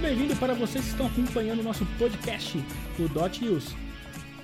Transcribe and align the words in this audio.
muito 0.00 0.16
bem-vindo 0.16 0.36
para 0.36 0.54
vocês 0.54 0.82
que 0.82 0.90
estão 0.92 1.06
acompanhando 1.06 1.60
o 1.60 1.62
nosso 1.62 1.84
podcast, 1.98 2.56
o 2.98 3.06
Dot 3.06 3.44
News. 3.44 3.76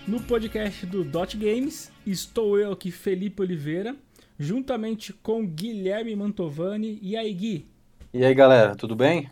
No 0.07 0.21
podcast 0.21 0.85
do 0.85 1.03
Dot 1.03 1.35
Games, 1.35 1.91
estou 2.05 2.59
eu 2.59 2.73
aqui, 2.73 2.91
Felipe 2.91 3.41
Oliveira, 3.41 3.97
juntamente 4.39 5.15
com 5.15 5.47
Guilherme 5.47 6.15
Mantovani. 6.15 6.99
E 7.01 7.17
aí, 7.17 7.33
Gui? 7.33 7.67
E 8.13 8.23
aí, 8.23 8.35
galera, 8.35 8.77
tudo 8.77 8.95
bem? 8.95 9.31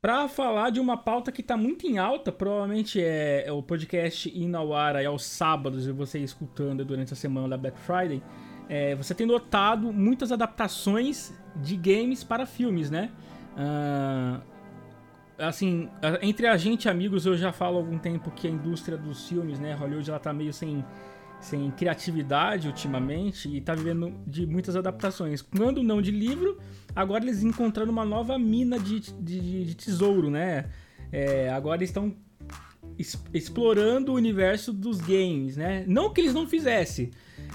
Para 0.00 0.28
falar 0.28 0.70
de 0.70 0.80
uma 0.80 0.96
pauta 0.96 1.30
que 1.30 1.40
está 1.40 1.56
muito 1.56 1.86
em 1.86 1.98
alta, 1.98 2.32
provavelmente 2.32 3.00
é, 3.00 3.44
é 3.46 3.52
o 3.52 3.62
podcast 3.62 4.28
indo 4.36 4.56
ao 4.56 4.74
ar 4.74 4.96
aos 5.06 5.24
sábados 5.24 5.86
e 5.86 5.92
você 5.92 6.18
escutando 6.18 6.84
durante 6.84 7.12
a 7.12 7.16
semana 7.16 7.50
da 7.50 7.56
Black 7.56 7.78
Friday, 7.78 8.20
é, 8.68 8.96
você 8.96 9.14
tem 9.14 9.26
notado 9.26 9.92
muitas 9.92 10.32
adaptações 10.32 11.32
de 11.54 11.76
games 11.76 12.24
para 12.24 12.44
filmes, 12.44 12.90
né? 12.90 13.12
Uh, 13.56 14.42
assim, 15.38 15.88
entre 16.20 16.46
a 16.46 16.56
gente 16.56 16.88
amigos, 16.88 17.26
eu 17.26 17.36
já 17.36 17.52
falo 17.52 17.76
há 17.76 17.80
algum 17.80 17.98
tempo 17.98 18.30
que 18.30 18.46
a 18.46 18.50
indústria 18.50 18.96
dos 18.96 19.28
filmes, 19.28 19.58
né, 19.58 19.74
Hollywood, 19.74 20.08
ela 20.10 20.18
tá 20.18 20.32
meio 20.32 20.52
sem, 20.52 20.84
sem 21.40 21.70
criatividade 21.70 22.68
ultimamente 22.68 23.48
e 23.48 23.60
tá 23.60 23.74
vivendo 23.74 24.12
de 24.26 24.46
muitas 24.46 24.76
adaptações. 24.76 25.42
Quando 25.42 25.82
não 25.82 26.02
de 26.02 26.10
livro, 26.10 26.58
agora 26.94 27.24
eles 27.24 27.42
encontrando 27.42 27.90
uma 27.90 28.04
nova 28.04 28.38
mina 28.38 28.78
de, 28.78 29.00
de, 29.00 29.64
de 29.64 29.74
tesouro, 29.74 30.30
né? 30.30 30.66
É, 31.10 31.50
agora 31.50 31.82
estão 31.82 32.14
explorando 33.32 34.12
o 34.12 34.14
universo 34.14 34.72
dos 34.72 35.00
games, 35.00 35.56
né? 35.56 35.84
Não 35.86 36.12
que 36.12 36.20
eles 36.20 36.34
não 36.34 36.46
fizessem, 36.46 37.10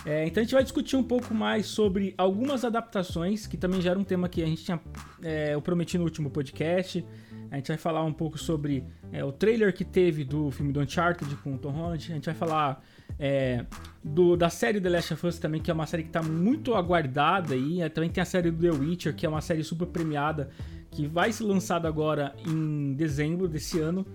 é, 0.05 0.25
então 0.25 0.41
a 0.41 0.43
gente 0.43 0.53
vai 0.53 0.63
discutir 0.63 0.95
um 0.95 1.03
pouco 1.03 1.33
mais 1.33 1.67
sobre 1.67 2.13
algumas 2.17 2.65
adaptações, 2.65 3.45
que 3.45 3.55
também 3.55 3.81
já 3.81 3.91
era 3.91 3.99
um 3.99 4.03
tema 4.03 4.27
que 4.27 4.41
a 4.41 4.45
gente 4.45 4.63
tinha 4.63 4.79
é, 5.21 5.53
eu 5.53 5.61
prometi 5.61 5.97
no 5.97 6.03
último 6.03 6.29
podcast. 6.29 7.05
A 7.51 7.57
gente 7.57 7.67
vai 7.67 7.77
falar 7.77 8.03
um 8.03 8.13
pouco 8.13 8.37
sobre 8.37 8.83
é, 9.11 9.23
o 9.25 9.31
trailer 9.31 9.73
que 9.73 9.83
teve 9.83 10.23
do 10.23 10.49
filme 10.51 10.71
do 10.71 10.79
Uncharted 10.79 11.35
com 11.37 11.55
o 11.55 11.57
Tom 11.57 11.71
Holland. 11.71 12.11
A 12.11 12.15
gente 12.15 12.25
vai 12.25 12.33
falar 12.33 12.81
é, 13.19 13.65
do, 14.01 14.37
da 14.37 14.49
série 14.49 14.79
The 14.79 14.89
Last 14.89 15.13
of 15.13 15.27
Us 15.27 15.37
também, 15.37 15.61
que 15.61 15.69
é 15.69 15.73
uma 15.73 15.85
série 15.85 16.03
que 16.03 16.09
está 16.09 16.23
muito 16.23 16.73
aguardada. 16.73 17.55
E 17.55 17.87
também 17.89 18.09
tem 18.09 18.21
a 18.21 18.25
série 18.25 18.49
do 18.49 18.61
The 18.61 18.71
Witcher, 18.71 19.13
que 19.13 19.25
é 19.25 19.29
uma 19.29 19.41
série 19.41 19.63
super 19.65 19.85
premiada, 19.87 20.49
que 20.89 21.05
vai 21.05 21.33
ser 21.33 21.43
lançada 21.43 21.89
agora 21.89 22.33
em 22.47 22.93
dezembro 22.93 23.49
desse 23.49 23.79
ano. 23.79 24.05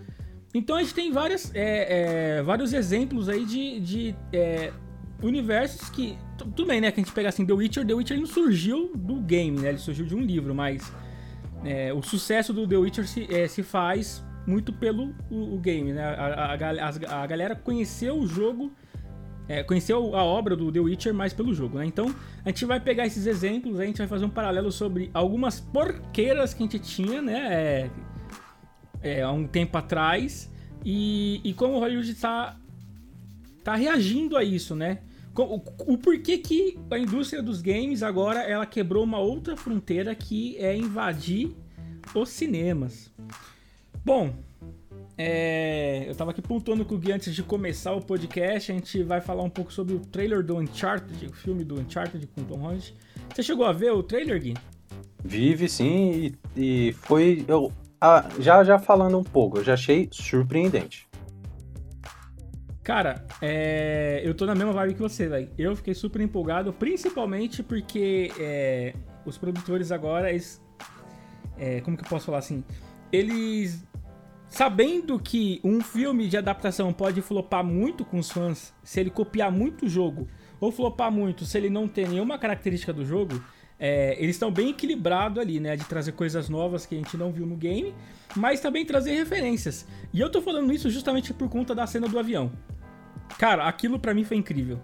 Então 0.54 0.76
a 0.76 0.80
gente 0.80 0.94
tem 0.94 1.12
várias, 1.12 1.54
é, 1.54 2.38
é, 2.38 2.42
vários 2.42 2.72
exemplos 2.72 3.28
aí 3.28 3.44
de, 3.44 3.80
de 3.80 4.16
é, 4.32 4.72
universos 5.22 5.88
que. 5.88 6.18
Tudo 6.36 6.66
bem, 6.66 6.80
né? 6.80 6.90
Que 6.90 7.00
a 7.00 7.04
gente 7.04 7.12
pega 7.12 7.28
assim, 7.28 7.46
The 7.46 7.52
Witcher, 7.52 7.86
The 7.86 7.94
Witcher 7.94 8.18
não 8.18 8.26
surgiu 8.26 8.92
do 8.94 9.16
game, 9.16 9.58
né? 9.58 9.70
Ele 9.70 9.78
surgiu 9.78 10.04
de 10.04 10.14
um 10.14 10.20
livro, 10.20 10.54
mas 10.54 10.92
é, 11.64 11.92
o 11.92 12.02
sucesso 12.02 12.52
do 12.52 12.66
The 12.66 12.76
Witcher 12.76 13.06
se, 13.06 13.26
é, 13.32 13.48
se 13.48 13.62
faz 13.62 14.24
muito 14.46 14.72
pelo 14.72 15.14
o, 15.30 15.54
o 15.54 15.58
game, 15.58 15.92
né? 15.92 16.04
A, 16.04 16.54
a, 16.54 16.54
a, 16.54 17.22
a, 17.22 17.26
galera 17.26 17.56
conheceu 17.56 18.16
o 18.18 18.26
jogo, 18.26 18.70
é, 19.48 19.62
conheceu 19.62 20.14
a 20.14 20.22
obra 20.22 20.54
do 20.54 20.70
The 20.70 20.80
Witcher 20.80 21.14
mais 21.14 21.32
pelo 21.32 21.52
jogo, 21.54 21.78
né? 21.78 21.86
Então 21.86 22.14
a 22.44 22.50
gente 22.50 22.64
vai 22.64 22.78
pegar 22.78 23.06
esses 23.06 23.26
exemplos, 23.26 23.80
a 23.80 23.84
gente 23.84 23.98
vai 23.98 24.06
fazer 24.06 24.24
um 24.24 24.30
paralelo 24.30 24.70
sobre 24.70 25.10
algumas 25.12 25.58
porqueiras 25.58 26.54
que 26.54 26.62
a 26.62 26.66
gente 26.66 26.78
tinha, 26.78 27.20
né? 27.20 27.48
É, 27.52 27.90
é 29.02 29.22
há 29.22 29.32
um 29.32 29.46
tempo 29.46 29.76
atrás 29.76 30.52
e, 30.84 31.40
e 31.42 31.52
como 31.54 31.74
o 31.74 31.80
Hollywood 31.80 32.10
está 32.10 32.56
tá 33.64 33.74
reagindo 33.74 34.36
a 34.36 34.44
isso, 34.44 34.76
né? 34.76 35.00
O, 35.36 35.62
o, 35.92 35.98
porquê 35.98 36.38
que 36.38 36.78
a 36.90 36.98
indústria 36.98 37.42
dos 37.42 37.60
games 37.60 38.02
agora 38.02 38.40
ela 38.40 38.64
quebrou 38.64 39.04
uma 39.04 39.18
outra 39.18 39.56
fronteira 39.56 40.14
que 40.14 40.56
é 40.58 40.76
invadir 40.76 41.54
os 42.14 42.28
cinemas. 42.30 43.12
Bom, 44.04 44.32
é, 45.18 46.04
eu 46.06 46.14
tava 46.14 46.30
aqui 46.30 46.42
pontuando 46.42 46.84
com 46.84 46.94
o 46.94 46.98
Gui 46.98 47.12
antes 47.12 47.34
de 47.34 47.42
começar 47.42 47.92
o 47.92 48.00
podcast. 48.00 48.70
A 48.70 48.74
gente 48.74 49.02
vai 49.02 49.20
falar 49.20 49.42
um 49.42 49.50
pouco 49.50 49.72
sobre 49.72 49.94
o 49.94 50.00
trailer 50.00 50.42
do 50.42 50.56
Uncharted, 50.56 51.26
o 51.26 51.32
filme 51.32 51.64
do 51.64 51.80
Uncharted 51.80 52.26
com 52.28 52.44
Tom 52.44 52.56
Holland. 52.56 52.94
Você 53.34 53.42
chegou 53.42 53.64
a 53.64 53.72
ver 53.72 53.92
o 53.92 54.02
trailer, 54.02 54.40
Gui? 54.40 54.54
Vive 55.24 55.68
sim, 55.68 56.34
e, 56.56 56.88
e 56.88 56.92
foi. 56.92 57.44
Eu, 57.48 57.72
ah, 58.00 58.28
já 58.38 58.62
já 58.62 58.78
falando 58.78 59.18
um 59.18 59.24
pouco, 59.24 59.58
eu 59.58 59.64
já 59.64 59.74
achei 59.74 60.08
surpreendente. 60.12 61.06
Cara, 62.86 63.26
é... 63.42 64.20
eu 64.22 64.32
tô 64.32 64.46
na 64.46 64.54
mesma 64.54 64.72
vibe 64.72 64.94
que 64.94 65.02
você, 65.02 65.26
velho. 65.26 65.50
Eu 65.58 65.74
fiquei 65.74 65.92
super 65.92 66.20
empolgado, 66.20 66.72
principalmente 66.72 67.60
porque 67.60 68.30
é... 68.38 68.94
os 69.24 69.36
produtores 69.36 69.90
agora, 69.90 70.30
eles... 70.30 70.62
É... 71.58 71.80
como 71.80 71.96
que 71.96 72.04
eu 72.04 72.08
posso 72.08 72.26
falar 72.26 72.38
assim? 72.38 72.62
Eles, 73.10 73.84
sabendo 74.48 75.18
que 75.18 75.60
um 75.64 75.80
filme 75.80 76.28
de 76.28 76.36
adaptação 76.36 76.92
pode 76.92 77.20
flopar 77.22 77.64
muito 77.64 78.04
com 78.04 78.20
os 78.20 78.30
fãs, 78.30 78.72
se 78.84 79.00
ele 79.00 79.10
copiar 79.10 79.50
muito 79.50 79.86
o 79.86 79.88
jogo, 79.88 80.28
ou 80.60 80.70
flopar 80.70 81.10
muito 81.10 81.44
se 81.44 81.58
ele 81.58 81.68
não 81.68 81.88
tem 81.88 82.06
nenhuma 82.06 82.38
característica 82.38 82.92
do 82.92 83.04
jogo, 83.04 83.42
é, 83.80 84.16
eles 84.22 84.36
estão 84.36 84.50
bem 84.50 84.70
equilibrados 84.70 85.40
ali, 85.40 85.58
né? 85.58 85.74
De 85.74 85.84
trazer 85.84 86.12
coisas 86.12 86.48
novas 86.48 86.86
que 86.86 86.94
a 86.94 86.98
gente 86.98 87.16
não 87.16 87.32
viu 87.32 87.46
no 87.46 87.56
game, 87.56 87.92
mas 88.36 88.60
também 88.60 88.86
trazer 88.86 89.14
referências. 89.14 89.86
E 90.12 90.20
eu 90.20 90.30
tô 90.30 90.40
falando 90.40 90.72
isso 90.72 90.88
justamente 90.88 91.34
por 91.34 91.48
conta 91.48 91.74
da 91.74 91.84
cena 91.84 92.08
do 92.08 92.16
avião. 92.16 92.52
Cara, 93.38 93.66
aquilo 93.66 93.98
para 93.98 94.14
mim 94.14 94.24
foi 94.24 94.36
incrível. 94.36 94.78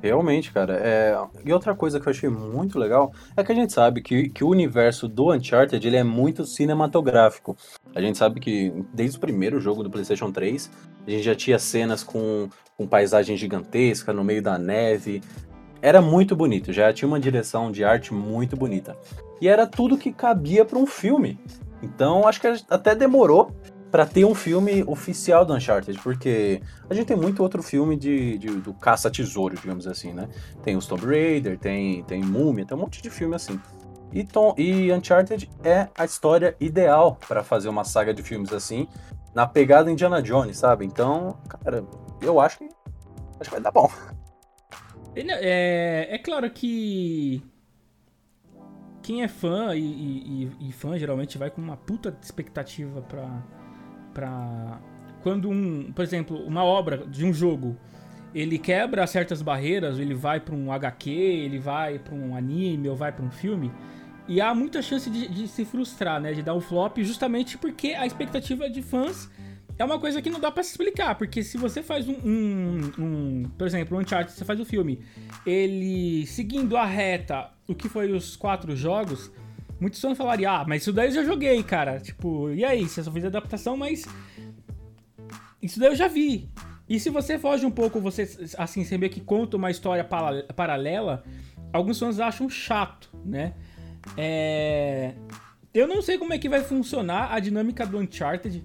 Realmente, 0.00 0.52
cara. 0.52 0.78
É... 0.80 1.16
E 1.44 1.52
outra 1.52 1.74
coisa 1.74 1.98
que 1.98 2.08
eu 2.08 2.10
achei 2.10 2.28
muito 2.28 2.78
legal 2.78 3.12
é 3.36 3.42
que 3.42 3.50
a 3.50 3.54
gente 3.54 3.72
sabe 3.72 4.00
que, 4.00 4.28
que 4.28 4.44
o 4.44 4.48
universo 4.48 5.08
do 5.08 5.32
Uncharted 5.32 5.84
ele 5.86 5.96
é 5.96 6.04
muito 6.04 6.44
cinematográfico. 6.44 7.56
A 7.94 8.00
gente 8.00 8.16
sabe 8.16 8.38
que 8.40 8.72
desde 8.92 9.16
o 9.16 9.20
primeiro 9.20 9.60
jogo 9.60 9.82
do 9.82 9.90
PlayStation 9.90 10.30
3, 10.30 10.70
a 11.06 11.10
gente 11.10 11.22
já 11.22 11.34
tinha 11.34 11.58
cenas 11.58 12.04
com, 12.04 12.48
com 12.76 12.86
paisagem 12.86 13.36
gigantesca 13.36 14.12
no 14.12 14.22
meio 14.22 14.42
da 14.42 14.56
neve. 14.56 15.20
Era 15.82 16.00
muito 16.00 16.34
bonito, 16.36 16.72
já 16.72 16.92
tinha 16.92 17.08
uma 17.08 17.20
direção 17.20 17.70
de 17.70 17.84
arte 17.84 18.14
muito 18.14 18.56
bonita. 18.56 18.96
E 19.40 19.48
era 19.48 19.66
tudo 19.66 19.98
que 19.98 20.12
cabia 20.12 20.64
para 20.64 20.78
um 20.78 20.86
filme. 20.86 21.38
Então 21.82 22.26
acho 22.26 22.40
que 22.40 22.48
até 22.70 22.94
demorou 22.94 23.52
para 23.90 24.04
ter 24.04 24.24
um 24.24 24.34
filme 24.34 24.84
oficial 24.86 25.44
do 25.44 25.54
Uncharted, 25.54 25.98
porque 26.00 26.62
a 26.88 26.94
gente 26.94 27.06
tem 27.06 27.16
muito 27.16 27.42
outro 27.42 27.62
filme 27.62 27.96
de, 27.96 28.38
de 28.38 28.48
do 28.48 28.74
caça-tesouro, 28.74 29.56
digamos 29.56 29.86
assim, 29.86 30.12
né? 30.12 30.28
Tem 30.62 30.76
os 30.76 30.86
Tomb 30.86 31.06
Raider, 31.06 31.58
tem, 31.58 32.02
tem 32.04 32.22
Múmia, 32.22 32.66
tem 32.66 32.76
um 32.76 32.80
monte 32.80 33.00
de 33.00 33.10
filme 33.10 33.34
assim. 33.34 33.58
E, 34.12 34.24
Tom, 34.24 34.54
e 34.56 34.92
Uncharted 34.92 35.50
é 35.62 35.88
a 35.96 36.04
história 36.04 36.56
ideal 36.60 37.18
para 37.28 37.42
fazer 37.42 37.68
uma 37.68 37.84
saga 37.84 38.12
de 38.12 38.22
filmes 38.22 38.52
assim, 38.52 38.88
na 39.34 39.46
pegada 39.46 39.90
Indiana 39.90 40.22
Jones, 40.22 40.58
sabe? 40.58 40.84
Então, 40.84 41.38
cara, 41.48 41.84
eu 42.20 42.40
acho 42.40 42.58
que, 42.58 42.68
acho 43.40 43.50
que 43.50 43.50
vai 43.50 43.60
dar 43.60 43.70
bom. 43.70 43.90
É, 45.14 46.08
é 46.10 46.18
claro 46.18 46.48
que 46.50 47.42
quem 49.02 49.22
é 49.22 49.28
fã 49.28 49.74
e, 49.74 49.80
e, 49.80 50.68
e, 50.68 50.72
fã 50.72 50.96
geralmente 50.98 51.38
vai 51.38 51.50
com 51.50 51.60
uma 51.60 51.76
puta 51.76 52.16
expectativa 52.22 53.00
pra, 53.02 53.42
para 54.18 54.80
quando 55.22 55.48
um, 55.48 55.92
por 55.92 56.02
exemplo, 56.02 56.36
uma 56.44 56.64
obra 56.64 57.06
de 57.06 57.24
um 57.24 57.32
jogo, 57.32 57.76
ele 58.34 58.58
quebra 58.58 59.06
certas 59.06 59.40
barreiras, 59.42 59.98
ele 59.98 60.14
vai 60.14 60.40
para 60.40 60.54
um 60.54 60.72
HQ, 60.72 61.08
ele 61.10 61.58
vai 61.58 61.98
para 62.00 62.14
um 62.14 62.34
anime 62.34 62.88
ou 62.88 62.96
vai 62.96 63.12
para 63.12 63.24
um 63.24 63.30
filme, 63.30 63.70
e 64.26 64.40
há 64.40 64.52
muita 64.54 64.82
chance 64.82 65.08
de, 65.08 65.28
de, 65.28 65.46
se 65.46 65.64
frustrar, 65.64 66.20
né, 66.20 66.32
de 66.32 66.42
dar 66.42 66.54
um 66.54 66.60
flop, 66.60 66.98
justamente 66.98 67.56
porque 67.56 67.88
a 67.88 68.06
expectativa 68.06 68.68
de 68.68 68.82
fãs 68.82 69.30
é 69.78 69.84
uma 69.84 69.98
coisa 69.98 70.20
que 70.20 70.30
não 70.30 70.40
dá 70.40 70.50
para 70.50 70.62
se 70.64 70.70
explicar, 70.70 71.14
porque 71.14 71.42
se 71.42 71.56
você 71.56 71.82
faz 71.82 72.08
um, 72.08 72.16
um, 72.24 72.92
um, 72.98 73.42
por 73.56 73.66
exemplo, 73.66 73.96
um 73.96 74.00
Uncharted, 74.00 74.36
você 74.36 74.44
faz 74.44 74.58
o 74.58 74.62
um 74.62 74.66
filme, 74.66 75.00
ele 75.46 76.26
seguindo 76.26 76.76
a 76.76 76.84
reta, 76.84 77.50
o 77.68 77.74
que 77.74 77.88
foi 77.88 78.10
os 78.10 78.36
quatro 78.36 78.74
jogos, 78.74 79.30
Muitos 79.80 80.00
fãs 80.00 80.18
falariam, 80.18 80.52
ah, 80.52 80.64
mas 80.66 80.82
isso 80.82 80.92
daí 80.92 81.08
eu 81.08 81.14
já 81.14 81.24
joguei, 81.24 81.62
cara. 81.62 82.00
Tipo, 82.00 82.50
e 82.50 82.64
aí? 82.64 82.88
Você 82.88 83.02
só 83.02 83.12
fez 83.12 83.24
adaptação, 83.24 83.76
mas. 83.76 84.04
Isso 85.62 85.78
daí 85.78 85.90
eu 85.90 85.96
já 85.96 86.08
vi. 86.08 86.48
E 86.88 86.98
se 86.98 87.10
você 87.10 87.38
foge 87.38 87.66
um 87.66 87.70
pouco, 87.70 88.00
você, 88.00 88.28
assim, 88.56 88.84
você 88.84 88.96
vê 88.96 89.08
que 89.08 89.20
conta 89.20 89.56
uma 89.56 89.70
história 89.70 90.04
paralela, 90.56 91.22
alguns 91.72 91.98
fãs 91.98 92.18
acham 92.18 92.48
chato, 92.48 93.10
né? 93.24 93.54
É... 94.16 95.14
Eu 95.72 95.86
não 95.86 96.00
sei 96.00 96.16
como 96.16 96.32
é 96.32 96.38
que 96.38 96.48
vai 96.48 96.62
funcionar 96.64 97.32
a 97.32 97.38
dinâmica 97.38 97.86
do 97.86 97.98
Uncharted. 97.98 98.64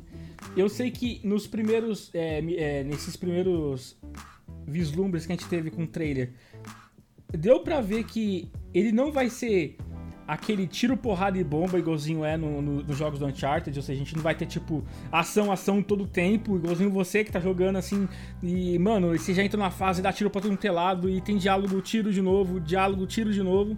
Eu 0.56 0.70
sei 0.70 0.90
que 0.90 1.20
nos 1.24 1.46
primeiros. 1.46 2.10
É, 2.14 2.40
é, 2.40 2.84
nesses 2.84 3.16
primeiros 3.16 3.98
vislumbres 4.66 5.26
que 5.26 5.34
a 5.34 5.36
gente 5.36 5.48
teve 5.48 5.70
com 5.70 5.84
o 5.84 5.88
trailer, 5.88 6.34
deu 7.30 7.60
pra 7.60 7.82
ver 7.82 8.06
que 8.06 8.50
ele 8.74 8.92
não 8.92 9.12
vai 9.12 9.30
ser 9.30 9.78
aquele 10.28 10.68
tiro, 10.68 10.96
porrada 10.96 11.38
e 11.38 11.44
bomba, 11.44 11.78
igualzinho 11.78 12.24
é 12.24 12.38
no, 12.38 12.62
no, 12.62 12.84
nos 12.84 12.98
jogos 12.98 13.20
do 13.20 13.26
Uncharted, 13.26 13.78
ou 13.78 13.84
seja, 13.84 14.02
a 14.02 14.04
gente 14.04 14.16
não 14.16 14.24
vai 14.24 14.36
ter, 14.36 14.46
tipo, 14.46 14.84
ação, 15.12 15.52
ação 15.52 15.82
todo 15.82 16.06
tempo, 16.08 16.56
igualzinho 16.56 16.90
você 16.90 17.24
que 17.24 17.32
tá 17.32 17.40
jogando 17.40 17.78
assim, 17.78 18.08
e, 18.42 18.78
mano, 18.80 19.18
você 19.18 19.34
já 19.34 19.44
entra 19.44 19.58
numa 19.58 19.72
fase, 19.72 20.02
dá 20.02 20.12
tiro 20.12 20.30
pra 20.30 20.42
todo 20.42 20.52
um 20.52 20.58
telado, 20.58 21.10
e 21.10 21.22
tem 21.22 21.38
diálogo, 21.38 21.82
tiro 21.82 22.12
de 22.12 22.22
novo, 22.22 22.60
diálogo, 22.60 23.06
tiro 23.06 23.32
de 23.32 23.44
novo. 23.44 23.78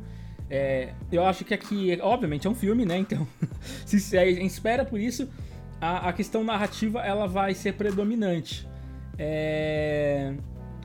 É, 0.50 0.94
eu 1.12 1.26
acho 1.26 1.44
que 1.44 1.54
aqui, 1.54 1.98
obviamente, 2.02 2.46
é 2.46 2.50
um 2.50 2.56
filme, 2.56 2.86
né? 2.86 2.98
Então, 2.98 3.28
se 3.86 4.18
a 4.18 4.26
gente 4.26 4.46
espera 4.46 4.86
por 4.86 5.00
isso, 5.00 5.28
a, 5.82 6.10
a 6.10 6.14
questão 6.14 6.44
narrativa 6.44 7.02
ela 7.02 7.28
vai 7.28 7.54
ser 7.54 7.74
predominante. 7.74 8.68
É... 9.18 10.34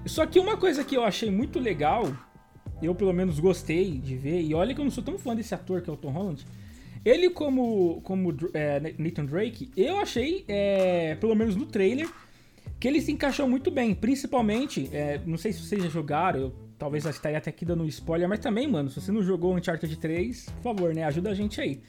Só 0.07 0.25
que 0.27 0.39
uma 0.39 0.57
coisa 0.57 0.83
que 0.83 0.97
eu 0.97 1.05
achei 1.05 1.31
muito 1.31 1.59
legal, 1.59 2.11
eu 2.83 2.95
pelo 2.95 3.13
menos 3.13 3.39
gostei 3.39 3.93
de 3.93 4.17
ver, 4.17 4.41
e 4.43 4.55
olha 4.55 4.75
que 4.75 4.81
eu 4.81 4.85
não 4.85 4.91
sou 4.91 5.05
tão 5.05 5.19
fã 5.19 5.35
desse 5.35 5.55
ator 5.55 5.81
que 5.81 5.91
é 5.91 5.93
o 5.93 5.97
Tom 5.97 6.11
Holland. 6.11 6.45
Ele 7.05 7.31
como, 7.31 8.01
como 8.03 8.35
é, 8.53 8.95
Nathan 8.99 9.25
Drake, 9.25 9.71
eu 9.77 9.99
achei, 9.99 10.45
é, 10.47 11.15
pelo 11.15 11.35
menos 11.35 11.57
no 11.57 11.65
trailer, 11.65 12.09
que 12.79 12.87
ele 12.87 13.01
se 13.01 13.11
encaixou 13.11 13.49
muito 13.49 13.71
bem. 13.71 13.95
Principalmente, 13.95 14.91
é, 14.93 15.21
não 15.25 15.39
sei 15.39 15.53
se 15.53 15.63
vocês 15.63 15.83
já 15.83 15.89
jogaram, 15.89 16.41
eu 16.41 16.55
talvez 16.79 17.05
estaria 17.05 17.39
até 17.39 17.51
aqui 17.51 17.65
dando 17.65 17.83
um 17.83 17.87
spoiler, 17.87 18.29
mas 18.29 18.39
também, 18.39 18.67
mano, 18.67 18.89
se 18.91 19.01
você 19.01 19.13
não 19.13 19.23
jogou 19.23 19.55
Uncharted 19.55 19.95
3, 19.97 20.47
por 20.57 20.63
favor, 20.63 20.95
né, 20.95 21.05
ajuda 21.05 21.31
a 21.31 21.35
gente 21.35 21.61
aí. 21.61 21.81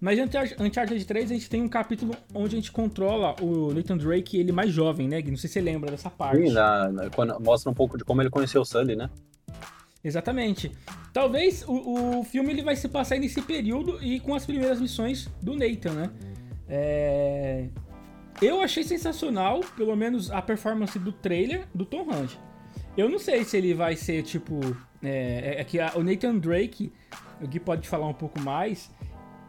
Mas 0.00 0.18
em 0.18 0.22
Uncharted 0.22 1.04
3 1.04 1.30
a 1.30 1.34
gente 1.34 1.50
tem 1.50 1.60
um 1.60 1.68
capítulo 1.68 2.16
onde 2.32 2.56
a 2.56 2.58
gente 2.58 2.72
controla 2.72 3.36
o 3.42 3.72
Nathan 3.74 3.98
Drake, 3.98 4.38
ele 4.38 4.50
mais 4.50 4.72
jovem, 4.72 5.06
né? 5.06 5.20
Não 5.20 5.36
sei 5.36 5.46
se 5.46 5.54
você 5.54 5.60
lembra 5.60 5.90
dessa 5.90 6.08
parte. 6.08 6.42
Sim, 6.42 6.52
na, 6.52 6.88
na, 6.88 7.10
quando, 7.10 7.38
mostra 7.38 7.70
um 7.70 7.74
pouco 7.74 7.98
de 7.98 8.04
como 8.04 8.22
ele 8.22 8.30
conheceu 8.30 8.62
o 8.62 8.64
Sully, 8.64 8.96
né? 8.96 9.10
Exatamente. 10.02 10.72
Talvez 11.12 11.62
o, 11.66 12.20
o 12.20 12.24
filme 12.24 12.50
ele 12.52 12.62
vai 12.62 12.76
se 12.76 12.88
passar 12.88 13.18
nesse 13.18 13.42
período 13.42 14.02
e 14.02 14.18
com 14.20 14.34
as 14.34 14.46
primeiras 14.46 14.80
missões 14.80 15.28
do 15.42 15.54
Nathan, 15.54 15.92
né? 15.92 16.10
É... 16.68 17.68
Eu 18.40 18.62
achei 18.62 18.82
sensacional, 18.82 19.60
pelo 19.76 19.94
menos 19.94 20.30
a 20.30 20.40
performance 20.40 20.98
do 20.98 21.12
trailer 21.12 21.66
do 21.74 21.84
Tom 21.84 22.04
Holland. 22.04 22.38
Eu 22.96 23.08
não 23.08 23.18
sei 23.18 23.44
se 23.44 23.56
ele 23.56 23.74
vai 23.74 23.96
ser 23.96 24.22
tipo. 24.22 24.60
É, 25.02 25.56
é 25.58 25.64
que 25.64 25.78
a, 25.78 25.92
o 25.94 26.02
Nathan 26.02 26.36
Drake, 26.38 26.92
o 27.40 27.46
Gui 27.46 27.60
pode 27.60 27.88
falar 27.88 28.06
um 28.06 28.14
pouco 28.14 28.40
mais. 28.40 28.90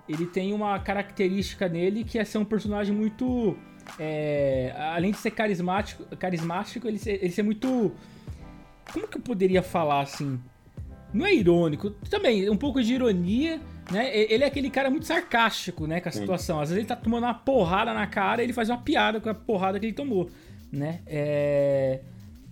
Ele 0.08 0.26
tem 0.26 0.54
uma 0.54 0.78
característica 0.80 1.70
nele 1.70 2.04
que 2.04 2.20
é 2.20 2.26
ser 2.26 2.38
um 2.38 2.46
personagem 2.46 2.94
muito. 2.94 3.58
É, 3.98 4.74
além 4.94 5.12
de 5.12 5.18
ser 5.18 5.32
carismático, 5.32 6.04
carismático 6.18 6.88
ele, 6.88 6.98
ser, 6.98 7.24
ele 7.24 7.32
ser 7.32 7.44
muito. 7.44 7.94
Como 8.94 9.08
que 9.08 9.18
eu 9.18 9.22
poderia 9.22 9.62
falar 9.62 10.02
assim? 10.02 10.40
Não 11.14 11.26
é 11.26 11.34
irônico, 11.34 11.90
também, 12.10 12.50
um 12.50 12.56
pouco 12.56 12.82
de 12.82 12.94
ironia, 12.94 13.60
né? 13.92 14.16
Ele 14.16 14.44
é 14.44 14.48
aquele 14.48 14.70
cara 14.70 14.90
muito 14.90 15.06
sarcástico, 15.06 15.86
né, 15.86 16.00
com 16.00 16.08
a 16.08 16.12
situação. 16.12 16.62
Às 16.62 16.70
vezes 16.70 16.78
ele 16.80 16.88
tá 16.88 16.96
tomando 16.96 17.26
uma 17.26 17.34
porrada 17.34 17.94
na 17.94 18.08
cara 18.08 18.42
e 18.42 18.46
ele 18.46 18.54
faz 18.54 18.70
uma 18.70 18.78
piada 18.78 19.20
com 19.20 19.30
a 19.30 19.34
porrada 19.34 19.80
que 19.80 19.86
ele 19.86 19.94
tomou, 19.94 20.30
né? 20.72 21.02
É... 21.06 22.00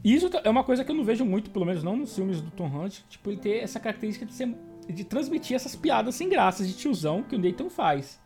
Isso 0.03 0.29
é 0.43 0.49
uma 0.49 0.63
coisa 0.63 0.83
que 0.83 0.91
eu 0.91 0.95
não 0.95 1.03
vejo 1.03 1.25
muito, 1.25 1.49
pelo 1.49 1.65
menos 1.65 1.83
não 1.83 1.95
nos 1.95 2.15
filmes 2.15 2.41
do 2.41 2.51
Tom 2.51 2.67
Hunt, 2.67 2.99
tipo, 3.09 3.29
ele 3.29 3.37
ter 3.37 3.63
essa 3.63 3.79
característica 3.79 4.25
de, 4.25 4.33
ser, 4.33 4.53
de 4.87 5.03
transmitir 5.03 5.55
essas 5.55 5.75
piadas 5.75 6.15
sem 6.15 6.29
graças 6.29 6.67
de 6.67 6.73
tiozão 6.73 7.21
que 7.23 7.35
o 7.35 7.39
Nathan 7.39 7.69
faz. 7.69 8.19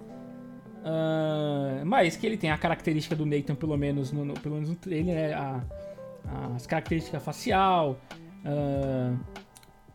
Uh, 0.83 1.85
mas 1.85 2.15
que 2.17 2.27
ele 2.27 2.37
tem 2.37 2.51
a 2.51 2.57
característica 2.57 3.15
do 3.15 3.25
Nathan, 3.25 3.55
pelo 3.55 3.77
menos 3.77 4.11
no, 4.11 4.25
no 4.25 4.33
pelo 4.33 4.55
menos 4.55 4.69
no 4.69 4.75
trailer, 4.75 5.15
né? 5.15 5.33
A, 5.33 5.63
as 6.55 6.65
características 6.65 7.23
facial, 7.23 7.99
uh, 8.45 9.17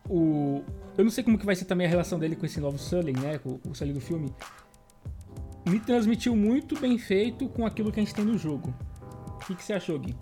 o, 0.09 0.63
eu 0.97 1.03
não 1.03 1.11
sei 1.11 1.23
como 1.23 1.37
que 1.37 1.45
vai 1.45 1.55
ser 1.55 1.65
também 1.65 1.87
a 1.87 1.89
relação 1.89 2.19
dele 2.19 2.35
com 2.35 2.45
esse 2.45 2.59
novo 2.59 2.77
Sully, 2.77 3.13
né? 3.13 3.37
Com, 3.37 3.59
o 3.67 3.75
Sully 3.75 3.93
do 3.93 4.01
filme. 4.01 4.33
Me 5.67 5.79
transmitiu 5.79 6.35
muito 6.35 6.79
bem 6.79 6.97
feito 6.97 7.47
com 7.49 7.65
aquilo 7.65 7.91
que 7.91 7.99
a 7.99 8.03
gente 8.03 8.15
tem 8.15 8.25
no 8.25 8.37
jogo. 8.37 8.73
O 9.35 9.37
que, 9.45 9.55
que 9.55 9.63
você 9.63 9.73
achou, 9.73 9.99
Gui? 9.99 10.15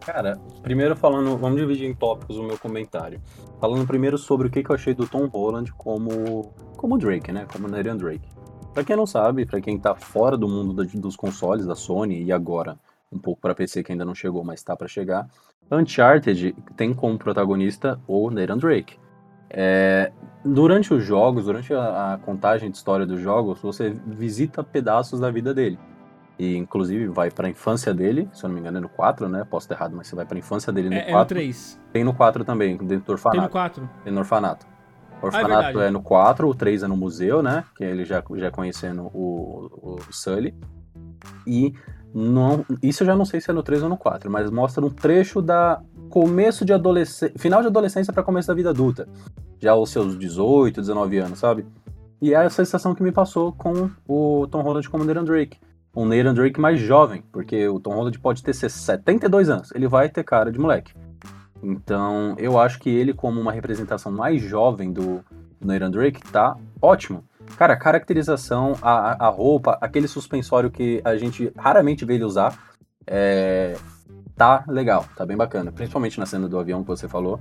Cara, 0.00 0.38
primeiro 0.62 0.94
falando, 0.94 1.36
vamos 1.36 1.58
dividir 1.58 1.88
em 1.88 1.94
tópicos 1.94 2.36
o 2.36 2.42
meu 2.42 2.58
comentário. 2.58 3.20
Falando 3.60 3.86
primeiro 3.86 4.18
sobre 4.18 4.48
o 4.48 4.50
que, 4.50 4.62
que 4.62 4.70
eu 4.70 4.74
achei 4.74 4.94
do 4.94 5.06
Tom 5.06 5.26
Holland 5.26 5.72
como, 5.72 6.52
como 6.76 6.98
Drake, 6.98 7.32
né? 7.32 7.46
Como 7.50 7.68
Nathan 7.68 7.96
Drake. 7.96 8.28
Pra 8.72 8.84
quem 8.84 8.96
não 8.96 9.06
sabe, 9.06 9.46
pra 9.46 9.60
quem 9.60 9.78
tá 9.78 9.94
fora 9.94 10.36
do 10.36 10.48
mundo 10.48 10.72
da, 10.72 10.82
dos 10.98 11.16
consoles 11.16 11.64
da 11.64 11.74
Sony 11.74 12.22
e 12.22 12.32
agora 12.32 12.78
um 13.14 13.18
pouco 13.18 13.40
para 13.40 13.54
PC 13.54 13.82
que 13.82 13.92
ainda 13.92 14.04
não 14.04 14.14
chegou, 14.14 14.44
mas 14.44 14.62
tá 14.62 14.76
para 14.76 14.88
chegar, 14.88 15.28
Uncharted 15.70 16.54
tem 16.76 16.92
como 16.92 17.18
protagonista 17.18 18.00
o 18.06 18.30
Nathan 18.30 18.58
Drake. 18.58 18.96
É, 19.50 20.12
durante 20.44 20.92
os 20.92 21.04
jogos, 21.04 21.44
durante 21.44 21.72
a, 21.72 22.14
a 22.14 22.18
contagem 22.18 22.70
de 22.70 22.76
história 22.76 23.06
dos 23.06 23.20
jogos, 23.20 23.60
você 23.60 23.90
visita 24.06 24.62
pedaços 24.62 25.20
da 25.20 25.30
vida 25.30 25.54
dele. 25.54 25.78
E 26.38 26.56
inclusive 26.56 27.06
vai 27.06 27.30
para 27.30 27.46
a 27.46 27.50
infância 27.50 27.94
dele, 27.94 28.28
se 28.32 28.44
eu 28.44 28.48
não 28.48 28.54
me 28.54 28.60
engano 28.60 28.78
é 28.78 28.80
no 28.80 28.88
4, 28.88 29.28
né? 29.28 29.46
Posso 29.48 29.66
estar 29.66 29.76
errado, 29.76 29.94
mas 29.96 30.08
você 30.08 30.16
vai 30.16 30.26
para 30.26 30.36
a 30.36 30.40
infância 30.40 30.72
dele 30.72 30.88
no 30.90 30.96
é, 30.96 31.10
4. 31.10 31.14
É 31.14 31.18
no 31.18 31.26
3. 31.26 31.80
Tem 31.92 32.04
no 32.04 32.14
4 32.14 32.44
também, 32.44 32.76
dentro 32.76 33.06
do 33.06 33.12
orfanato. 33.12 33.38
Tem 33.38 33.46
no 33.46 33.50
4. 33.50 33.90
Tem 34.02 34.12
no 34.12 34.18
orfanato. 34.18 34.66
O 35.22 35.26
orfanato 35.26 35.78
ah, 35.78 35.84
é, 35.84 35.86
é, 35.86 35.90
no 35.90 36.02
4, 36.02 36.48
o 36.48 36.54
3 36.54 36.82
é 36.82 36.86
no 36.88 36.96
museu, 36.96 37.40
né? 37.40 37.64
Que 37.76 37.84
ele 37.84 38.04
já, 38.04 38.22
já 38.34 38.50
conhecendo 38.50 39.04
o, 39.14 39.70
o 39.80 40.12
Sully. 40.12 40.52
E 41.46 41.72
não, 42.14 42.64
isso 42.82 43.02
eu 43.02 43.06
já 43.06 43.16
não 43.16 43.24
sei 43.24 43.40
se 43.40 43.50
é 43.50 43.54
no 43.54 43.62
3 43.62 43.82
ou 43.82 43.88
no 43.88 43.96
4, 43.96 44.30
mas 44.30 44.50
mostra 44.50 44.84
um 44.84 44.90
trecho 44.90 45.42
da 45.42 45.82
começo 46.08 46.64
de 46.64 46.72
adolescência, 46.72 47.36
final 47.38 47.60
de 47.60 47.66
adolescência 47.66 48.12
para 48.12 48.22
começo 48.22 48.46
da 48.46 48.54
vida 48.54 48.70
adulta. 48.70 49.08
Já 49.58 49.74
os 49.74 49.90
seus 49.90 50.16
18, 50.16 50.80
19 50.80 51.18
anos, 51.18 51.38
sabe? 51.38 51.66
E 52.22 52.32
é 52.32 52.36
a 52.36 52.48
sensação 52.48 52.94
que 52.94 53.02
me 53.02 53.10
passou 53.10 53.52
com 53.52 53.90
o 54.06 54.46
Tom 54.46 54.62
Holland 54.62 54.88
como 54.88 55.04
Nathan 55.04 55.24
Drake 55.24 55.58
um 55.96 56.04
Nathan 56.04 56.34
Drake 56.34 56.60
mais 56.60 56.80
jovem, 56.80 57.22
porque 57.30 57.68
o 57.68 57.78
Tom 57.78 57.94
Holland 57.94 58.18
pode 58.18 58.42
ter 58.42 58.52
72 58.52 59.48
anos, 59.48 59.70
ele 59.72 59.86
vai 59.86 60.08
ter 60.08 60.24
cara 60.24 60.50
de 60.50 60.58
moleque. 60.58 60.92
Então, 61.62 62.34
eu 62.38 62.58
acho 62.58 62.78
que 62.78 62.90
ele, 62.90 63.14
como 63.14 63.40
uma 63.40 63.52
representação 63.52 64.12
mais 64.12 64.42
jovem 64.42 64.92
do 64.92 65.24
Nathan 65.60 65.90
Drake, 65.90 66.20
tá 66.30 66.56
ótimo. 66.82 67.24
Cara, 67.56 67.74
a 67.74 67.76
caracterização, 67.76 68.76
a, 68.82 69.26
a 69.26 69.28
roupa, 69.28 69.78
aquele 69.80 70.08
suspensório 70.08 70.70
que 70.70 71.00
a 71.04 71.16
gente 71.16 71.52
raramente 71.56 72.04
vê 72.04 72.14
ele 72.14 72.24
usar, 72.24 72.58
é, 73.06 73.76
tá 74.36 74.64
legal, 74.66 75.04
tá 75.16 75.24
bem 75.24 75.36
bacana. 75.36 75.70
Principalmente 75.70 76.18
na 76.18 76.26
cena 76.26 76.48
do 76.48 76.58
avião 76.58 76.82
que 76.82 76.88
você 76.88 77.08
falou. 77.08 77.40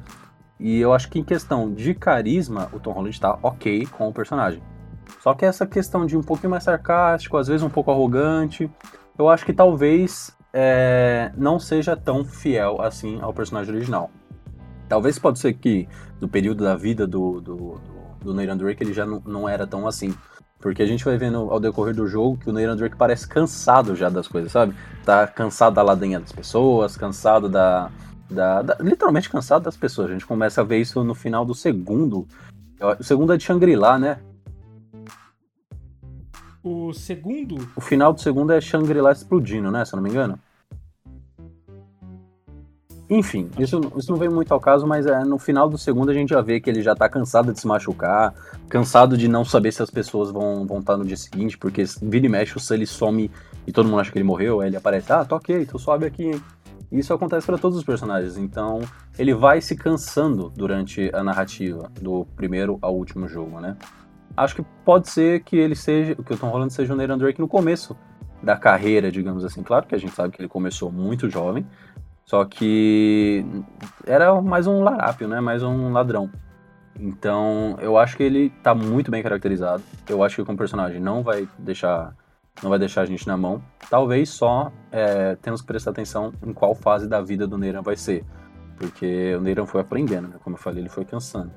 E 0.59 0.79
eu 0.79 0.93
acho 0.93 1.09
que 1.09 1.19
em 1.19 1.23
questão 1.23 1.73
de 1.73 1.93
carisma, 1.93 2.69
o 2.71 2.79
Tom 2.79 2.91
Holland 2.91 3.19
tá 3.19 3.37
ok 3.41 3.87
com 3.87 4.07
o 4.07 4.13
personagem. 4.13 4.61
Só 5.19 5.33
que 5.33 5.45
essa 5.45 5.65
questão 5.65 6.05
de 6.05 6.15
um 6.15 6.21
pouquinho 6.21 6.51
mais 6.51 6.63
sarcástico, 6.63 7.37
às 7.37 7.47
vezes 7.47 7.63
um 7.63 7.69
pouco 7.69 7.91
arrogante, 7.91 8.69
eu 9.17 9.29
acho 9.29 9.45
que 9.45 9.53
talvez 9.53 10.35
é, 10.53 11.31
não 11.35 11.59
seja 11.59 11.97
tão 11.97 12.23
fiel 12.23 12.81
assim 12.81 13.19
ao 13.21 13.33
personagem 13.33 13.73
original. 13.73 14.11
Talvez 14.87 15.17
pode 15.17 15.39
ser 15.39 15.53
que 15.53 15.87
no 16.21 16.27
período 16.27 16.63
da 16.63 16.75
vida 16.75 17.07
do, 17.07 17.41
do, 17.41 17.55
do 17.55 17.92
Nathan 18.31 18.57
Drake 18.57 18.83
ele 18.83 18.93
já 18.93 19.07
não, 19.07 19.19
não 19.25 19.49
era 19.49 19.65
tão 19.65 19.87
assim. 19.87 20.13
Porque 20.59 20.83
a 20.83 20.85
gente 20.85 21.03
vai 21.03 21.17
vendo 21.17 21.37
ao 21.51 21.59
decorrer 21.59 21.95
do 21.95 22.07
jogo 22.07 22.37
que 22.37 22.49
o 22.49 22.53
Nathan 22.53 22.77
Drake 22.77 22.95
parece 22.95 23.27
cansado 23.27 23.95
já 23.95 24.07
das 24.07 24.27
coisas, 24.27 24.51
sabe? 24.51 24.75
Tá 25.03 25.25
cansado 25.25 25.73
da 25.73 25.81
ladanha 25.81 26.19
das 26.19 26.31
pessoas, 26.31 26.95
cansado 26.95 27.49
da, 27.49 27.89
da, 28.29 28.61
da, 28.61 28.77
Literalmente 28.79 29.29
cansado 29.29 29.63
das 29.63 29.75
pessoas. 29.75 30.09
A 30.09 30.13
gente 30.13 30.25
começa 30.25 30.61
a 30.61 30.63
ver 30.63 30.79
isso 30.79 31.03
no 31.03 31.15
final 31.15 31.43
do 31.43 31.55
segundo. 31.55 32.27
O 32.99 33.03
segundo 33.03 33.33
é 33.33 33.37
de 33.37 33.43
Shangri-La, 33.43 33.97
né? 33.97 34.19
O 36.63 36.93
segundo. 36.93 37.67
O 37.75 37.81
final 37.81 38.13
do 38.13 38.21
segundo 38.21 38.53
é 38.53 38.61
Shangri-La 38.61 39.11
explodindo, 39.11 39.69
né? 39.69 39.83
Se 39.83 39.93
eu 39.93 39.97
não 39.97 40.03
me 40.03 40.09
engano. 40.09 40.39
Enfim, 43.15 43.47
isso, 43.59 43.79
isso 43.95 44.11
não 44.11 44.17
vem 44.17 44.27
muito 44.27 44.51
ao 44.51 44.59
caso, 44.59 44.87
mas 44.87 45.05
é, 45.05 45.23
no 45.23 45.37
final 45.37 45.69
do 45.69 45.77
segundo 45.77 46.09
a 46.09 46.13
gente 46.13 46.29
já 46.29 46.41
vê 46.41 46.59
que 46.59 46.67
ele 46.67 46.81
já 46.81 46.95
tá 46.95 47.07
cansado 47.07 47.53
de 47.53 47.59
se 47.59 47.67
machucar, 47.67 48.33
cansado 48.67 49.15
de 49.15 49.27
não 49.27 49.45
saber 49.45 49.71
se 49.71 49.83
as 49.83 49.89
pessoas 49.91 50.31
vão, 50.31 50.65
vão 50.65 50.79
estar 50.79 50.97
no 50.97 51.05
dia 51.05 51.15
seguinte, 51.15 51.55
porque 51.55 51.83
vira 52.01 52.25
e 52.25 52.29
mexe, 52.29 52.59
se 52.59 52.73
ele 52.73 52.87
some 52.87 53.29
e 53.67 53.71
todo 53.71 53.87
mundo 53.87 53.99
acha 53.99 54.11
que 54.11 54.17
ele 54.17 54.25
morreu, 54.25 54.61
aí 54.61 54.69
ele 54.69 54.77
aparece, 54.77 55.13
ah, 55.13 55.23
tô 55.23 55.35
ok, 55.35 55.63
tu 55.65 55.77
sobe 55.77 56.07
aqui? 56.07 56.41
Isso 56.91 57.13
acontece 57.13 57.45
para 57.45 57.57
todos 57.57 57.77
os 57.77 57.83
personagens, 57.83 58.35
então 58.35 58.81
ele 59.17 59.33
vai 59.33 59.61
se 59.61 59.75
cansando 59.75 60.51
durante 60.55 61.11
a 61.13 61.23
narrativa, 61.23 61.91
do 62.01 62.25
primeiro 62.35 62.79
ao 62.81 62.95
último 62.95 63.27
jogo, 63.27 63.59
né? 63.59 63.77
acho 64.35 64.55
que 64.55 64.65
pode 64.83 65.09
ser 65.09 65.41
que 65.41 65.55
ele 65.55 65.75
seja, 65.75 66.15
que 66.15 66.33
o 66.33 66.37
Tom 66.37 66.49
Holland 66.49 66.73
seja 66.73 66.93
o 66.93 66.95
Nathan 66.97 67.17
Drake 67.17 67.39
no 67.39 67.47
começo 67.47 67.95
da 68.41 68.57
carreira, 68.57 69.11
digamos 69.11 69.45
assim. 69.45 69.63
Claro 69.63 69.85
que 69.85 69.95
a 69.95 69.97
gente 69.97 70.13
sabe 70.13 70.33
que 70.33 70.41
ele 70.41 70.49
começou 70.49 70.91
muito 70.91 71.29
jovem, 71.29 71.65
só 72.25 72.43
que 72.45 73.45
era 74.05 74.41
mais 74.41 74.67
um 74.67 74.81
larápio, 74.83 75.27
né? 75.27 75.39
Mais 75.39 75.63
um 75.63 75.91
ladrão. 75.91 76.29
Então, 76.99 77.75
eu 77.79 77.97
acho 77.97 78.15
que 78.15 78.23
ele 78.23 78.49
tá 78.61 78.73
muito 78.73 79.09
bem 79.09 79.23
caracterizado. 79.23 79.83
Eu 80.07 80.23
acho 80.23 80.37
que 80.37 80.45
como 80.45 80.57
personagem 80.57 80.99
não 80.99 81.23
vai 81.23 81.47
deixar 81.57 82.15
não 82.61 82.69
vai 82.69 82.77
deixar 82.77 83.01
a 83.01 83.05
gente 83.05 83.27
na 83.27 83.35
mão. 83.35 83.61
Talvez 83.89 84.29
só 84.29 84.71
é, 84.91 85.35
temos 85.37 85.61
que 85.61 85.67
prestar 85.67 85.91
atenção 85.91 86.31
em 86.45 86.53
qual 86.53 86.75
fase 86.75 87.07
da 87.07 87.19
vida 87.21 87.47
do 87.47 87.57
Neyran 87.57 87.81
vai 87.81 87.95
ser. 87.95 88.23
Porque 88.77 89.35
o 89.35 89.41
Neyran 89.41 89.65
foi 89.65 89.81
aprendendo, 89.81 90.27
né? 90.27 90.35
Como 90.43 90.55
eu 90.55 90.59
falei, 90.59 90.81
ele 90.81 90.89
foi 90.89 91.05
cansando. 91.05 91.51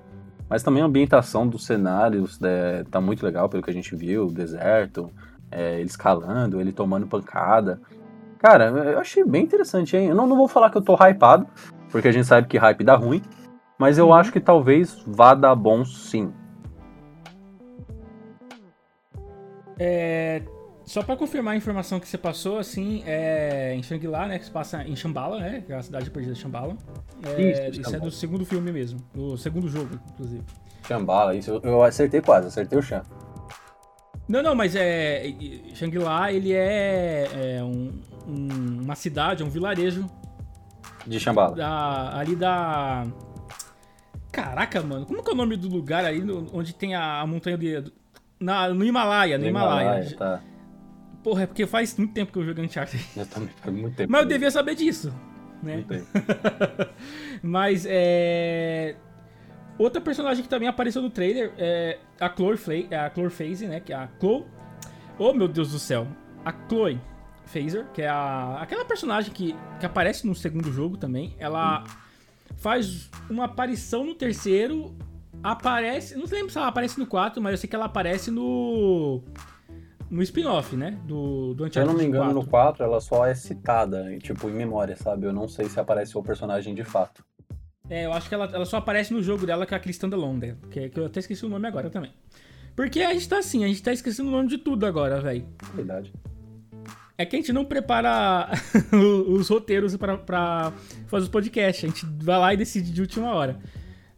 Mas 0.49 0.63
também 0.63 0.83
a 0.83 0.87
ambientação 0.87 1.47
dos 1.47 1.67
cenários 1.67 2.41
é, 2.43 2.85
tá 2.85 3.01
muito 3.01 3.25
legal, 3.25 3.49
pelo 3.49 3.63
que 3.63 3.71
a 3.71 3.73
gente 3.73 3.95
viu, 3.97 4.27
o 4.27 4.33
deserto, 4.33 5.11
é, 5.51 5.75
ele 5.75 5.89
escalando, 5.89 6.61
ele 6.61 6.73
tomando 6.73 7.07
pancada. 7.07 7.81
Cara, 8.47 8.67
eu 8.67 9.00
achei 9.00 9.25
bem 9.25 9.43
interessante, 9.43 9.97
hein? 9.97 10.07
Eu 10.07 10.15
não, 10.15 10.25
não 10.25 10.37
vou 10.37 10.47
falar 10.47 10.71
que 10.71 10.79
eu 10.79 10.81
tô 10.81 10.95
hypado, 10.95 11.49
porque 11.91 12.07
a 12.07 12.12
gente 12.12 12.29
sabe 12.29 12.47
que 12.47 12.57
hype 12.57 12.85
dá 12.85 12.95
ruim, 12.95 13.21
mas 13.76 13.99
eu 13.99 14.07
uhum. 14.07 14.15
acho 14.15 14.31
que 14.31 14.38
talvez 14.38 15.03
vá 15.05 15.35
dar 15.35 15.57
bom 15.57 15.85
sim. 15.85 16.33
É, 19.76 20.43
só 20.85 21.03
pra 21.03 21.17
confirmar 21.17 21.55
a 21.55 21.57
informação 21.57 21.99
que 21.99 22.07
você 22.07 22.17
passou, 22.17 22.61
assim, 22.61 23.03
é 23.05 23.75
em 23.75 23.83
Shangri-La, 23.83 24.29
né? 24.29 24.38
Que 24.38 24.45
se 24.45 24.50
passa 24.53 24.81
em 24.85 24.95
Shambhala, 24.95 25.41
né? 25.41 25.65
Que 25.67 25.73
é 25.73 25.76
a 25.76 25.83
cidade 25.83 26.09
perdida 26.09 26.33
de 26.33 26.41
Shambhala. 26.41 26.76
É, 27.25 27.69
isso, 27.69 27.81
isso 27.81 27.97
é 27.97 27.99
do 27.99 28.12
segundo 28.12 28.47
filme 28.47 28.71
mesmo. 28.71 29.00
Do 29.12 29.37
segundo 29.37 29.69
jogo, 29.69 29.99
inclusive. 30.12 30.45
Shambhala, 30.87 31.35
isso 31.35 31.50
eu, 31.50 31.61
eu 31.65 31.83
acertei 31.83 32.21
quase, 32.21 32.47
acertei 32.47 32.79
o 32.79 32.83
Chan. 32.83 33.03
Não, 34.28 34.42
não, 34.42 34.54
mas 34.54 34.75
é. 34.75 35.33
Shangri-La, 35.75 36.33
ele 36.33 36.52
é, 36.52 37.59
é 37.59 37.62
um, 37.62 37.92
um, 38.26 38.83
uma 38.83 38.95
cidade, 38.95 39.45
um 39.45 39.49
vilarejo. 39.49 40.09
De 41.06 41.21
Shambhala. 41.21 41.54
Da, 41.54 42.18
ali 42.18 42.35
da. 42.35 43.06
Caraca, 44.33 44.83
mano, 44.83 45.06
como 45.06 45.23
que 45.23 45.30
é 45.30 45.33
o 45.33 45.37
nome 45.37 45.56
do 45.56 45.68
lugar 45.68 46.04
ali 46.04 46.23
onde 46.52 46.75
tem 46.75 46.95
a, 46.95 47.21
a 47.21 47.26
montanha 47.26 47.56
de. 47.56 47.85
Na, 48.38 48.68
no 48.68 48.85
Himalaia, 48.85 49.38
no, 49.38 49.45
no 49.45 49.50
Himalaia. 49.50 49.85
Himalaia 49.85 50.16
tá. 50.16 50.42
Porra, 51.23 51.42
é 51.42 51.47
porque 51.47 51.66
faz 51.66 51.97
muito 51.97 52.12
tempo 52.12 52.33
que 52.33 52.38
eu 52.38 52.45
jogo 52.45 52.61
Uncharted. 52.61 53.04
Eu 53.16 53.26
também, 53.26 53.49
faz 53.56 53.75
muito 53.75 53.97
tempo. 53.97 54.12
Mas 54.12 54.23
eu 54.23 54.28
devia 54.28 54.49
saber 54.49 54.76
disso, 54.76 55.12
né? 55.61 55.85
Mas, 57.42 57.85
é... 57.88 58.95
Outra 59.78 60.00
personagem 60.00 60.42
que 60.42 60.49
também 60.49 60.68
apareceu 60.68 61.02
no 61.02 61.11
trailer 61.11 61.52
é 61.59 61.99
a 62.18 62.28
Chloe, 62.35 62.56
Fla 62.56 62.75
é 62.90 62.97
a 62.97 63.11
Chloe 63.11 63.30
Phase, 63.30 63.66
né? 63.66 63.80
Que 63.80 63.92
é 63.92 63.97
a 63.97 64.09
Chloe... 64.18 64.45
Oh, 65.18 65.33
meu 65.33 65.49
Deus 65.49 65.73
do 65.73 65.78
céu. 65.78 66.06
A 66.45 66.52
Chloe 66.68 67.00
Phaser, 67.47 67.87
que 67.92 68.02
é 68.02 68.09
a... 68.09 68.59
aquela 68.61 68.85
personagem 68.85 69.33
que, 69.33 69.54
que 69.78 69.87
aparece 69.87 70.26
no 70.26 70.35
segundo 70.35 70.73
jogo 70.73 70.97
também. 70.97 71.35
Ela 71.38 71.85
faz 72.56 73.11
uma 73.28 73.45
aparição 73.45 74.04
no 74.04 74.14
terceiro, 74.14 74.95
aparece... 75.42 76.16
Não 76.16 76.25
lembro 76.25 76.50
se 76.50 76.59
ela 76.59 76.68
aparece 76.68 76.99
no 76.99 77.06
4, 77.06 77.42
mas 77.42 77.52
eu 77.52 77.59
sei 77.59 77.68
que 77.68 77.76
ela 77.76 77.87
aparece 77.87 78.30
no 78.30 79.23
no 80.09 80.23
spin-off, 80.23 80.76
né? 80.76 80.99
Do, 81.04 81.54
do 81.54 81.64
Uncharted 81.64 81.73
Se 81.73 81.78
eu 81.80 81.87
não 81.87 81.95
me 81.95 82.04
engano, 82.04 82.25
4. 82.26 82.40
no 82.40 82.47
4 82.47 82.85
ela 82.85 83.00
só 83.00 83.26
é 83.26 83.35
citada, 83.35 84.16
tipo, 84.18 84.49
em 84.49 84.52
memória, 84.52 84.97
sabe? 84.97 85.26
Eu 85.26 85.33
não 85.33 85.49
sei 85.49 85.68
se 85.68 85.80
apareceu 85.80 86.21
o 86.21 86.25
personagem 86.25 86.75
de 86.75 86.85
fato. 86.85 87.25
É, 87.88 88.07
eu 88.07 88.12
acho 88.12 88.28
que 88.28 88.35
ela, 88.35 88.50
ela 88.52 88.64
só 88.64 88.78
aparece 88.78 89.12
no 89.12 89.23
jogo 89.23 89.47
dela, 89.47 89.64
que 89.64 89.75
é 89.75 89.76
aquele 89.76 89.93
standalone 89.93 90.40
dela, 90.40 90.59
que, 90.71 90.88
que 90.88 90.99
eu 90.99 91.07
até 91.07 91.21
esqueci 91.21 91.45
o 91.45 91.49
nome 91.49 91.69
agora 91.69 91.88
também. 91.88 92.12
Porque 92.75 93.00
a 93.00 93.12
gente 93.14 93.28
tá 93.28 93.38
assim, 93.38 93.64
a 93.64 93.69
gente 93.69 93.83
tá 93.83 93.93
esquecendo 93.93 94.28
o 94.28 94.33
nome 94.33 94.49
de 94.49 94.59
tudo 94.59 94.85
agora, 94.85 95.21
velho. 95.21 95.47
Verdade. 95.75 96.12
É 97.16 97.25
que 97.25 97.35
a 97.35 97.38
gente 97.38 97.52
não 97.52 97.64
prepara 97.64 98.50
os 99.26 99.49
roteiros 99.49 99.97
pra, 99.97 100.19
pra 100.19 100.73
fazer 101.07 101.25
os 101.25 101.31
podcasts. 101.31 101.85
A 101.85 101.87
gente 101.87 102.05
vai 102.23 102.38
lá 102.38 102.52
e 102.52 102.57
decide 102.57 102.93
de 102.93 103.00
última 103.00 103.33
hora. 103.33 103.59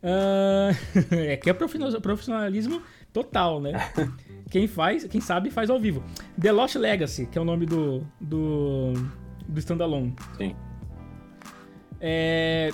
Uh, 0.03 0.75
é 1.15 1.37
que 1.37 1.49
é 1.49 1.53
profissionalismo 1.53 2.83
total, 3.13 3.61
né? 3.61 3.73
Quem 4.51 4.67
faz, 4.67 5.05
quem 5.05 5.21
sabe, 5.21 5.51
faz 5.51 5.69
ao 5.69 5.79
vivo. 5.79 6.03
The 6.41 6.51
Lost 6.53 6.75
Legacy, 6.77 7.27
que 7.27 7.37
é 7.37 7.41
o 7.41 7.45
nome 7.45 7.67
do, 7.67 8.03
do, 8.19 8.95
do 9.47 9.59
standalone. 9.59 10.17
Sim. 10.39 10.57
É, 12.01 12.73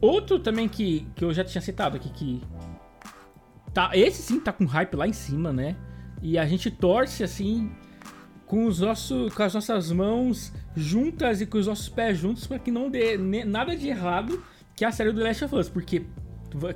outro 0.00 0.38
também 0.38 0.68
que, 0.68 1.06
que 1.14 1.24
eu 1.24 1.32
já 1.32 1.44
tinha 1.44 1.60
citado 1.60 1.96
aqui, 1.96 2.10
que 2.10 2.42
tá, 3.72 3.90
esse 3.94 4.22
sim 4.22 4.40
tá 4.40 4.52
com 4.52 4.64
hype 4.64 4.94
lá 4.94 5.06
em 5.06 5.12
cima, 5.12 5.52
né? 5.52 5.76
E 6.22 6.36
a 6.36 6.46
gente 6.46 6.70
torce 6.70 7.22
assim 7.22 7.70
com, 8.46 8.66
os 8.66 8.80
nossos, 8.80 9.32
com 9.32 9.42
as 9.42 9.54
nossas 9.54 9.92
mãos 9.92 10.52
juntas 10.74 11.40
e 11.40 11.46
com 11.46 11.58
os 11.58 11.66
nossos 11.66 11.88
pés 11.88 12.18
juntos 12.18 12.46
para 12.46 12.58
que 12.58 12.70
não 12.70 12.90
dê 12.90 13.16
nada 13.44 13.76
de 13.76 13.88
errado 13.88 14.42
que 14.74 14.84
a 14.84 14.92
série 14.92 15.12
do 15.12 15.22
Last 15.22 15.44
of 15.44 15.54
Us, 15.54 15.68
porque 15.68 16.04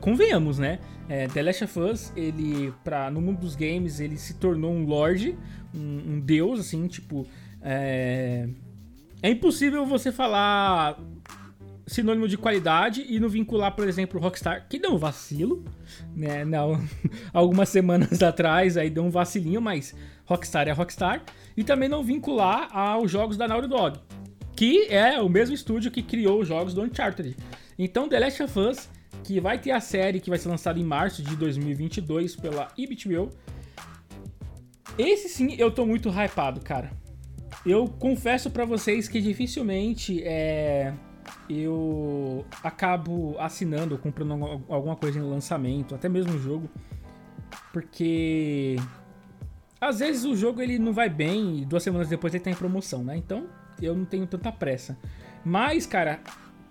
convenhamos, 0.01 0.59
né? 0.59 0.79
É, 1.09 1.27
The 1.29 1.43
Last 1.43 1.65
of 1.65 1.81
Us, 1.81 2.13
ele, 2.17 2.73
pra, 2.85 3.11
no 3.11 3.21
mundo 3.21 3.41
dos 3.41 3.55
games, 3.55 4.01
ele 4.01 4.17
se 4.17 4.35
tornou 4.35 4.73
um 4.73 4.85
lord, 4.85 5.37
um, 5.75 6.15
um 6.15 6.21
deus, 6.21 6.61
assim, 6.61 6.87
tipo. 6.87 7.27
É, 7.61 8.49
é 9.23 9.31
impossível 9.31 9.87
você 9.87 10.11
falar 10.11 10.99
sinônimo 11.87 12.29
de 12.29 12.37
qualidade 12.37 13.05
e 13.09 13.19
não 13.19 13.29
vincular, 13.29 13.75
por 13.75 13.89
exemplo, 13.89 14.19
o 14.19 14.23
Rockstar, 14.23 14.67
que 14.69 14.79
deu 14.79 14.93
um 14.93 14.99
vacilo, 14.99 15.65
né? 16.15 16.45
Não, 16.45 16.83
algumas 17.33 17.69
semanas 17.69 18.21
atrás 18.25 18.77
aí 18.77 18.89
deu 18.91 19.05
um 19.05 19.11
vacilinho, 19.11 19.61
mas 19.61 19.95
Rockstar 20.25 20.69
é 20.69 20.73
Rockstar. 20.73 21.23
E 21.57 21.63
também 21.63 21.89
não 21.89 22.03
vincular 22.03 22.69
aos 22.75 23.11
jogos 23.11 23.37
da 23.37 23.47
Naughty 23.47 23.69
Dog, 23.69 23.99
que 24.57 24.87
é 24.89 25.21
o 25.21 25.29
mesmo 25.29 25.55
estúdio 25.55 25.91
que 25.91 26.03
criou 26.03 26.41
os 26.41 26.49
jogos 26.49 26.73
do 26.73 26.83
Uncharted. 26.83 27.37
Então, 27.79 28.09
The 28.09 28.21
Last 28.21 28.43
of 28.43 28.59
Us 28.59 28.89
que 29.23 29.41
vai 29.41 29.59
ter 29.59 29.71
a 29.71 29.81
série 29.81 30.21
que 30.21 30.29
vai 30.29 30.39
ser 30.39 30.49
lançada 30.49 30.79
em 30.79 30.85
março 30.85 31.23
de 31.23 31.37
2022 31.37 32.37
pela 32.37 32.69
HBO. 32.77 33.31
Esse 34.99 35.29
sim 35.29 35.55
eu 35.59 35.71
tô 35.71 35.87
muito 35.87 36.11
hypado, 36.11 36.61
cara. 36.61 36.91
Eu 37.65 37.87
confesso 37.87 38.51
para 38.51 38.65
vocês 38.65 39.09
que 39.09 39.21
dificilmente 39.21 40.23
é, 40.25 40.93
eu 41.49 42.45
acabo 42.63 43.37
assinando, 43.39 43.99
comprando 43.99 44.63
alguma 44.69 44.97
coisa 44.97 45.19
em 45.19 45.23
lançamento, 45.23 45.95
até 45.95 46.09
mesmo 46.09 46.35
o 46.35 46.39
jogo, 46.39 46.69
porque 47.73 48.77
às 49.81 49.99
vezes 49.99 50.25
o 50.25 50.37
jogo 50.37 50.63
ele 50.63 50.79
não 50.79 50.93
vai 50.93 51.09
bem 51.09 51.59
e 51.59 51.65
duas 51.65 51.83
semanas 51.83 52.09
depois 52.09 52.33
ele 52.35 52.45
tá 52.45 52.51
em 52.51 52.55
promoção, 52.55 53.03
né? 53.03 53.17
Então 53.17 53.47
eu 53.81 53.95
não 53.95 54.05
tenho 54.05 54.27
tanta 54.27 54.53
pressa. 54.53 54.97
Mas, 55.45 55.87
cara, 55.87 56.21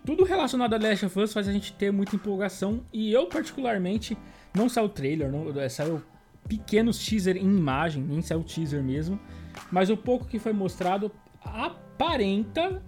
tudo 0.06 0.24
relacionado 0.24 0.74
a 0.74 0.78
Last 0.78 1.06
of 1.06 1.20
Us 1.20 1.34
faz 1.34 1.48
a 1.48 1.52
gente 1.52 1.74
ter 1.74 1.92
muita 1.92 2.16
empolgação 2.16 2.82
e 2.92 3.12
eu 3.12 3.28
particularmente 3.28 4.18
não 4.54 4.68
saiu 4.70 4.90
trailer, 4.90 5.32
não, 5.32 5.50
é, 5.60 5.70
saiu 5.70 6.02
pequenos 6.48 6.98
teaser 6.98 7.38
em 7.38 7.46
imagem, 7.46 8.04
nem 8.04 8.22
saiu 8.22 8.44
teaser 8.44 8.82
mesmo, 8.82 9.20
mas 9.72 9.90
o 9.90 9.98
pouco 9.98 10.26
que 10.26 10.40
foi 10.40 10.54
mostrado 10.54 11.12
aparenta 11.44 12.82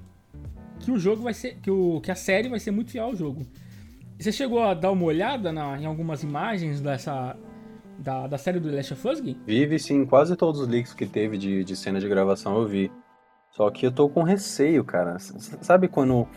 que 0.86 0.92
o 0.92 1.00
jogo 1.00 1.24
vai 1.24 1.34
ser 1.34 1.56
que, 1.56 1.72
o, 1.72 2.02
que 2.02 2.12
a 2.12 2.16
série 2.16 2.50
vai 2.50 2.60
ser 2.60 2.72
muito 2.72 2.92
fiel 2.92 3.06
ao 3.06 3.16
jogo. 3.16 3.46
Você 4.20 4.32
chegou 4.32 4.62
a 4.62 4.74
dar 4.74 4.92
uma 4.92 5.06
olhada 5.06 5.52
na, 5.52 5.80
em 5.80 5.86
algumas 5.86 6.24
imagens 6.24 6.82
dessa 6.82 7.36
da, 7.98 8.28
da 8.28 8.38
série 8.38 8.60
do 8.60 8.74
Last 8.74 8.94
of 8.94 9.08
Us? 9.08 9.20
Vive 9.46 9.80
sim, 9.80 10.06
quase 10.06 10.36
todos 10.36 10.62
os 10.62 10.68
leaks 10.68 10.94
que 10.94 11.06
teve 11.06 11.38
de, 11.38 11.64
de 11.64 11.76
cena 11.76 12.00
de 12.00 12.08
gravação 12.08 12.58
eu 12.58 12.68
vi. 12.68 12.92
Só 13.52 13.70
que 13.70 13.86
eu 13.86 13.92
tô 13.92 14.10
com 14.10 14.24
receio, 14.24 14.84
cara. 14.84 15.18
Sabe 15.20 15.88
quando 15.88 16.28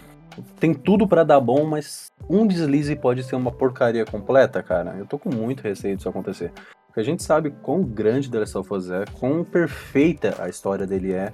tem 0.59 0.75
tudo 0.75 1.09
para 1.09 1.25
dar 1.25 1.41
bom, 1.41 1.65
mas 1.65 2.11
um 2.29 2.47
deslize 2.47 2.95
pode 2.95 3.23
ser 3.25 3.37
uma 3.37 3.51
porcaria 3.51 4.05
completa, 4.05 4.63
cara. 4.63 4.97
Eu 4.99 5.07
tô 5.07 5.19
com 5.19 5.35
muito 5.35 5.63
receio 5.63 5.97
disso 5.97 6.09
acontecer. 6.09 6.53
Porque 6.87 7.01
a 7.01 7.03
gente 7.03 7.23
sabe 7.23 7.51
quão 7.63 7.83
grande 7.83 8.31
The 8.31 8.39
Last 8.39 8.59
of 8.59 8.75
Us 8.75 8.91
é, 8.91 9.05
quão 9.19 9.45
perfeita 9.45 10.37
a 10.43 10.49
história 10.49 10.87
dele 10.87 11.13
é, 11.13 11.33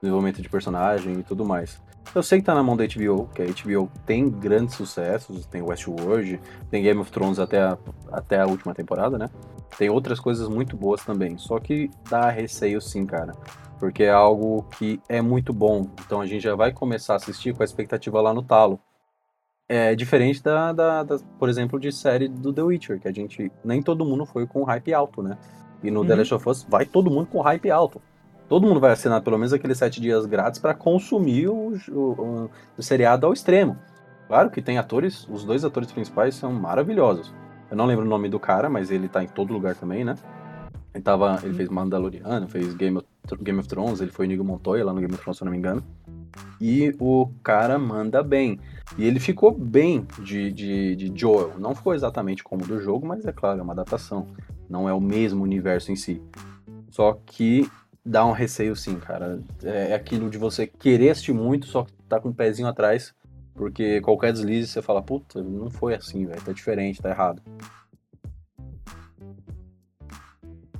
desenvolvimento 0.00 0.42
de 0.42 0.48
personagem 0.48 1.18
e 1.18 1.22
tudo 1.22 1.44
mais. 1.44 1.80
Eu 2.14 2.22
sei 2.22 2.40
que 2.40 2.44
tá 2.44 2.54
na 2.54 2.62
mão 2.62 2.76
da 2.76 2.84
HBO, 2.84 3.28
que 3.34 3.42
a 3.42 3.46
HBO 3.46 3.90
tem 4.04 4.28
grandes 4.28 4.74
sucessos, 4.74 5.46
tem 5.46 5.62
Westworld, 5.62 6.40
tem 6.70 6.82
Game 6.82 7.00
of 7.00 7.10
Thrones 7.10 7.38
até 7.38 7.60
a, 7.60 7.78
até 8.10 8.40
a 8.40 8.46
última 8.46 8.74
temporada, 8.74 9.16
né? 9.16 9.30
Tem 9.78 9.88
outras 9.88 10.20
coisas 10.20 10.48
muito 10.48 10.76
boas 10.76 11.02
também, 11.04 11.38
só 11.38 11.58
que 11.58 11.90
dá 12.10 12.28
receio 12.28 12.80
sim, 12.80 13.06
cara 13.06 13.32
porque 13.82 14.04
é 14.04 14.12
algo 14.12 14.64
que 14.78 15.00
é 15.08 15.20
muito 15.20 15.52
bom. 15.52 15.88
Então 16.06 16.20
a 16.20 16.26
gente 16.26 16.44
já 16.44 16.54
vai 16.54 16.70
começar 16.70 17.14
a 17.14 17.16
assistir 17.16 17.52
com 17.52 17.64
a 17.64 17.64
expectativa 17.64 18.20
lá 18.20 18.32
no 18.32 18.40
talo. 18.40 18.78
É 19.68 19.92
diferente 19.96 20.40
da, 20.40 20.72
da, 20.72 21.02
da, 21.02 21.18
por 21.36 21.48
exemplo, 21.48 21.80
de 21.80 21.90
série 21.90 22.28
do 22.28 22.52
The 22.52 22.62
Witcher, 22.62 23.00
que 23.00 23.08
a 23.08 23.12
gente 23.12 23.50
nem 23.64 23.82
todo 23.82 24.04
mundo 24.04 24.24
foi 24.24 24.46
com 24.46 24.62
hype 24.62 24.94
alto, 24.94 25.20
né? 25.20 25.36
E 25.82 25.90
no 25.90 26.02
uhum. 26.02 26.06
The 26.06 26.14
Last 26.14 26.34
of 26.34 26.48
Us 26.48 26.62
vai 26.62 26.86
todo 26.86 27.10
mundo 27.10 27.26
com 27.26 27.40
hype 27.40 27.68
alto. 27.72 28.00
Todo 28.48 28.66
mundo 28.66 28.80
vai 28.80 28.92
assinar 28.92 29.22
pelo 29.22 29.38
menos 29.38 29.52
aqueles 29.52 29.78
sete 29.78 30.00
dias 30.00 30.26
grátis 30.26 30.60
para 30.60 30.74
consumir 30.74 31.48
o, 31.48 31.74
o, 31.90 32.50
o 32.76 32.82
seriado 32.82 33.26
ao 33.26 33.32
extremo. 33.32 33.78
Claro 34.28 34.50
que 34.50 34.62
tem 34.62 34.78
atores, 34.78 35.26
os 35.28 35.44
dois 35.44 35.64
atores 35.64 35.90
principais 35.92 36.34
são 36.34 36.52
maravilhosos. 36.52 37.32
Eu 37.70 37.76
não 37.76 37.86
lembro 37.86 38.04
o 38.04 38.08
nome 38.08 38.28
do 38.28 38.38
cara, 38.38 38.68
mas 38.68 38.90
ele 38.90 39.08
tá 39.08 39.22
em 39.22 39.26
todo 39.26 39.52
lugar 39.52 39.74
também, 39.74 40.04
né? 40.04 40.14
Ele, 40.94 41.02
tava, 41.02 41.40
ele 41.42 41.54
fez 41.54 41.68
Mandaloriano, 41.68 42.46
fez 42.46 42.74
Game 42.74 42.98
of, 42.98 43.06
Game 43.42 43.58
of 43.58 43.68
Thrones, 43.68 44.00
ele 44.00 44.10
foi 44.10 44.26
Nigo 44.26 44.44
Montoya 44.44 44.84
lá 44.84 44.92
no 44.92 45.00
Game 45.00 45.12
of 45.12 45.22
Thrones, 45.22 45.38
se 45.38 45.42
eu 45.42 45.46
não 45.46 45.52
me 45.52 45.58
engano. 45.58 45.82
E 46.60 46.94
o 46.98 47.30
cara 47.42 47.78
manda 47.78 48.22
bem. 48.22 48.60
E 48.98 49.06
ele 49.06 49.18
ficou 49.18 49.50
bem 49.50 50.06
de, 50.18 50.52
de, 50.52 50.96
de 50.96 51.12
Joel. 51.14 51.58
Não 51.58 51.74
ficou 51.74 51.94
exatamente 51.94 52.44
como 52.44 52.66
do 52.66 52.80
jogo, 52.80 53.06
mas 53.06 53.24
é 53.24 53.32
claro, 53.32 53.60
é 53.60 53.62
uma 53.62 53.72
adaptação. 53.72 54.26
Não 54.68 54.88
é 54.88 54.92
o 54.92 55.00
mesmo 55.00 55.42
universo 55.42 55.90
em 55.90 55.96
si. 55.96 56.22
Só 56.90 57.18
que 57.24 57.70
dá 58.04 58.26
um 58.26 58.32
receio 58.32 58.74
sim, 58.74 58.98
cara. 58.98 59.40
É, 59.62 59.90
é 59.90 59.94
aquilo 59.94 60.28
de 60.28 60.38
você 60.38 60.66
querer 60.66 61.10
assistir 61.10 61.32
muito, 61.32 61.66
só 61.66 61.84
que 61.84 61.92
tá 62.08 62.20
com 62.20 62.28
um 62.28 62.32
pezinho 62.32 62.68
atrás. 62.68 63.14
Porque 63.54 64.00
qualquer 64.00 64.32
deslize 64.32 64.68
você 64.68 64.80
fala, 64.80 65.02
puta, 65.02 65.42
não 65.42 65.70
foi 65.70 65.94
assim, 65.94 66.26
velho. 66.26 66.40
Tá 66.42 66.52
diferente, 66.52 67.02
tá 67.02 67.10
errado. 67.10 67.42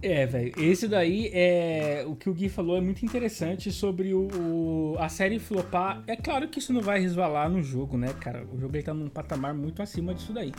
É, 0.02 0.26
velho. 0.26 0.52
Esse 0.58 0.88
daí 0.88 1.30
é. 1.32 2.04
O 2.06 2.16
que 2.16 2.28
o 2.28 2.34
Gui 2.34 2.48
falou 2.48 2.76
é 2.76 2.80
muito 2.80 3.04
interessante 3.04 3.70
sobre 3.70 4.12
o, 4.12 4.26
o, 4.34 4.96
a 4.98 5.08
série 5.08 5.38
flopar. 5.38 6.02
É 6.08 6.16
claro 6.16 6.48
que 6.48 6.58
isso 6.58 6.72
não 6.72 6.80
vai 6.80 6.98
resvalar 6.98 7.48
no 7.48 7.62
jogo, 7.62 7.96
né, 7.96 8.12
cara? 8.20 8.44
O 8.52 8.58
jogo 8.58 8.74
ele 8.74 8.82
tá 8.82 8.92
num 8.92 9.08
patamar 9.08 9.54
muito 9.54 9.80
acima 9.80 10.12
disso 10.12 10.32
daí. 10.32 10.52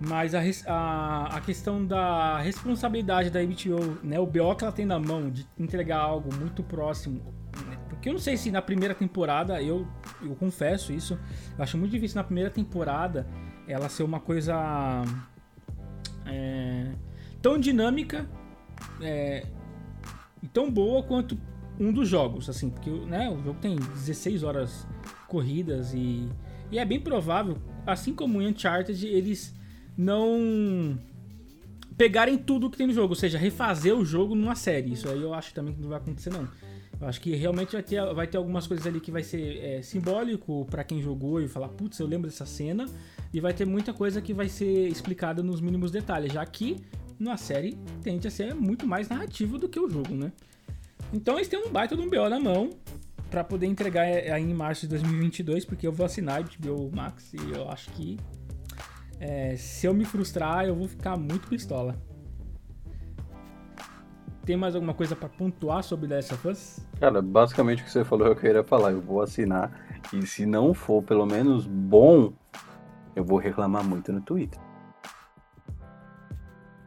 Mas 0.00 0.34
a, 0.34 0.42
a, 0.66 1.36
a, 1.36 1.40
questão 1.40 1.84
da 1.84 2.38
responsabilidade 2.38 3.30
da 3.30 3.42
HBO, 3.42 3.98
né? 4.02 4.20
O 4.20 4.26
BO 4.26 4.54
que 4.54 4.64
ela 4.64 4.72
tem 4.72 4.84
na 4.84 4.98
mão 4.98 5.30
de 5.30 5.46
entregar 5.58 5.98
algo 5.98 6.34
muito 6.34 6.62
próximo. 6.62 7.22
Né, 7.66 7.78
porque 7.88 8.10
eu 8.10 8.12
não 8.12 8.20
sei 8.20 8.36
se 8.36 8.50
na 8.50 8.60
primeira 8.60 8.94
temporada, 8.94 9.62
eu, 9.62 9.86
eu 10.22 10.34
confesso 10.36 10.92
isso, 10.92 11.18
eu 11.56 11.64
acho 11.64 11.78
muito 11.78 11.92
difícil 11.92 12.16
na 12.16 12.24
primeira 12.24 12.50
temporada 12.50 13.26
ela 13.66 13.88
ser 13.88 14.02
uma 14.02 14.20
coisa 14.20 14.54
é, 16.26 16.92
tão 17.40 17.58
dinâmica 17.58 18.28
é, 19.00 19.46
e 20.42 20.48
tão 20.48 20.70
boa 20.70 21.02
quanto 21.02 21.38
um 21.78 21.92
dos 21.92 22.08
jogos, 22.08 22.48
assim, 22.48 22.70
porque 22.70 22.90
né, 22.90 23.28
o 23.30 23.42
jogo 23.42 23.58
tem 23.60 23.76
16 23.76 24.42
horas 24.42 24.86
corridas 25.26 25.92
e, 25.94 26.28
e 26.70 26.78
é 26.78 26.84
bem 26.84 27.00
provável, 27.00 27.58
assim 27.86 28.14
como 28.14 28.40
em 28.40 28.48
Uncharted, 28.48 29.06
eles 29.06 29.54
não 29.96 30.98
pegarem 31.96 32.36
tudo 32.36 32.70
que 32.70 32.76
tem 32.76 32.86
no 32.86 32.92
jogo, 32.92 33.10
ou 33.10 33.16
seja, 33.16 33.38
refazer 33.38 33.94
o 33.96 34.04
jogo 34.04 34.34
numa 34.34 34.54
série. 34.54 34.92
Isso 34.92 35.08
aí 35.08 35.22
eu 35.22 35.32
acho 35.32 35.54
também 35.54 35.74
que 35.74 35.80
não 35.80 35.88
vai 35.88 35.98
acontecer, 35.98 36.30
não. 36.30 36.48
Eu 37.00 37.06
acho 37.08 37.20
que 37.20 37.34
realmente 37.34 37.72
vai 37.72 37.82
ter, 37.82 38.14
vai 38.14 38.26
ter 38.26 38.36
algumas 38.36 38.66
coisas 38.66 38.86
ali 38.86 39.00
que 39.00 39.10
vai 39.10 39.22
ser 39.22 39.58
é, 39.58 39.82
simbólico 39.82 40.66
para 40.70 40.82
quem 40.82 41.02
jogou 41.02 41.40
e 41.40 41.48
falar, 41.48 41.68
putz, 41.68 41.98
eu 41.98 42.06
lembro 42.06 42.28
dessa 42.28 42.46
cena. 42.46 42.86
E 43.32 43.40
vai 43.40 43.52
ter 43.52 43.66
muita 43.66 43.92
coisa 43.92 44.20
que 44.20 44.32
vai 44.32 44.48
ser 44.48 44.88
explicada 44.88 45.42
nos 45.42 45.60
mínimos 45.60 45.90
detalhes, 45.90 46.32
já 46.32 46.44
que 46.46 46.76
na 47.18 47.36
série 47.36 47.76
tende 48.02 48.26
a 48.28 48.30
ser 48.30 48.54
muito 48.54 48.86
mais 48.86 49.08
narrativo 49.08 49.58
do 49.58 49.68
que 49.68 49.80
o 49.80 49.88
jogo, 49.88 50.14
né? 50.14 50.32
Então 51.12 51.36
eles 51.36 51.48
têm 51.48 51.58
um 51.58 51.70
baita 51.70 51.96
de 51.96 52.02
um 52.02 52.08
BO 52.08 52.28
na 52.28 52.40
mão 52.40 52.70
para 53.30 53.42
poder 53.44 53.66
entregar 53.66 54.02
aí 54.02 54.42
em 54.42 54.54
março 54.54 54.82
de 54.82 54.88
2022, 54.88 55.64
porque 55.64 55.86
eu 55.86 55.92
vou 55.92 56.06
assinar 56.06 56.40
o 56.40 56.44
HBO 56.44 56.90
Max 56.94 57.32
e 57.34 57.52
eu 57.52 57.68
acho 57.68 57.90
que 57.90 58.18
é, 59.18 59.56
se 59.56 59.86
eu 59.86 59.94
me 59.94 60.04
frustrar, 60.04 60.66
eu 60.66 60.74
vou 60.74 60.88
ficar 60.88 61.16
muito 61.16 61.48
pistola. 61.48 61.96
Tem 64.44 64.56
mais 64.56 64.76
alguma 64.76 64.94
coisa 64.94 65.16
para 65.16 65.28
pontuar 65.28 65.82
sobre 65.82 66.06
Last 66.06 66.32
of 66.32 66.48
Us? 66.48 66.78
Cara, 67.00 67.20
basicamente 67.20 67.82
o 67.82 67.84
que 67.84 67.90
você 67.90 68.04
falou 68.04 68.28
eu 68.28 68.36
queria 68.36 68.62
falar. 68.62 68.92
Eu 68.92 69.00
vou 69.00 69.20
assinar 69.20 69.72
e 70.12 70.24
se 70.24 70.46
não 70.46 70.72
for 70.72 71.02
pelo 71.02 71.26
menos 71.26 71.66
bom, 71.66 72.32
eu 73.16 73.24
vou 73.24 73.38
reclamar 73.38 73.82
muito 73.82 74.12
no 74.12 74.20
Twitter. 74.20 74.60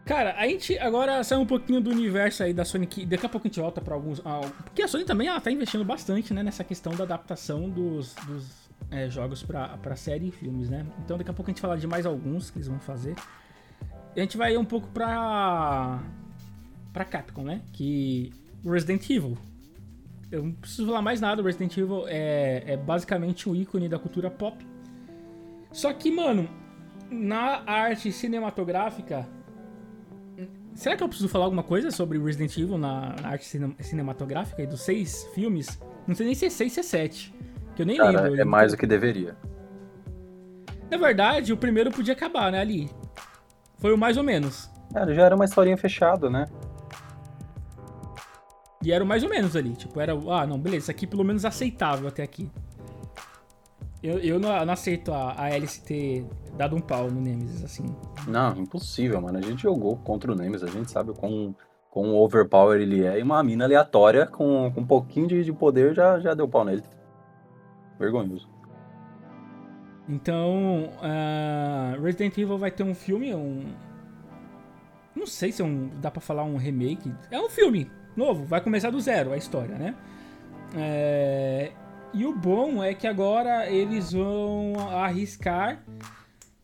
Cara, 0.06 0.36
a 0.38 0.48
gente 0.48 0.78
agora 0.80 1.24
sai 1.24 1.38
um 1.38 1.46
pouquinho 1.46 1.82
do 1.82 1.92
universo 1.92 2.42
aí 2.42 2.54
da 2.54 2.66
Sony, 2.66 2.88
que 2.88 3.06
daqui 3.06 3.26
a 3.26 3.30
pouco 3.30 3.46
a 3.46 3.50
gente 3.50 3.60
volta 3.60 3.82
pra 3.82 3.94
alguns. 3.94 4.22
Porque 4.64 4.82
a 4.82 4.88
Sony 4.88 5.04
também 5.04 5.28
ela 5.28 5.40
tá 5.42 5.52
investindo 5.52 5.84
bastante, 5.84 6.34
né, 6.34 6.42
nessa 6.42 6.64
questão 6.64 6.96
da 6.96 7.04
adaptação 7.04 7.70
dos, 7.70 8.16
dos 8.26 8.69
é, 8.92 9.10
jogos 9.10 9.44
pra 9.44 9.96
série 9.96 10.28
e 10.28 10.32
filmes, 10.32 10.70
né? 10.70 10.86
Então 11.04 11.18
daqui 11.18 11.30
a 11.30 11.34
pouco 11.34 11.50
a 11.50 11.54
gente 11.54 11.62
fala 11.62 11.78
de 11.78 11.88
mais 11.88 12.06
alguns 12.06 12.50
que 12.50 12.58
eles 12.58 12.68
vão 12.68 12.80
fazer. 12.80 13.16
E 14.16 14.20
a 14.20 14.24
gente 14.24 14.38
vai 14.38 14.58
um 14.58 14.66
pouco 14.66 14.88
pra. 14.90 16.02
pra 16.92 17.06
Capcom, 17.06 17.44
né? 17.44 17.62
Que. 17.74 18.34
Resident 18.64 19.10
Evil. 19.10 19.38
Eu 20.32 20.44
não 20.44 20.52
preciso 20.52 20.86
falar 20.86 21.02
mais 21.02 21.20
nada, 21.22 21.42
Resident 21.42 21.76
Evil 21.78 22.04
é, 22.08 22.64
é 22.74 22.78
basicamente 22.78 23.50
o 23.50 23.56
ícone 23.56 23.90
da 23.90 23.98
cultura 23.98 24.30
pop. 24.30 24.66
Só 25.72 25.92
que, 25.94 26.12
mano, 26.12 26.48
na 27.10 27.64
arte 27.66 28.12
cinematográfica 28.12 29.28
Será 30.80 30.96
que 30.96 31.04
eu 31.04 31.10
preciso 31.10 31.28
falar 31.28 31.44
alguma 31.44 31.62
coisa 31.62 31.92
sobre 31.92 32.18
Resident 32.18 32.58
Evil 32.58 32.78
na, 32.78 33.14
arte 33.24 33.44
cine 33.44 33.76
cinematográfica 33.82 34.64
e 34.64 34.66
dos 34.66 34.80
seis 34.80 35.26
filmes? 35.36 35.78
Não 36.08 36.16
sei 36.16 36.26
nem 36.26 36.34
se 36.34 36.46
é 36.46 36.50
seis 36.50 36.72
se 36.72 36.80
é 36.80 36.84
sete. 36.84 37.34
Que 37.80 37.84
eu 37.84 37.86
nem 37.86 37.96
Cara, 37.96 38.24
lembro. 38.24 38.42
É 38.42 38.44
mais 38.44 38.74
do 38.74 38.78
que 38.78 38.86
deveria. 38.86 39.38
Na 40.92 40.98
verdade, 40.98 41.54
o 41.54 41.58
primeiro 41.58 41.90
podia 41.90 42.12
acabar, 42.12 42.52
né, 42.52 42.60
ali. 42.60 42.90
Foi 43.78 43.94
o 43.94 43.98
mais 43.98 44.18
ou 44.18 44.24
menos. 44.24 44.70
Cara, 44.94 45.14
já 45.14 45.24
era 45.24 45.34
uma 45.34 45.46
historinha 45.46 45.78
fechada, 45.78 46.30
né? 46.30 46.50
E 48.84 48.92
era 48.92 49.02
o 49.02 49.08
mais 49.08 49.24
ou 49.24 49.30
menos 49.30 49.56
ali. 49.56 49.78
Tipo, 49.78 49.98
era. 50.02 50.12
Ah, 50.12 50.46
não, 50.46 50.60
beleza, 50.60 50.84
isso 50.84 50.92
aqui 50.92 51.08
pelo 51.08 51.24
menos 51.24 51.46
aceitável 51.46 52.10
até 52.10 52.22
aqui. 52.22 52.52
Eu, 54.04 54.20
eu 54.20 54.40
não, 54.42 54.50
não 54.66 54.74
aceito 54.74 55.14
a, 55.14 55.32
a 55.32 55.46
Alice 55.46 55.82
ter 55.82 56.26
dado 56.58 56.76
um 56.76 56.82
pau 56.82 57.10
no 57.10 57.22
Nemesis, 57.22 57.64
assim. 57.64 57.86
Não, 58.28 58.58
impossível, 58.58 59.22
mano. 59.22 59.38
A 59.38 59.42
gente 59.42 59.64
jogou 59.64 59.96
contra 59.96 60.34
o 60.34 60.36
Nemesis, 60.36 60.68
a 60.68 60.72
gente 60.72 60.92
sabe 60.92 61.14
com 61.14 61.56
com 61.90 62.14
overpower 62.14 62.80
ele 62.80 63.04
é, 63.04 63.18
e 63.18 63.24
uma 63.24 63.42
mina 63.42 63.66
aleatória 63.66 64.28
com, 64.28 64.72
com 64.72 64.82
um 64.82 64.86
pouquinho 64.86 65.28
de, 65.28 65.44
de 65.44 65.52
poder 65.52 65.96
já, 65.96 66.20
já 66.20 66.36
deu 66.36 66.48
pau 66.48 66.64
nele. 66.64 66.84
Vergonhoso. 68.00 68.48
Então, 70.08 70.92
uh, 70.96 72.02
Resident 72.02 72.36
Evil 72.38 72.58
vai 72.58 72.72
ter 72.72 72.84
um 72.84 72.96
filme, 72.96 73.36
um. 73.36 73.64
Não 75.16 75.28
sei 75.28 75.52
se 75.52 75.62
é 75.62 75.66
um, 75.66 75.90
dá 76.02 76.10
pra 76.10 76.22
falar 76.22 76.44
um 76.44 76.58
remake. 76.58 77.14
É 77.30 77.40
um 77.40 77.50
filme 77.50 77.92
novo, 78.16 78.46
vai 78.46 78.62
começar 78.62 78.90
do 78.90 79.00
zero 79.00 79.34
a 79.34 79.38
história, 79.38 79.78
né? 79.78 79.96
É, 80.76 81.72
e 82.14 82.26
o 82.26 82.36
bom 82.36 82.84
é 82.84 82.94
que 82.94 83.06
agora 83.06 83.70
eles 83.70 84.12
vão 84.12 84.74
arriscar 84.92 85.84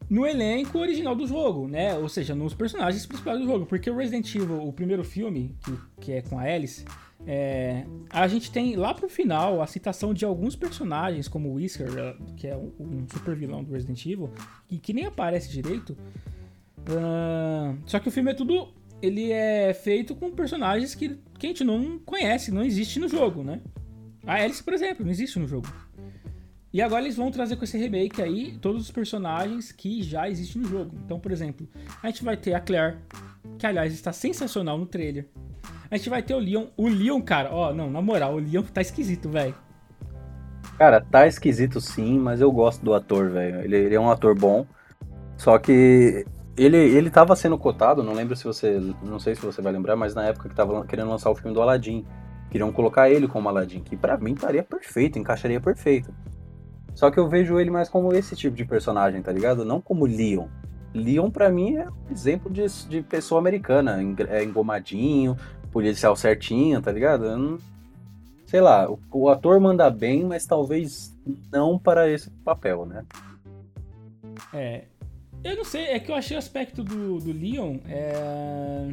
no 0.10 0.26
elenco 0.26 0.78
original 0.78 1.16
do 1.16 1.28
jogo, 1.28 1.68
né? 1.68 1.96
Ou 1.96 2.10
seja, 2.10 2.34
nos 2.34 2.54
personagens 2.54 3.06
principais 3.06 3.40
do 3.40 3.46
jogo. 3.46 3.66
Porque 3.66 3.90
o 3.90 3.96
Resident 3.96 4.34
Evil, 4.34 4.68
o 4.68 4.74
primeiro 4.74 5.04
filme, 5.04 5.56
que, 5.64 5.78
que 6.02 6.12
é 6.14 6.22
com 6.22 6.40
a 6.40 6.44
Alice, 6.44 6.86
é, 7.28 7.86
a 8.10 8.28
gente 8.28 8.52
tem 8.52 8.76
lá 8.76 8.94
pro 8.94 9.10
final 9.10 9.62
a 9.62 9.68
citação 9.68 10.14
de 10.14 10.24
alguns 10.24 10.56
personagens, 10.56 11.28
como 11.28 11.50
o 11.50 11.54
Whisker, 11.56 11.88
que 12.38 12.48
é 12.48 12.56
um 12.56 13.06
super 13.12 13.36
vilão 13.36 13.64
do 13.64 13.72
Resident 13.72 14.06
Evil, 14.06 14.30
e 14.70 14.78
que 14.78 14.94
nem 14.94 15.06
aparece 15.06 15.50
direito. 15.50 15.98
Uh, 16.88 17.78
só 17.86 18.00
que 18.00 18.08
o 18.08 18.12
filme 18.12 18.32
é 18.32 18.34
tudo. 18.34 18.74
Ele 19.02 19.32
é 19.32 19.74
feito 19.74 20.16
com 20.16 20.32
personagens 20.32 20.96
que, 20.96 21.20
que 21.38 21.48
a 21.48 21.50
gente 21.50 21.64
não 21.64 22.00
conhece, 22.00 22.52
não 22.52 22.64
existe 22.64 23.00
no 23.00 23.08
jogo, 23.08 23.44
né? 23.44 23.60
A 24.26 24.36
Alice, 24.36 24.64
por 24.64 24.74
exemplo, 24.74 25.04
não 25.04 25.12
existe 25.12 25.38
no 25.38 25.48
jogo. 25.48 25.68
E 26.72 26.82
agora 26.82 27.04
eles 27.04 27.16
vão 27.16 27.32
trazer 27.32 27.56
com 27.56 27.64
esse 27.64 27.78
remake 27.78 28.22
aí 28.22 28.58
todos 28.60 28.82
os 28.82 28.92
personagens 28.92 29.72
que 29.72 30.02
já 30.04 30.30
existem 30.30 30.62
no 30.62 30.68
jogo. 30.68 30.96
Então, 31.06 31.20
por 31.20 31.32
exemplo, 31.32 31.68
a 32.02 32.08
gente 32.08 32.24
vai 32.24 32.36
ter 32.36 32.54
a 32.54 32.60
Claire, 32.60 32.98
que 33.58 33.66
aliás 33.66 33.94
está 33.94 34.12
sensacional 34.12 34.78
no 34.78 34.86
trailer. 34.86 35.28
A 35.96 35.98
gente 35.98 36.10
vai 36.10 36.22
ter 36.22 36.34
o 36.34 36.40
Leon. 36.40 36.66
O 36.76 36.90
Leon, 36.90 37.22
cara, 37.22 37.50
ó, 37.54 37.74
não, 37.74 37.90
na 37.90 38.02
moral, 38.02 38.36
o 38.36 38.38
Leon 38.38 38.64
tá 38.64 38.82
esquisito, 38.82 39.30
velho. 39.30 39.56
Cara, 40.78 41.00
tá 41.00 41.26
esquisito 41.26 41.80
sim, 41.80 42.20
mas 42.20 42.42
eu 42.42 42.52
gosto 42.52 42.84
do 42.84 42.94
ator, 42.94 43.30
velho. 43.30 43.62
Ele, 43.62 43.78
ele, 43.78 43.96
é 43.96 44.00
um 44.00 44.12
ator 44.12 44.38
bom. 44.38 44.68
Só 45.38 45.58
que 45.58 46.26
ele, 46.58 46.76
ele 46.76 47.10
tava 47.10 47.34
sendo 47.34 47.58
cotado, 47.58 48.04
não 48.04 48.12
lembro 48.12 48.36
se 48.36 48.44
você. 48.44 48.78
Não 49.04 49.20
sei 49.20 49.36
se 49.36 49.42
você 49.42 49.62
vai 49.62 49.72
lembrar, 49.72 49.96
mas 49.96 50.14
na 50.14 50.26
época 50.26 50.50
que 50.50 50.56
tava 50.56 50.86
querendo 50.86 51.12
lançar 51.12 51.30
o 51.30 51.36
filme 51.36 51.54
do 51.54 51.62
Aladdin. 51.62 52.06
Queriam 52.52 52.74
colocar 52.74 53.10
ele 53.10 53.26
como 53.26 53.48
Aladdin, 53.48 53.80
que 53.80 53.96
para 53.96 54.18
mim 54.18 54.34
estaria 54.34 54.64
perfeito, 54.64 55.18
encaixaria 55.18 55.62
perfeito. 55.62 56.14
Só 56.94 57.10
que 57.10 57.18
eu 57.18 57.30
vejo 57.30 57.58
ele 57.58 57.72
mais 57.72 57.88
como 57.88 58.14
esse 58.14 58.36
tipo 58.36 58.56
de 58.56 58.66
personagem, 58.66 59.22
tá 59.22 59.32
ligado? 59.32 59.64
Não 59.64 59.80
como 59.80 60.06
Leon. 60.06 60.48
Leon, 60.96 61.30
para 61.30 61.50
mim, 61.50 61.76
é 61.76 61.90
um 61.90 62.12
exemplo 62.12 62.50
de, 62.50 62.66
de 62.88 63.02
pessoa 63.02 63.40
americana, 63.40 64.00
é 64.30 64.44
engomadinho, 64.44 65.36
policial 65.76 66.16
certinho, 66.16 66.82
tá 66.82 66.90
ligado? 66.90 67.38
Não... 67.38 67.60
Sei 68.46 68.62
lá, 68.62 68.90
o, 68.90 68.98
o, 69.12 69.30
ator 69.30 69.60
manda 69.60 69.90
bem, 69.90 70.24
mas 70.24 70.46
talvez 70.46 71.14
não 71.52 71.78
para 71.78 72.10
esse 72.10 72.30
papel, 72.46 72.86
né? 72.86 73.04
É. 74.54 74.86
Eu 75.44 75.58
não 75.58 75.66
sei, 75.66 75.88
é 75.88 76.00
que 76.00 76.10
eu 76.10 76.16
achei 76.16 76.38
o 76.38 76.40
aspecto 76.40 76.82
do, 76.82 77.20
do 77.20 77.34
Leon, 77.34 77.80
é... 77.90 78.88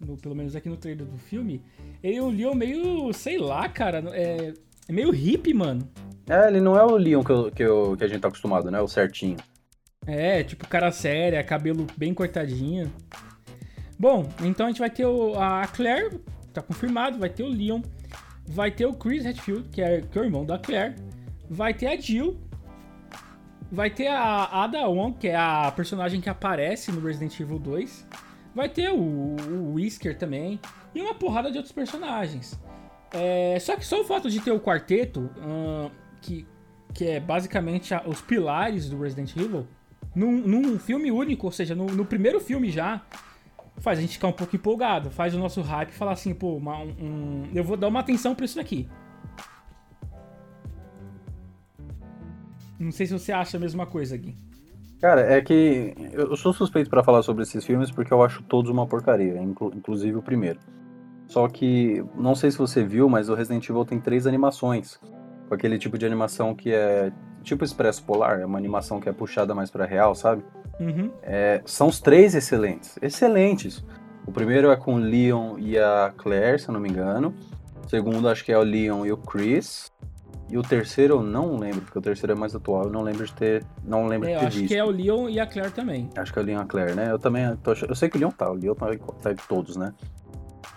no, 0.00 0.16
pelo 0.16 0.34
menos 0.34 0.56
aqui 0.56 0.70
no 0.70 0.78
trailer 0.78 1.06
do 1.06 1.18
filme, 1.18 1.60
ele 2.02 2.16
é 2.16 2.22
um 2.22 2.30
Leon 2.30 2.54
meio, 2.54 3.12
sei 3.12 3.36
lá, 3.36 3.68
cara, 3.68 4.02
é, 4.14 4.54
é 4.88 4.92
meio 4.92 5.10
hippie, 5.10 5.52
mano. 5.52 5.86
É, 6.26 6.48
ele 6.48 6.60
não 6.62 6.74
é 6.74 6.82
o 6.82 6.96
Leon 6.96 7.22
que, 7.22 7.32
eu, 7.32 7.52
que, 7.52 7.62
eu, 7.62 7.96
que 7.98 8.04
a 8.04 8.08
gente 8.08 8.20
tá 8.20 8.28
acostumado, 8.28 8.70
né? 8.70 8.80
O 8.80 8.88
certinho. 8.88 9.36
É, 10.06 10.42
tipo 10.42 10.66
cara 10.66 10.90
séria, 10.90 11.44
cabelo 11.44 11.86
bem 11.98 12.14
cortadinho. 12.14 12.90
Bom, 13.98 14.28
então 14.42 14.66
a 14.66 14.68
gente 14.68 14.78
vai 14.78 14.90
ter 14.90 15.06
o, 15.06 15.38
a 15.38 15.66
Claire, 15.66 16.20
tá 16.52 16.60
confirmado, 16.60 17.18
vai 17.18 17.30
ter 17.30 17.42
o 17.42 17.48
Leon, 17.48 17.80
vai 18.46 18.70
ter 18.70 18.86
o 18.86 18.92
Chris 18.92 19.24
Redfield, 19.24 19.68
que 19.70 19.80
é, 19.80 20.02
que 20.02 20.18
é 20.18 20.20
o 20.20 20.24
irmão 20.24 20.44
da 20.44 20.58
Claire, 20.58 20.94
vai 21.48 21.72
ter 21.72 21.86
a 21.86 21.96
Jill, 21.96 22.38
vai 23.70 23.90
ter 23.90 24.08
a 24.08 24.64
Ada 24.64 24.86
Wong, 24.88 25.16
que 25.18 25.28
é 25.28 25.36
a 25.36 25.72
personagem 25.74 26.20
que 26.20 26.28
aparece 26.28 26.92
no 26.92 27.00
Resident 27.00 27.38
Evil 27.40 27.58
2, 27.58 28.06
vai 28.54 28.68
ter 28.68 28.90
o, 28.90 28.96
o 28.96 29.74
Whisker 29.74 30.16
também, 30.16 30.60
e 30.94 31.00
uma 31.00 31.14
porrada 31.14 31.50
de 31.50 31.58
outros 31.58 31.72
personagens. 31.72 32.58
É, 33.12 33.58
só 33.60 33.76
que 33.76 33.86
só 33.86 34.00
o 34.00 34.04
fato 34.04 34.30
de 34.30 34.40
ter 34.40 34.50
o 34.50 34.60
quarteto, 34.60 35.30
uh, 35.38 35.90
que, 36.20 36.46
que 36.92 37.06
é 37.06 37.20
basicamente 37.20 37.94
a, 37.94 38.02
os 38.06 38.20
pilares 38.20 38.88
do 38.88 39.00
Resident 39.00 39.36
Evil, 39.36 39.66
num, 40.14 40.32
num 40.32 40.78
filme 40.78 41.10
único, 41.10 41.46
ou 41.46 41.52
seja, 41.52 41.74
no, 41.74 41.86
no, 41.86 42.04
primeiro 42.04 42.40
filme 42.40 42.70
já, 42.70 43.02
faz 43.78 43.98
a 43.98 44.02
gente 44.02 44.14
ficar 44.14 44.28
um 44.28 44.32
pouco 44.32 44.56
empolgado, 44.56 45.10
faz 45.10 45.34
o 45.34 45.38
nosso 45.38 45.60
hype 45.60 45.90
falar 45.92 46.12
assim, 46.12 46.34
pô, 46.34 46.56
uma, 46.56 46.78
um, 46.78 47.48
eu 47.54 47.62
vou 47.62 47.76
dar 47.76 47.88
uma 47.88 48.00
atenção 48.00 48.34
pra 48.34 48.44
isso 48.44 48.56
daqui. 48.56 48.88
Não 52.78 52.92
sei 52.92 53.06
se 53.06 53.12
você 53.12 53.32
acha 53.32 53.56
a 53.56 53.60
mesma 53.60 53.86
coisa, 53.86 54.16
Gui. 54.16 54.34
Cara, 55.00 55.20
é 55.20 55.40
que 55.40 55.94
eu 56.12 56.36
sou 56.36 56.52
suspeito 56.52 56.88
para 56.88 57.02
falar 57.02 57.22
sobre 57.22 57.42
esses 57.42 57.64
filmes 57.64 57.90
porque 57.90 58.12
eu 58.12 58.22
acho 58.22 58.42
todos 58.42 58.70
uma 58.70 58.86
porcaria, 58.86 59.40
inclu 59.40 59.72
inclusive 59.74 60.16
o 60.16 60.22
primeiro. 60.22 60.58
Só 61.26 61.48
que, 61.48 62.04
não 62.14 62.34
sei 62.34 62.50
se 62.50 62.58
você 62.58 62.84
viu, 62.84 63.08
mas 63.08 63.28
o 63.28 63.34
Resident 63.34 63.68
Evil 63.68 63.84
tem 63.84 64.00
três 64.00 64.26
animações. 64.26 64.98
Com 65.48 65.54
aquele 65.54 65.78
tipo 65.78 65.98
de 65.98 66.06
animação 66.06 66.54
que 66.54 66.72
é 66.72 67.12
tipo 67.42 67.64
Expresso 67.64 68.02
Polar, 68.04 68.40
é 68.40 68.46
uma 68.46 68.58
animação 68.58 69.00
que 69.00 69.08
é 69.08 69.12
puxada 69.12 69.54
mais 69.54 69.70
pra 69.70 69.84
real, 69.84 70.14
sabe? 70.14 70.42
Uhum. 70.78 71.10
É, 71.22 71.62
são 71.64 71.88
os 71.88 72.00
três 72.00 72.34
excelentes. 72.34 72.98
Excelentes. 73.00 73.84
O 74.26 74.32
primeiro 74.32 74.70
é 74.70 74.76
com 74.76 74.94
o 74.94 74.98
Leon 74.98 75.56
e 75.58 75.78
a 75.78 76.12
Claire, 76.16 76.58
se 76.58 76.68
eu 76.68 76.72
não 76.72 76.80
me 76.80 76.88
engano. 76.88 77.32
O 77.84 77.88
segundo 77.88 78.28
acho 78.28 78.44
que 78.44 78.52
é 78.52 78.58
o 78.58 78.62
Leon 78.62 79.06
e 79.06 79.12
o 79.12 79.16
Chris. 79.16 79.90
E 80.48 80.56
o 80.56 80.62
terceiro 80.62 81.14
eu 81.16 81.22
não 81.22 81.56
lembro, 81.56 81.80
porque 81.80 81.98
o 81.98 82.02
terceiro 82.02 82.32
é 82.32 82.36
mais 82.36 82.54
atual. 82.54 82.84
Eu 82.84 82.90
não 82.90 83.02
lembro 83.02 83.24
de 83.24 83.32
ter. 83.32 83.64
Não 83.84 84.06
lembro 84.06 84.28
É, 84.28 84.32
de 84.32 84.34
eu 84.36 84.40
ter 84.40 84.46
acho 84.46 84.58
visto. 84.58 84.72
que 84.72 84.76
é 84.78 84.84
o 84.84 84.90
Leon 84.90 85.28
e 85.28 85.40
a 85.40 85.46
Claire 85.46 85.72
também. 85.72 86.08
Acho 86.16 86.32
que 86.32 86.38
é 86.38 86.42
o 86.42 86.44
Leon 86.44 86.58
e 86.58 86.62
a 86.62 86.64
Claire, 86.66 86.94
né? 86.94 87.10
Eu 87.10 87.18
também. 87.18 87.56
tô 87.56 87.72
eu 87.72 87.94
sei 87.94 88.08
que 88.08 88.16
o 88.16 88.20
Leon 88.20 88.30
tá, 88.30 88.50
o 88.50 88.54
Leon 88.54 88.74
tá, 88.74 88.86
tá 89.22 89.32
de 89.32 89.42
todos, 89.48 89.76
né? 89.76 89.92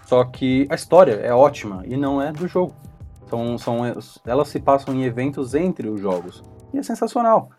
Só 0.06 0.24
que 0.24 0.66
a 0.72 0.76
história 0.76 1.14
é 1.22 1.32
ótima 1.34 1.84
e 1.86 1.96
não 1.98 2.20
é 2.22 2.32
do 2.32 2.48
jogo. 2.48 2.74
São, 3.30 3.58
são, 3.60 3.78
elas 4.26 4.48
se 4.48 4.60
passam 4.60 4.94
em 4.96 5.04
eventos 5.04 5.54
entre 5.54 5.88
os 5.88 6.02
jogos. 6.02 6.44
E 6.74 6.80
é 6.80 6.84
sensacional. 6.84 7.52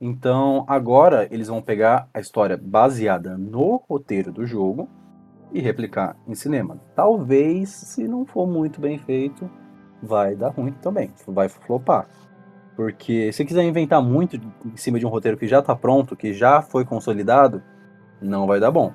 Então, 0.00 0.64
agora 0.68 1.26
eles 1.30 1.48
vão 1.48 1.60
pegar 1.60 2.08
a 2.14 2.20
história 2.20 2.56
baseada 2.56 3.36
no 3.36 3.82
roteiro 3.88 4.30
do 4.30 4.46
jogo 4.46 4.88
e 5.52 5.60
replicar 5.60 6.16
em 6.26 6.34
cinema. 6.36 6.80
Talvez, 6.94 7.70
se 7.70 8.06
não 8.06 8.24
for 8.24 8.46
muito 8.46 8.80
bem 8.80 8.96
feito, 8.98 9.50
vai 10.00 10.36
dar 10.36 10.50
ruim 10.50 10.72
também. 10.72 11.10
Vai 11.26 11.48
flopar. 11.48 12.06
Porque 12.76 13.32
se 13.32 13.44
quiser 13.44 13.64
inventar 13.64 14.00
muito 14.00 14.36
em 14.36 14.76
cima 14.76 15.00
de 15.00 15.06
um 15.06 15.08
roteiro 15.08 15.36
que 15.36 15.48
já 15.48 15.60
tá 15.60 15.74
pronto, 15.74 16.14
que 16.14 16.32
já 16.32 16.62
foi 16.62 16.84
consolidado, 16.84 17.60
não 18.22 18.46
vai 18.46 18.60
dar 18.60 18.70
bom. 18.70 18.92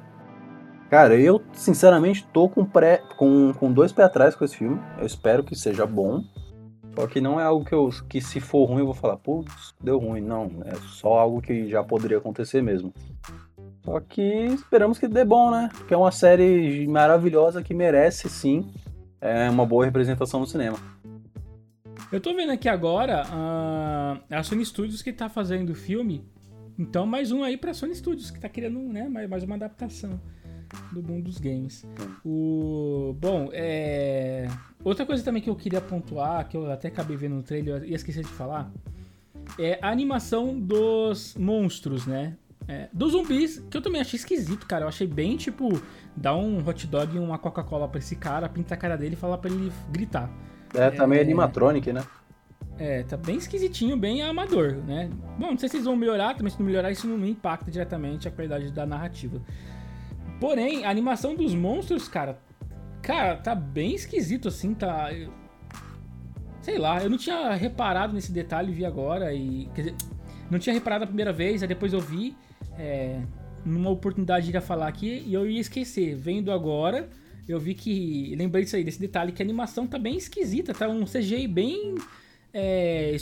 Cara, 0.89 1.15
eu 1.15 1.41
sinceramente 1.51 2.25
tô 2.31 2.47
com, 2.47 2.63
pré, 2.63 3.01
com, 3.17 3.51
com 3.53 3.73
dois 3.73 3.91
pés 3.91 4.05
atrás 4.05 4.35
com 4.35 4.45
esse 4.45 4.55
filme. 4.55 4.79
Eu 4.97 5.05
espero 5.05 5.43
que 5.43 5.53
seja 5.53 5.85
bom. 5.85 6.23
Só 6.95 7.07
que 7.07 7.19
não 7.19 7.39
é 7.39 7.43
algo 7.43 7.65
que, 7.65 7.73
eu, 7.73 7.89
que 8.07 8.21
se 8.21 8.39
for 8.39 8.65
ruim 8.65 8.79
eu 8.79 8.85
vou 8.85 8.93
falar, 8.93 9.17
putz, 9.17 9.73
deu 9.81 9.97
ruim. 9.97 10.21
Não, 10.21 10.51
é 10.65 10.75
só 10.75 11.13
algo 11.19 11.41
que 11.41 11.67
já 11.67 11.83
poderia 11.83 12.17
acontecer 12.17 12.61
mesmo. 12.61 12.93
Só 13.83 13.99
que 13.99 14.21
esperamos 14.21 14.99
que 14.99 15.07
dê 15.07 15.25
bom, 15.25 15.51
né? 15.51 15.69
Porque 15.75 15.93
é 15.93 15.97
uma 15.97 16.11
série 16.11 16.87
maravilhosa 16.87 17.63
que 17.63 17.73
merece 17.73 18.29
sim 18.29 18.71
é, 19.19 19.49
uma 19.49 19.65
boa 19.65 19.85
representação 19.85 20.39
no 20.39 20.47
cinema. 20.47 20.77
Eu 22.11 22.21
tô 22.21 22.33
vendo 22.35 22.51
aqui 22.51 22.69
agora 22.69 23.23
ah, 23.31 24.19
a 24.29 24.43
Sony 24.43 24.63
Studios 24.63 25.01
que 25.01 25.11
tá 25.11 25.27
fazendo 25.27 25.71
o 25.71 25.75
filme. 25.75 26.23
Então, 26.77 27.05
mais 27.05 27.31
um 27.31 27.43
aí 27.43 27.57
pra 27.57 27.73
Sony 27.73 27.95
Studios, 27.95 28.31
que 28.31 28.39
tá 28.39 28.49
querendo, 28.49 28.79
né, 28.79 29.07
mais, 29.07 29.29
mais 29.29 29.43
uma 29.43 29.55
adaptação 29.55 30.19
do 30.91 31.01
mundo 31.03 31.23
dos 31.23 31.37
games. 31.37 31.85
O, 32.25 33.15
bom, 33.19 33.49
é... 33.51 34.47
Outra 34.83 35.05
coisa 35.05 35.23
também 35.23 35.41
que 35.41 35.49
eu 35.49 35.55
queria 35.55 35.81
pontuar, 35.81 36.47
que 36.47 36.57
eu 36.57 36.71
até 36.71 36.87
acabei 36.87 37.15
vendo 37.15 37.35
no 37.35 37.43
trailer 37.43 37.83
e 37.83 37.93
esqueci 37.93 38.21
de 38.21 38.27
falar, 38.27 38.71
é 39.57 39.79
a 39.81 39.89
animação 39.89 40.59
dos 40.59 41.35
monstros, 41.35 42.05
né? 42.05 42.35
É, 42.67 42.87
dos 42.93 43.11
zumbis, 43.11 43.61
que 43.69 43.75
eu 43.75 43.81
também 43.81 43.99
achei 43.99 44.17
esquisito, 44.17 44.65
cara. 44.65 44.85
Eu 44.85 44.87
achei 44.87 45.05
bem, 45.05 45.35
tipo, 45.35 45.81
dar 46.15 46.35
um 46.35 46.65
hot 46.65 46.87
dog 46.87 47.15
e 47.15 47.19
uma 47.19 47.37
Coca-Cola 47.37 47.87
pra 47.87 47.99
esse 47.99 48.15
cara, 48.15 48.47
pintar 48.47 48.77
a 48.77 48.81
cara 48.81 48.95
dele 48.95 49.15
e 49.15 49.17
falar 49.17 49.37
pra 49.37 49.51
ele 49.51 49.71
gritar. 49.91 50.29
É, 50.73 50.89
tá 50.89 51.05
meio 51.05 51.21
animatronic, 51.21 51.91
né? 51.91 52.03
É, 52.79 53.03
tá 53.03 53.15
bem 53.15 53.35
esquisitinho, 53.35 53.95
bem 53.95 54.23
amador, 54.23 54.77
né? 54.87 55.09
Bom, 55.37 55.51
não 55.51 55.57
sei 55.57 55.69
se 55.69 55.75
eles 55.75 55.85
vão 55.85 55.95
melhorar, 55.95 56.35
também 56.35 56.51
se 56.51 56.59
não 56.59 56.65
melhorar, 56.65 56.91
isso 56.91 57.07
não 57.07 57.23
impacta 57.25 57.69
diretamente 57.69 58.27
a 58.27 58.31
qualidade 58.31 58.71
da 58.71 58.85
narrativa. 58.85 59.41
Porém, 60.43 60.83
a 60.83 60.89
animação 60.89 61.35
dos 61.35 61.55
monstros, 61.55 62.09
cara, 62.09 62.37
cara, 63.01 63.37
tá 63.37 63.55
bem 63.55 63.95
esquisito 63.95 64.49
assim, 64.49 64.73
tá. 64.73 65.09
Sei 66.61 66.77
lá, 66.77 67.01
eu 67.01 67.09
não 67.09 67.17
tinha 67.17 67.53
reparado 67.53 68.13
nesse 68.13 68.29
detalhe, 68.29 68.73
vi 68.73 68.83
agora 68.83 69.33
e. 69.33 69.69
Quer 69.73 69.81
dizer, 69.83 69.95
não 70.51 70.59
tinha 70.59 70.73
reparado 70.73 71.05
a 71.05 71.07
primeira 71.07 71.31
vez, 71.31 71.61
aí 71.61 71.67
depois 71.69 71.93
eu 71.93 72.01
vi. 72.01 72.35
É, 72.77 73.21
numa 73.63 73.89
oportunidade 73.89 74.47
de 74.47 74.51
ir 74.51 74.57
a 74.57 74.59
falar 74.59 74.89
aqui 74.89 75.23
e 75.25 75.33
eu 75.33 75.49
ia 75.49 75.61
esquecer. 75.61 76.13
Vendo 76.13 76.51
agora, 76.51 77.09
eu 77.47 77.57
vi 77.57 77.73
que. 77.73 78.35
Lembrei 78.35 78.65
disso 78.65 78.75
aí, 78.75 78.83
desse 78.83 78.99
detalhe, 78.99 79.31
que 79.31 79.41
a 79.41 79.45
animação 79.45 79.87
tá 79.87 79.97
bem 79.97 80.17
esquisita, 80.17 80.73
tá 80.73 80.89
um 80.89 81.05
CGI 81.05 81.47
bem. 81.47 81.95
É, 82.53 83.15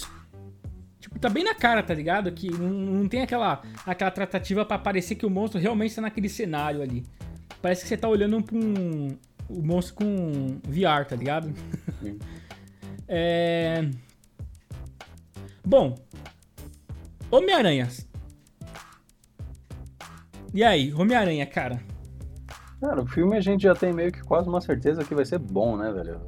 tipo, 1.12 1.20
tá 1.20 1.30
bem 1.30 1.44
na 1.44 1.54
cara, 1.54 1.84
tá 1.84 1.94
ligado? 1.94 2.32
Que 2.32 2.50
não, 2.50 2.70
não 2.70 3.08
tem 3.08 3.22
aquela, 3.22 3.62
aquela 3.86 4.12
tratativa 4.12 4.66
pra 4.66 4.78
parecer 4.78 5.16
que 5.16 5.26
o 5.26 5.30
monstro 5.30 5.60
realmente 5.60 5.96
tá 5.96 6.02
naquele 6.02 6.30
cenário 6.30 6.82
ali. 6.82 7.06
Parece 7.62 7.84
que 7.84 7.90
você 7.90 7.98
tá 7.98 8.08
olhando 8.08 8.42
pra 8.42 8.56
um. 8.56 9.18
O 9.50 9.62
monstro 9.62 9.96
com 9.96 10.60
VR, 10.68 11.06
tá 11.08 11.16
ligado? 11.16 11.54
É. 13.14 13.90
Bom. 15.66 15.98
Homem-Aranha. 17.30 17.90
E 20.54 20.64
aí, 20.64 20.94
Homem-Aranha, 20.94 21.46
cara? 21.46 21.82
Cara, 22.80 23.02
o 23.02 23.06
filme 23.06 23.36
a 23.36 23.42
gente 23.42 23.64
já 23.64 23.76
tem 23.76 23.92
meio 23.92 24.14
que 24.14 24.24
quase 24.24 24.48
uma 24.48 24.62
certeza 24.62 25.04
que 25.04 25.14
vai 25.14 25.26
ser 25.26 25.40
bom, 25.40 25.76
né, 25.76 25.92
velho? 25.92 26.22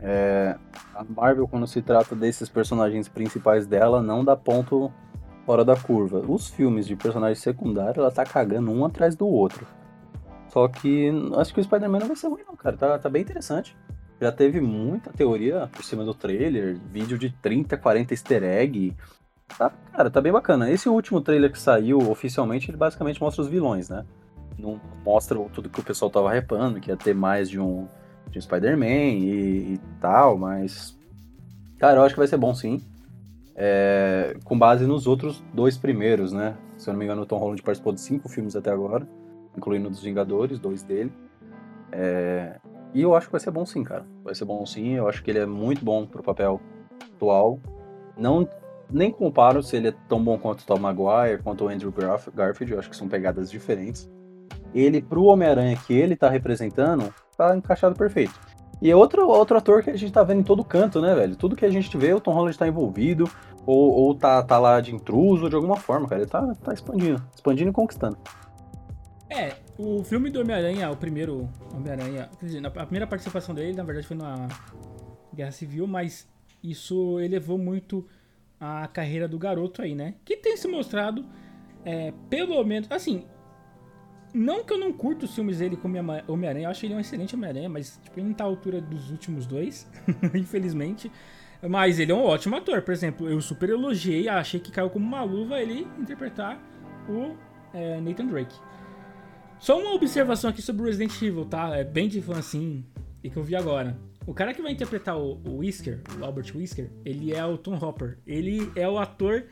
É, 0.00 0.56
a 0.94 1.04
Marvel, 1.04 1.48
quando 1.48 1.66
se 1.66 1.80
trata 1.80 2.14
desses 2.14 2.48
personagens 2.48 3.08
principais 3.08 3.66
dela, 3.66 4.02
não 4.02 4.24
dá 4.24 4.36
ponto 4.36 4.92
fora 5.44 5.64
da 5.64 5.76
curva. 5.76 6.18
Os 6.18 6.48
filmes 6.48 6.86
de 6.86 6.96
personagens 6.96 7.40
secundários, 7.40 7.98
ela 7.98 8.10
tá 8.10 8.24
cagando 8.24 8.70
um 8.70 8.84
atrás 8.84 9.14
do 9.14 9.26
outro. 9.26 9.66
Só 10.48 10.68
que 10.68 11.10
acho 11.36 11.52
que 11.52 11.60
o 11.60 11.64
Spider-Man 11.64 12.00
não 12.00 12.06
vai 12.08 12.16
ser 12.16 12.28
ruim, 12.28 12.42
não, 12.46 12.56
cara. 12.56 12.76
Tá, 12.76 12.98
tá 12.98 13.08
bem 13.08 13.22
interessante. 13.22 13.76
Já 14.20 14.32
teve 14.32 14.60
muita 14.60 15.12
teoria 15.12 15.68
por 15.72 15.84
cima 15.84 16.04
do 16.04 16.14
trailer, 16.14 16.78
vídeo 16.90 17.18
de 17.18 17.30
30, 17.30 17.76
40 17.76 18.14
easter 18.14 18.42
egg. 18.42 18.96
Tá, 19.58 19.70
cara, 19.92 20.10
tá 20.10 20.20
bem 20.20 20.32
bacana. 20.32 20.70
Esse 20.70 20.88
último 20.88 21.20
trailer 21.20 21.52
que 21.52 21.58
saiu 21.58 21.98
oficialmente, 22.10 22.70
ele 22.70 22.76
basicamente 22.76 23.20
mostra 23.20 23.42
os 23.42 23.48
vilões, 23.48 23.88
né? 23.88 24.04
não 24.58 24.80
mostra 25.04 25.38
tudo 25.52 25.68
que 25.68 25.80
o 25.80 25.84
pessoal 25.84 26.10
tava 26.10 26.32
repando, 26.32 26.80
que 26.80 26.90
ia 26.90 26.96
ter 26.96 27.14
mais 27.14 27.48
de 27.48 27.60
um, 27.60 27.86
de 28.30 28.40
Spider-Man 28.40 28.86
e, 28.86 29.74
e 29.74 29.80
tal, 30.00 30.36
mas. 30.36 30.98
Cara, 31.78 31.98
eu 31.98 32.04
acho 32.04 32.14
que 32.14 32.20
vai 32.20 32.28
ser 32.28 32.36
bom 32.36 32.54
sim. 32.54 32.82
É, 33.54 34.36
com 34.44 34.58
base 34.58 34.86
nos 34.86 35.06
outros 35.06 35.42
dois 35.54 35.78
primeiros, 35.78 36.32
né? 36.32 36.56
Se 36.76 36.88
eu 36.88 36.92
não 36.92 36.98
me 36.98 37.04
engano, 37.04 37.22
o 37.22 37.26
Tom 37.26 37.38
Holland 37.38 37.62
participou 37.62 37.92
de 37.92 38.00
cinco 38.00 38.28
filmes 38.28 38.54
até 38.54 38.70
agora, 38.70 39.08
incluindo 39.56 39.88
dos 39.88 40.02
Vingadores, 40.02 40.58
dois 40.58 40.82
dele. 40.82 41.12
É, 41.90 42.58
e 42.92 43.00
eu 43.00 43.14
acho 43.14 43.26
que 43.26 43.32
vai 43.32 43.40
ser 43.40 43.50
bom 43.50 43.64
sim, 43.64 43.82
cara. 43.82 44.04
Vai 44.22 44.34
ser 44.34 44.44
bom 44.44 44.64
sim. 44.66 44.92
Eu 44.92 45.08
acho 45.08 45.22
que 45.22 45.30
ele 45.30 45.38
é 45.38 45.46
muito 45.46 45.84
bom 45.84 46.06
pro 46.06 46.22
papel 46.22 46.60
atual. 47.14 47.58
Não 48.16 48.48
nem 48.90 49.10
comparo 49.10 49.62
se 49.62 49.76
ele 49.76 49.88
é 49.88 49.94
tão 50.08 50.22
bom 50.22 50.38
quanto 50.38 50.60
o 50.60 50.66
Tom 50.66 50.78
Maguire, 50.78 51.42
quanto 51.42 51.64
o 51.64 51.68
Andrew 51.68 51.90
Garf- 51.92 52.30
Garfield. 52.34 52.72
Eu 52.72 52.78
acho 52.78 52.90
que 52.90 52.96
são 52.96 53.08
pegadas 53.08 53.50
diferentes 53.50 54.08
ele 54.74 55.00
pro 55.00 55.24
Homem-Aranha 55.24 55.76
que 55.86 55.94
ele 55.94 56.14
tá 56.14 56.28
representando, 56.28 57.12
tá 57.36 57.56
encaixado 57.56 57.94
perfeito. 57.94 58.34
E 58.80 58.90
é 58.90 58.96
outro, 58.96 59.26
outro 59.28 59.56
ator 59.56 59.82
que 59.82 59.90
a 59.90 59.96
gente 59.96 60.12
tá 60.12 60.22
vendo 60.22 60.40
em 60.40 60.44
todo 60.44 60.64
canto, 60.64 61.00
né, 61.00 61.14
velho? 61.14 61.34
Tudo 61.36 61.56
que 61.56 61.64
a 61.64 61.70
gente 61.70 61.96
vê, 61.96 62.12
o 62.12 62.20
Tom 62.20 62.32
Holland 62.32 62.58
tá 62.58 62.68
envolvido, 62.68 63.28
ou, 63.64 63.90
ou 63.92 64.14
tá, 64.14 64.42
tá 64.42 64.58
lá 64.58 64.80
de 64.80 64.94
intruso 64.94 65.48
de 65.48 65.56
alguma 65.56 65.76
forma, 65.76 66.06
cara. 66.06 66.22
Ele 66.22 66.30
tá, 66.30 66.54
tá 66.62 66.72
expandindo, 66.72 67.22
expandindo 67.34 67.70
e 67.70 67.72
conquistando. 67.72 68.18
É, 69.30 69.54
o 69.78 70.04
filme 70.04 70.30
do 70.30 70.40
Homem-Aranha, 70.40 70.90
o 70.90 70.96
primeiro 70.96 71.48
Homem-Aranha, 71.74 72.28
quer 72.38 72.46
dizer, 72.46 72.66
a 72.66 72.70
primeira 72.70 73.06
participação 73.06 73.54
dele, 73.54 73.72
na 73.74 73.82
verdade, 73.82 74.06
foi 74.06 74.16
na 74.16 74.46
Guerra 75.34 75.52
Civil, 75.52 75.86
mas 75.86 76.28
isso 76.62 77.18
elevou 77.20 77.58
muito 77.58 78.06
a 78.60 78.86
carreira 78.88 79.26
do 79.26 79.38
garoto 79.38 79.82
aí, 79.82 79.94
né? 79.94 80.14
Que 80.24 80.36
tem 80.36 80.56
se 80.56 80.68
mostrado, 80.68 81.24
é, 81.84 82.12
pelo 82.30 82.62
menos, 82.62 82.90
assim, 82.90 83.24
não 84.34 84.64
que 84.64 84.72
eu 84.72 84.78
não 84.78 84.92
curto 84.92 85.24
os 85.24 85.34
filmes 85.34 85.58
dele 85.58 85.78
Homem- 85.82 86.22
Homem-Aranha, 86.28 86.66
eu 86.66 86.70
acho 86.70 86.84
ele 86.84 86.94
um 86.94 87.00
excelente 87.00 87.34
Homem-Aranha, 87.34 87.68
mas 87.68 87.98
tipo, 88.02 88.18
ele 88.20 88.28
não 88.28 88.34
tá 88.34 88.44
à 88.44 88.46
altura 88.46 88.80
dos 88.80 89.10
últimos 89.10 89.46
dois, 89.46 89.90
infelizmente. 90.34 91.10
Mas 91.68 91.98
ele 91.98 92.12
é 92.12 92.14
um 92.14 92.22
ótimo 92.24 92.54
ator, 92.56 92.82
por 92.82 92.92
exemplo, 92.92 93.28
eu 93.28 93.40
super 93.40 93.70
elogiei, 93.70 94.28
achei 94.28 94.60
que 94.60 94.70
caiu 94.70 94.90
como 94.90 95.04
uma 95.06 95.22
luva 95.22 95.60
ele 95.60 95.86
interpretar 95.98 96.60
o 97.08 97.34
é, 97.72 98.00
Nathan 98.00 98.26
Drake. 98.26 98.54
Só 99.58 99.80
uma 99.80 99.92
observação 99.94 100.50
aqui 100.50 100.60
sobre 100.60 100.82
o 100.82 100.84
Resident 100.84 101.20
Evil, 101.22 101.46
tá? 101.46 101.74
É 101.76 101.82
bem 101.82 102.08
de 102.08 102.20
fã 102.20 102.38
assim, 102.38 102.84
e 103.24 103.30
que 103.30 103.36
eu 103.36 103.42
vi 103.42 103.56
agora. 103.56 103.96
O 104.26 104.34
cara 104.34 104.52
que 104.52 104.60
vai 104.60 104.72
interpretar 104.72 105.16
o, 105.16 105.40
o 105.46 105.58
Whisker, 105.58 106.02
o 106.20 106.24
Albert 106.24 106.52
Whisker, 106.54 106.90
ele 107.04 107.32
é 107.32 107.44
o 107.44 107.56
Tom 107.56 107.74
Hopper. 107.76 108.18
Ele 108.26 108.70
é 108.76 108.86
o 108.88 108.98
ator 108.98 109.44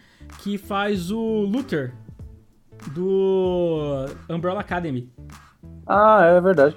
que 0.42 0.58
faz 0.58 1.10
o 1.10 1.20
Luther 1.42 1.94
do 2.92 4.06
Umbrella 4.28 4.60
Academy. 4.60 5.10
Ah, 5.86 6.22
é 6.24 6.40
verdade. 6.40 6.76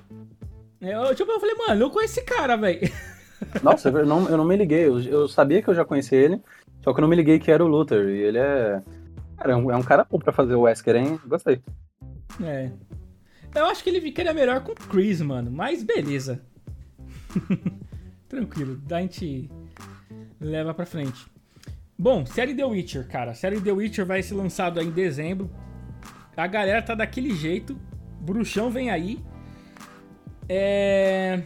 É, 0.82 0.96
eu, 0.96 1.16
tipo, 1.16 1.32
eu 1.32 1.40
falei, 1.40 1.56
mano, 1.56 1.82
eu 1.82 1.90
conheço 1.90 2.20
esse 2.20 2.26
cara, 2.26 2.56
velho. 2.56 2.80
Nossa, 3.64 3.90
eu 3.90 4.06
não, 4.06 4.28
eu 4.30 4.38
não 4.38 4.46
me 4.46 4.56
liguei. 4.56 4.88
Eu, 4.88 5.00
eu 5.02 5.28
sabia 5.28 5.62
que 5.62 5.70
eu 5.70 5.76
já 5.76 5.86
conhecia 5.86 6.18
ele, 6.18 6.42
só 6.84 6.94
que 6.94 7.00
eu 7.00 7.02
não 7.02 7.10
me 7.10 7.16
liguei 7.16 7.40
que 7.40 7.52
era 7.52 7.64
o 7.64 7.68
Luther. 7.68 8.10
E 8.10 8.20
ele 8.20 8.38
é. 8.38 8.82
Cara, 9.38 9.54
é 9.54 9.56
um, 9.56 9.72
é 9.72 9.76
um 9.76 9.84
cara 9.84 10.06
bom 10.10 10.20
pra 10.20 10.34
fazer 10.34 10.56
o 10.56 10.62
Wesker, 10.62 10.96
hein? 10.96 11.20
Gostei. 11.26 11.62
É. 12.42 12.72
Eu 13.56 13.66
acho 13.66 13.84
que 13.84 13.90
ele 13.90 14.02
ficaria 14.02 14.34
melhor 14.34 14.62
com 14.64 14.72
o 14.72 14.76
Chris, 14.76 15.22
mano. 15.22 15.52
Mas 15.52 15.84
beleza. 15.84 16.42
Tranquilo. 18.28 18.78
Da 18.78 19.00
gente 19.00 19.50
leva 20.40 20.74
pra 20.74 20.86
frente. 20.86 21.26
Bom, 21.98 22.26
série 22.26 22.54
The 22.54 22.66
Witcher, 22.66 23.08
cara. 23.08 23.32
A 23.32 23.34
série 23.34 23.60
The 23.60 23.72
Witcher 23.72 24.06
vai 24.06 24.22
ser 24.22 24.36
lançada 24.36 24.84
em 24.84 24.92
dezembro. 24.92 25.50
A 26.38 26.46
galera 26.46 26.82
tá 26.84 26.94
daquele 26.94 27.36
jeito. 27.36 27.76
Bruxão 28.22 28.70
vem 28.70 28.92
aí. 28.92 29.20
É... 30.48 31.42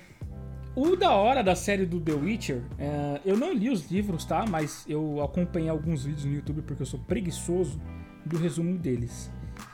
O 0.75 0.95
da 0.95 1.11
hora 1.11 1.41
da 1.41 1.55
série 1.55 1.85
do 1.85 1.99
The 1.99 2.13
Witcher, 2.13 2.61
é... 2.77 3.21
eu 3.25 3.37
não 3.37 3.53
li 3.53 3.69
os 3.69 3.89
livros, 3.89 4.25
tá? 4.25 4.45
Mas 4.45 4.85
eu 4.87 5.23
acompanhei 5.23 5.69
alguns 5.69 6.03
vídeos 6.03 6.25
no 6.25 6.33
YouTube 6.33 6.61
porque 6.63 6.81
eu 6.81 6.85
sou 6.85 6.99
preguiçoso 6.99 7.81
do 8.25 8.37
resumo 8.37 8.77
deles. 8.77 9.31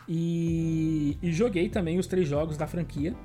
E, 0.08 1.18
e 1.22 1.32
joguei 1.32 1.68
também 1.68 1.98
os 1.98 2.06
três 2.08 2.28
jogos 2.28 2.56
da 2.56 2.68
franquia. 2.68 3.16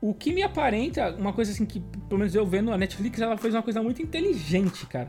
O 0.00 0.14
que 0.14 0.32
me 0.32 0.42
aparenta, 0.42 1.14
uma 1.16 1.32
coisa 1.32 1.50
assim 1.50 1.66
que, 1.66 1.80
pelo 1.80 2.20
menos 2.20 2.34
eu 2.34 2.46
vendo, 2.46 2.72
a 2.72 2.78
Netflix 2.78 3.20
ela 3.20 3.36
fez 3.36 3.52
uma 3.52 3.62
coisa 3.62 3.82
muito 3.82 4.00
inteligente, 4.00 4.86
cara. 4.86 5.08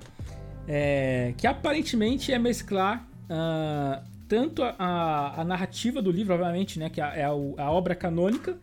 É, 0.67 1.34
que 1.38 1.45
aparentemente 1.45 2.34
é 2.34 2.39
mesclar 2.39 3.08
uh, 3.25 4.04
tanto 4.30 4.62
a, 4.62 5.42
a, 5.42 5.44
narrativa 5.44 6.04
do 6.04 6.12
livro, 6.12 6.36
obviamente, 6.36 6.78
né, 6.78 6.88
que 6.88 7.02
é 7.02 7.24
a, 7.26 7.30
a, 7.30 7.72
obra 7.72 7.96
canônica, 7.96 8.60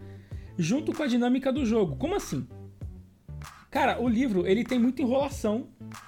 junto 0.57 0.93
com 0.93 1.03
a 1.03 1.09
dinâmica 1.09 1.53
do 1.53 1.67
jogo. 1.67 1.97
Como 1.97 2.15
assim? 2.15 2.47
Cara, 3.69 4.01
o 4.01 4.09
livro 4.09 4.47
ele 4.47 4.63
tem 4.65 4.79
muita 4.79 5.03
enrolação, 5.03 5.67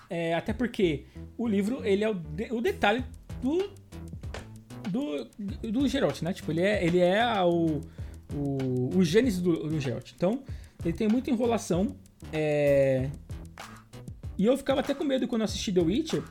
é, 0.08 0.32
até 0.32 0.52
porque 0.52 1.06
o 1.36 1.46
livro 1.46 1.84
ele 1.84 2.04
é 2.04 2.08
o, 2.08 2.14
de, 2.14 2.52
o 2.52 2.60
detalhe 2.60 3.04
do 3.42 3.68
do, 4.88 5.26
do 5.70 5.88
Geralt, 5.88 6.22
né? 6.22 6.32
Tipo, 6.32 6.52
ele 6.52 6.62
é, 6.62 6.82
ele 6.82 6.98
é 7.00 7.22
o, 7.42 7.82
o, 8.32 8.96
o 8.96 9.04
gênesis 9.04 9.42
do, 9.42 9.68
do 9.68 9.78
Geralt. 9.78 10.12
Então, 10.16 10.42
ele 10.82 10.96
tem 10.96 11.08
muita 11.08 11.30
enrolação. 11.30 11.94
É... 12.32 13.10
E 14.38 14.46
eu 14.46 14.56
ficava 14.56 14.80
até 14.80 14.94
com 14.94 15.04
medo 15.04 15.28
quando 15.28 15.42
eu 15.42 15.44
assisti 15.44 15.72
The 15.72 15.80
Witcher 15.80 16.22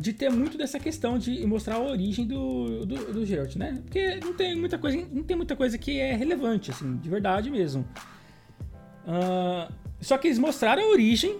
de 0.00 0.14
ter 0.14 0.30
muito 0.30 0.56
dessa 0.56 0.80
questão 0.80 1.18
de 1.18 1.46
mostrar 1.46 1.74
a 1.74 1.80
origem 1.80 2.26
do, 2.26 2.86
do, 2.86 3.12
do 3.12 3.26
Geralt, 3.26 3.54
né? 3.56 3.78
Porque 3.84 4.16
não 4.16 4.32
tem 4.32 4.56
muita 4.56 4.78
coisa, 4.78 5.06
não 5.12 5.22
tem 5.22 5.36
muita 5.36 5.54
coisa 5.54 5.76
que 5.76 6.00
é 6.00 6.14
relevante, 6.16 6.70
assim, 6.70 6.96
de 6.96 7.10
verdade 7.10 7.50
mesmo. 7.50 7.86
Uh, 9.04 9.70
só 10.00 10.16
que 10.16 10.28
eles 10.28 10.38
mostraram 10.38 10.82
a 10.82 10.86
origem 10.86 11.38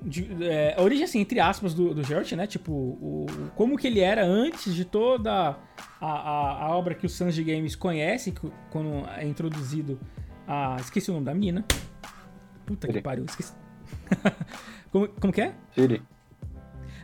de, 0.00 0.28
é, 0.44 0.76
a 0.78 0.82
origem, 0.82 1.04
assim, 1.04 1.18
entre 1.18 1.40
aspas, 1.40 1.74
do, 1.74 1.92
do 1.92 2.04
Geralt, 2.04 2.30
né? 2.32 2.46
Tipo, 2.46 2.72
o, 2.72 3.26
como 3.56 3.76
que 3.76 3.88
ele 3.88 3.98
era 3.98 4.24
antes 4.24 4.72
de 4.72 4.84
toda 4.84 5.58
a, 6.00 6.06
a, 6.06 6.64
a 6.66 6.76
obra 6.76 6.94
que 6.94 7.04
o 7.04 7.08
Sanji 7.08 7.42
Games 7.42 7.74
conhece, 7.74 8.32
quando 8.70 9.08
é 9.16 9.26
introduzido 9.26 9.98
a... 10.46 10.76
Esqueci 10.78 11.10
o 11.10 11.14
nome 11.14 11.26
da 11.26 11.34
menina. 11.34 11.64
Puta 12.64 12.86
Siri. 12.86 12.98
que 12.98 13.02
pariu, 13.02 13.24
esqueci. 13.24 13.52
como, 14.92 15.08
como 15.08 15.32
que 15.32 15.40
é? 15.40 15.54
Siri. 15.74 16.00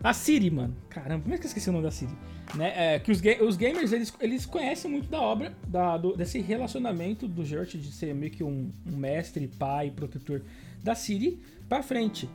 A 0.03 0.13
Siri, 0.13 0.51
mano. 0.51 0.77
Caramba, 0.89 1.23
como 1.23 1.35
é 1.35 1.39
que 1.39 1.45
eu 1.45 1.49
esqueci 1.49 1.69
o 1.69 1.73
nome 1.73 1.85
da 1.85 1.91
Siri? 1.91 2.13
Né? 2.55 2.95
É, 2.95 2.99
que 2.99 3.11
os, 3.11 3.21
ga 3.21 3.43
os 3.43 3.57
gamers, 3.57 3.93
eles, 3.93 4.13
eles 4.21 4.47
conhecem 4.47 4.91
muito 4.91 5.09
da 5.09 5.21
obra, 5.21 5.55
da, 5.67 5.97
do, 5.97 6.17
desse 6.17 6.41
relacionamento 6.41 7.29
do 7.29 7.45
Geralt 7.45 7.75
de 7.75 7.93
ser 7.93 8.15
meio 8.15 8.33
que 8.33 8.43
um, 8.43 8.73
um 8.87 8.97
mestre, 8.97 9.47
pai, 9.47 9.91
protetor 9.91 10.43
da 10.83 10.95
Siri 10.95 11.41
pra 11.69 11.83
frente. 11.83 12.29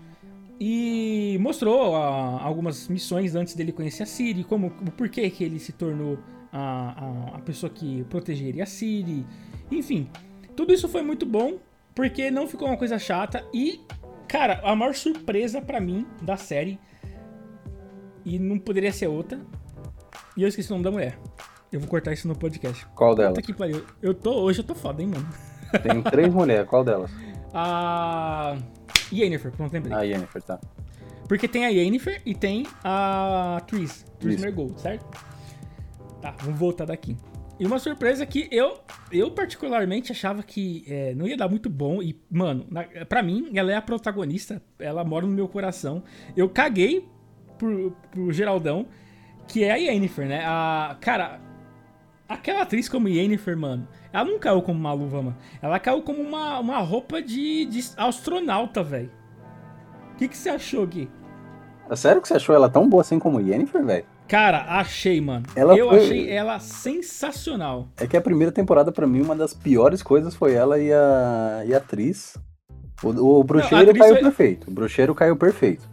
E 0.59 1.37
mostrou 1.41 1.93
uh, 1.93 1.95
algumas 1.95 2.87
missões 2.87 3.35
antes 3.35 3.55
dele 3.55 3.71
conhecer 3.71 4.03
a 4.03 4.05
Siri, 4.05 4.43
como 4.43 4.67
o 4.67 4.91
porquê 4.91 5.29
que 5.29 5.43
ele 5.43 5.59
se 5.59 5.71
tornou 5.71 6.19
a, 6.51 7.31
a, 7.33 7.37
a 7.37 7.39
pessoa 7.39 7.69
que 7.69 8.03
protegeria 8.05 8.63
a 8.63 8.67
Siri. 8.67 9.25
Enfim, 9.71 10.07
tudo 10.55 10.73
isso 10.73 10.87
foi 10.87 11.01
muito 11.01 11.25
bom, 11.25 11.57
porque 11.95 12.29
não 12.29 12.47
ficou 12.47 12.67
uma 12.67 12.77
coisa 12.77 12.99
chata. 12.99 13.43
E, 13.51 13.81
cara, 14.27 14.61
a 14.63 14.75
maior 14.75 14.93
surpresa 14.93 15.59
para 15.59 15.79
mim 15.79 16.05
da 16.21 16.37
série, 16.37 16.79
e 18.25 18.39
não 18.39 18.57
poderia 18.57 18.91
ser 18.91 19.07
outra, 19.07 19.39
e 20.35 20.41
eu 20.41 20.47
esqueci 20.47 20.69
o 20.69 20.73
nome 20.73 20.83
da 20.83 20.91
mulher. 20.91 21.17
Eu 21.71 21.79
vou 21.79 21.89
cortar 21.89 22.13
isso 22.13 22.27
no 22.27 22.35
podcast. 22.35 22.85
Qual 22.95 23.15
delas? 23.15 23.37
que 23.39 23.53
pariu. 23.53 23.83
Eu 24.01 24.13
tô, 24.13 24.41
hoje 24.41 24.59
eu 24.59 24.63
tô 24.63 24.75
foda, 24.75 25.01
hein, 25.01 25.07
mano. 25.07 25.27
Tem 25.81 26.01
três 26.03 26.31
mulheres, 26.31 26.67
qual 26.67 26.83
delas? 26.83 27.11
A. 27.53 28.55
Yennefer, 29.11 29.51
pronto, 29.51 29.73
lembrei. 29.73 29.95
A 29.95 30.01
Yennefer, 30.01 30.41
tá. 30.41 30.59
Porque 31.27 31.47
tem 31.47 31.65
a 31.65 31.69
Yennefer 31.69 32.21
e 32.25 32.35
tem 32.35 32.65
a 32.83 33.61
Tris, 33.65 34.05
Tris 34.19 34.41
Mergold, 34.41 34.79
certo? 34.79 35.05
Tá, 36.21 36.35
vamos 36.41 36.59
voltar 36.59 36.85
daqui. 36.85 37.17
E 37.59 37.65
uma 37.65 37.79
surpresa 37.79 38.25
que 38.25 38.47
eu, 38.51 38.79
eu 39.11 39.31
particularmente 39.31 40.11
achava 40.11 40.41
que 40.41 40.83
é, 40.87 41.13
não 41.13 41.27
ia 41.27 41.37
dar 41.37 41.47
muito 41.47 41.69
bom. 41.69 42.01
E, 42.01 42.19
mano, 42.29 42.65
na, 42.69 42.83
pra 43.05 43.21
mim, 43.21 43.51
ela 43.55 43.71
é 43.71 43.75
a 43.75 43.81
protagonista. 43.81 44.61
Ela 44.79 45.03
mora 45.03 45.25
no 45.25 45.31
meu 45.31 45.47
coração. 45.47 46.03
Eu 46.35 46.49
caguei 46.49 47.07
pro, 47.57 47.95
pro 48.11 48.31
Geraldão, 48.31 48.85
que 49.47 49.63
é 49.63 49.71
a 49.71 49.75
Yennefer, 49.75 50.27
né? 50.27 50.43
A, 50.45 50.95
cara, 50.99 51.39
aquela 52.27 52.61
atriz 52.61 52.87
como 52.89 53.07
Yennefer, 53.07 53.57
mano, 53.57 53.87
ela 54.11 54.25
não 54.25 54.39
caiu 54.39 54.61
como 54.61 54.79
uma 54.79 54.93
luva, 54.93 55.21
mano. 55.21 55.37
Ela 55.61 55.79
caiu 55.79 56.01
como 56.01 56.21
uma, 56.21 56.59
uma 56.59 56.79
roupa 56.79 57.21
de, 57.21 57.65
de 57.65 57.83
astronauta, 57.97 58.83
velho. 58.83 59.11
O 60.13 60.15
que, 60.17 60.27
que 60.27 60.37
você 60.37 60.49
achou, 60.49 60.85
Gui? 60.85 61.09
É 61.89 61.95
sério 61.95 62.21
que 62.21 62.27
você 62.27 62.35
achou 62.35 62.55
ela 62.55 62.69
tão 62.69 62.87
boa 62.87 63.01
assim 63.01 63.19
como 63.19 63.41
Yennefer, 63.41 63.83
velho? 63.85 64.05
Cara, 64.27 64.65
achei, 64.79 65.19
mano. 65.19 65.45
Ela 65.55 65.75
eu 65.75 65.89
foi... 65.89 65.99
achei 65.99 66.29
ela 66.29 66.59
sensacional. 66.59 67.89
É 67.97 68.07
que 68.07 68.15
a 68.15 68.21
primeira 68.21 68.51
temporada, 68.51 68.91
para 68.91 69.05
mim, 69.05 69.21
uma 69.21 69.35
das 69.35 69.53
piores 69.53 70.01
coisas 70.01 70.33
foi 70.33 70.53
ela 70.53 70.79
e 70.79 70.91
a, 70.91 71.63
e 71.65 71.73
a 71.73 71.77
atriz. 71.77 72.37
O, 73.03 73.09
o 73.09 73.43
bruxeiro 73.43 73.93
caiu 73.93 74.15
perfeito. 74.15 74.69
O 74.69 74.73
bruxeiro 74.73 75.13
caiu 75.13 75.35
perfeito. 75.35 75.92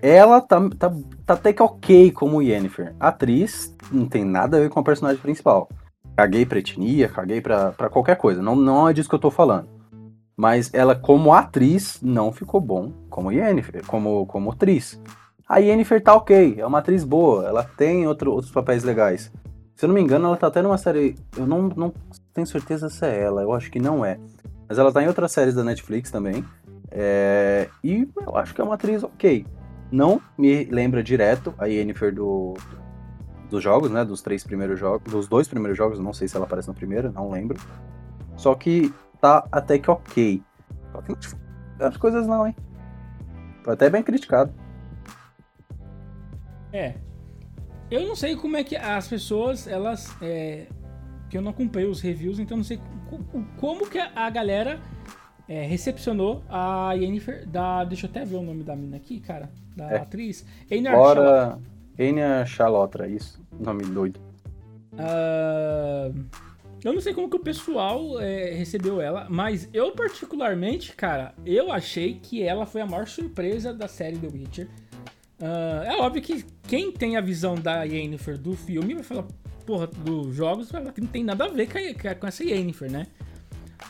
Ela 0.00 0.40
tá, 0.40 0.60
tá, 0.78 0.94
tá 1.26 1.34
até 1.34 1.52
que 1.52 1.62
ok 1.62 2.12
como 2.12 2.40
Yennefer. 2.40 2.94
Atriz 3.00 3.74
não 3.90 4.06
tem 4.06 4.24
nada 4.24 4.56
a 4.56 4.60
ver 4.60 4.70
com 4.70 4.78
a 4.78 4.84
personagem 4.84 5.20
principal. 5.20 5.68
Caguei 6.16 6.46
pra 6.46 6.58
etnia, 6.58 7.08
caguei 7.08 7.40
pra, 7.40 7.72
pra 7.72 7.88
qualquer 7.88 8.16
coisa. 8.16 8.42
Não, 8.42 8.54
não 8.54 8.88
é 8.88 8.92
disso 8.92 9.08
que 9.08 9.14
eu 9.14 9.20
tô 9.20 9.30
falando. 9.30 9.68
Mas 10.36 10.72
ela, 10.72 10.94
como 10.94 11.32
atriz, 11.32 11.98
não 12.00 12.30
ficou 12.30 12.60
bom 12.60 12.92
como 13.10 13.32
Yennefer, 13.32 13.84
como, 13.86 14.24
como 14.26 14.52
atriz. 14.52 15.00
A 15.48 15.58
Yennefer 15.58 16.00
tá 16.00 16.14
ok, 16.14 16.56
é 16.58 16.66
uma 16.66 16.78
atriz 16.78 17.02
boa, 17.02 17.46
ela 17.46 17.64
tem 17.64 18.06
outro, 18.06 18.30
outros 18.30 18.52
papéis 18.52 18.84
legais. 18.84 19.32
Se 19.74 19.84
eu 19.84 19.88
não 19.88 19.94
me 19.94 20.00
engano, 20.00 20.26
ela 20.26 20.36
tá 20.36 20.46
até 20.46 20.62
numa 20.62 20.78
série. 20.78 21.16
Eu 21.36 21.46
não, 21.46 21.62
não 21.76 21.92
tenho 22.32 22.46
certeza 22.46 22.88
se 22.88 23.04
é 23.04 23.20
ela, 23.20 23.42
eu 23.42 23.52
acho 23.52 23.70
que 23.70 23.80
não 23.80 24.04
é. 24.04 24.18
Mas 24.68 24.78
ela 24.78 24.92
tá 24.92 25.02
em 25.02 25.08
outras 25.08 25.32
séries 25.32 25.54
da 25.54 25.64
Netflix 25.64 26.10
também. 26.10 26.44
É, 26.90 27.68
e 27.82 28.08
eu 28.24 28.36
acho 28.36 28.54
que 28.54 28.60
é 28.60 28.64
uma 28.64 28.74
atriz 28.74 29.02
ok. 29.02 29.44
Não 29.90 30.20
me 30.36 30.64
lembra 30.64 31.02
direto 31.02 31.54
a 31.58 31.66
Yennefer 31.66 32.14
do, 32.14 32.54
dos 33.50 33.62
jogos, 33.62 33.90
né? 33.90 34.04
Dos 34.04 34.22
três 34.22 34.44
primeiros 34.44 34.78
jogos. 34.78 35.10
Dos 35.10 35.26
dois 35.26 35.48
primeiros 35.48 35.76
jogos, 35.76 35.98
não 35.98 36.12
sei 36.12 36.28
se 36.28 36.36
ela 36.36 36.44
aparece 36.44 36.68
no 36.68 36.74
primeiro, 36.74 37.10
não 37.12 37.30
lembro. 37.30 37.58
Só 38.36 38.54
que 38.54 38.92
tá 39.20 39.46
até 39.50 39.78
que 39.78 39.90
ok. 39.90 40.42
Só 40.92 41.02
que 41.02 41.12
as 41.80 41.96
coisas 41.96 42.26
não, 42.26 42.46
hein? 42.46 42.54
Foi 43.62 43.74
até 43.74 43.88
bem 43.88 44.02
criticado. 44.02 44.52
É. 46.72 46.94
Eu 47.90 48.06
não 48.06 48.14
sei 48.14 48.36
como 48.36 48.56
é 48.56 48.64
que 48.64 48.76
as 48.76 49.08
pessoas, 49.08 49.66
elas. 49.66 50.14
É, 50.20 50.66
que 51.30 51.36
eu 51.36 51.42
não 51.42 51.50
acompanhei 51.50 51.88
os 51.88 52.00
reviews, 52.00 52.38
então 52.38 52.56
não 52.56 52.64
sei 52.64 52.80
como 53.58 53.88
que 53.88 53.98
a 53.98 54.30
galera 54.30 54.80
é, 55.48 55.66
recepcionou 55.66 56.42
a 56.48 56.92
Yennefer 56.92 57.48
da. 57.48 57.84
Deixa 57.84 58.06
eu 58.06 58.10
até 58.10 58.24
ver 58.24 58.36
o 58.36 58.42
nome 58.42 58.62
da 58.62 58.76
mina 58.76 58.96
aqui, 58.96 59.18
cara. 59.20 59.50
Da 59.78 59.92
é. 59.92 59.96
atriz. 59.98 60.44
Enya 60.68 60.90
Bora... 60.90 61.58
Enya 61.96 62.44
Chalotra, 62.44 63.08
isso. 63.08 63.40
Nome 63.58 63.84
doido. 63.84 64.20
Uh, 64.92 66.12
eu 66.84 66.92
não 66.92 67.00
sei 67.00 67.14
como 67.14 67.30
que 67.30 67.36
o 67.36 67.40
pessoal 67.40 68.20
é, 68.20 68.52
recebeu 68.52 69.00
ela, 69.00 69.26
mas 69.28 69.68
eu 69.72 69.92
particularmente, 69.92 70.94
cara, 70.94 71.34
eu 71.46 71.72
achei 71.72 72.14
que 72.14 72.42
ela 72.42 72.66
foi 72.66 72.80
a 72.80 72.86
maior 72.86 73.06
surpresa 73.06 73.72
da 73.72 73.88
série 73.88 74.18
The 74.18 74.26
Witcher. 74.26 74.68
Uh, 75.40 75.82
é 75.84 75.96
óbvio 75.98 76.22
que 76.22 76.44
quem 76.66 76.90
tem 76.90 77.16
a 77.16 77.20
visão 77.20 77.54
da 77.54 77.84
Yennefer 77.84 78.36
do 78.36 78.56
filme 78.56 78.94
vai 78.94 79.04
falar, 79.04 79.26
porra, 79.64 79.86
dos 79.86 80.34
jogos, 80.34 80.70
vai 80.70 80.82
falar 80.82 80.92
que 80.92 81.00
não 81.00 81.08
tem 81.08 81.22
nada 81.22 81.44
a 81.44 81.48
ver 81.48 81.68
com, 81.68 82.08
a, 82.08 82.14
com 82.14 82.26
essa 82.26 82.42
Yennefer, 82.42 82.90
né? 82.90 83.06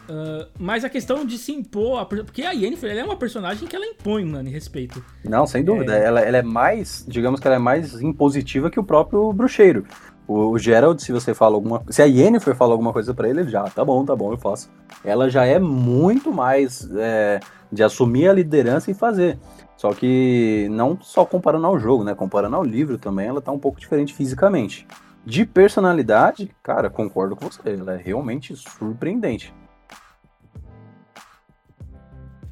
Uh, 0.09 0.47
mas 0.59 0.85
a 0.85 0.89
questão 0.89 1.25
de 1.25 1.39
se 1.39 1.53
impor. 1.53 2.05
Porque 2.07 2.43
a 2.43 2.53
Yennefer 2.53 2.97
é 2.97 3.05
uma 3.05 3.17
personagem 3.17 3.67
que 3.67 3.75
ela 3.75 3.87
impõe, 3.87 4.25
mano, 4.25 4.49
em 4.49 4.53
respeito. 4.53 5.05
Não, 5.25 5.47
sem 5.47 5.65
dúvida. 5.65 5.97
É... 5.97 6.05
Ela, 6.05 6.21
ela 6.21 6.37
é 6.39 6.43
mais. 6.43 7.05
Digamos 7.09 7.41
que 7.41 7.47
ela 7.47 7.57
é 7.57 7.61
mais 7.61 8.01
impositiva 8.01 8.71
que 8.71 8.81
o 8.81 8.85
próprio 8.85 9.33
bruxeiro. 9.33 9.85
O 10.27 10.59
Gerald, 10.59 11.03
se 11.03 11.11
você 11.11 11.33
fala 11.33 11.55
alguma 11.55 11.83
Se 11.89 12.03
a 12.03 12.05
Yennefer 12.05 12.55
fala 12.55 12.73
alguma 12.73 12.93
coisa 12.93 13.15
para 13.15 13.31
ele, 13.31 13.41
ele 13.41 13.51
já, 13.51 13.63
tá 13.65 13.83
bom, 13.83 14.05
tá 14.05 14.15
bom, 14.15 14.31
eu 14.31 14.37
faço. 14.37 14.71
Ela 15.03 15.31
já 15.31 15.47
é 15.47 15.59
muito 15.59 16.31
mais 16.31 16.87
é, 16.97 17.41
de 17.73 17.83
assumir 17.83 18.29
a 18.29 18.33
liderança 18.35 18.91
e 18.91 18.95
fazer. 18.95 19.39
Só 19.75 19.95
que 19.95 20.69
não 20.71 20.99
só 21.01 21.25
comparando 21.25 21.67
ao 21.67 21.79
jogo, 21.79 22.05
né? 22.05 22.15
Comparando 22.15 22.57
ao 22.57 22.65
livro 22.65 22.99
também, 22.99 23.27
ela 23.27 23.41
tá 23.41 23.51
um 23.51 23.59
pouco 23.59 23.81
diferente 23.81 24.13
fisicamente. 24.13 24.87
De 25.25 25.47
personalidade, 25.47 26.55
cara, 26.63 26.91
concordo 26.91 27.35
com 27.35 27.49
você. 27.49 27.71
Ela 27.71 27.95
é 27.95 27.97
realmente 27.97 28.55
surpreendente. 28.55 29.55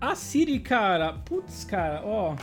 A 0.01 0.15
Siri, 0.15 0.59
cara, 0.61 1.13
putz, 1.13 1.65
cara, 1.65 2.03
ó. 2.05 2.37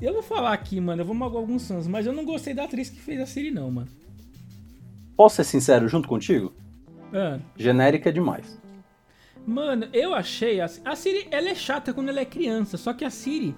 Eu 0.00 0.12
vou 0.12 0.22
falar 0.22 0.52
aqui, 0.52 0.80
mano, 0.80 1.02
eu 1.02 1.06
vou 1.06 1.14
magoar 1.14 1.42
alguns 1.42 1.68
fãs, 1.68 1.86
mas 1.86 2.06
eu 2.06 2.12
não 2.12 2.24
gostei 2.24 2.54
da 2.54 2.64
atriz 2.64 2.90
que 2.90 3.00
fez 3.00 3.20
a 3.20 3.26
Siri, 3.26 3.50
não, 3.50 3.70
mano. 3.70 3.88
Posso 5.16 5.36
ser 5.36 5.44
sincero 5.44 5.88
junto 5.88 6.08
contigo? 6.08 6.52
Ah. 7.12 7.38
Genérica 7.56 8.12
demais. 8.12 8.60
Mano, 9.46 9.88
eu 9.92 10.14
achei. 10.14 10.60
A, 10.60 10.68
a 10.84 10.96
Siri, 10.96 11.28
ela 11.30 11.48
é 11.48 11.54
chata 11.54 11.92
quando 11.92 12.08
ela 12.08 12.20
é 12.20 12.24
criança, 12.24 12.76
só 12.76 12.92
que 12.92 13.04
a 13.04 13.10
Siri, 13.10 13.54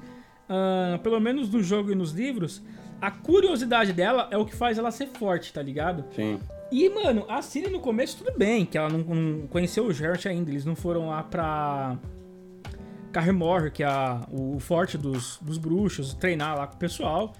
uh, 0.50 0.98
pelo 0.98 1.20
menos 1.20 1.48
no 1.48 1.62
jogo 1.62 1.92
e 1.92 1.94
nos 1.94 2.12
livros, 2.12 2.62
a 3.00 3.10
curiosidade 3.10 3.92
dela 3.92 4.28
é 4.30 4.36
o 4.36 4.44
que 4.44 4.54
faz 4.54 4.78
ela 4.78 4.90
ser 4.90 5.06
forte, 5.08 5.52
tá 5.52 5.62
ligado? 5.62 6.04
Sim. 6.14 6.40
E, 6.70 6.88
mano, 6.88 7.24
a 7.28 7.40
Siri 7.42 7.70
no 7.70 7.80
começo 7.80 8.18
tudo 8.18 8.36
bem, 8.36 8.66
que 8.66 8.76
ela 8.76 8.88
não, 8.88 8.98
não 8.98 9.46
conheceu 9.46 9.86
o 9.86 9.92
Geralt 9.92 10.26
ainda, 10.26 10.50
eles 10.50 10.64
não 10.64 10.74
foram 10.74 11.08
lá 11.08 11.22
pra 11.22 11.96
Carremore, 13.12 13.70
que 13.70 13.84
é 13.84 13.88
o 14.32 14.58
forte 14.58 14.98
dos, 14.98 15.38
dos 15.40 15.58
bruxos, 15.58 16.14
treinar 16.14 16.56
lá 16.56 16.66
com 16.66 16.74
o 16.74 16.78
pessoal. 16.78 17.32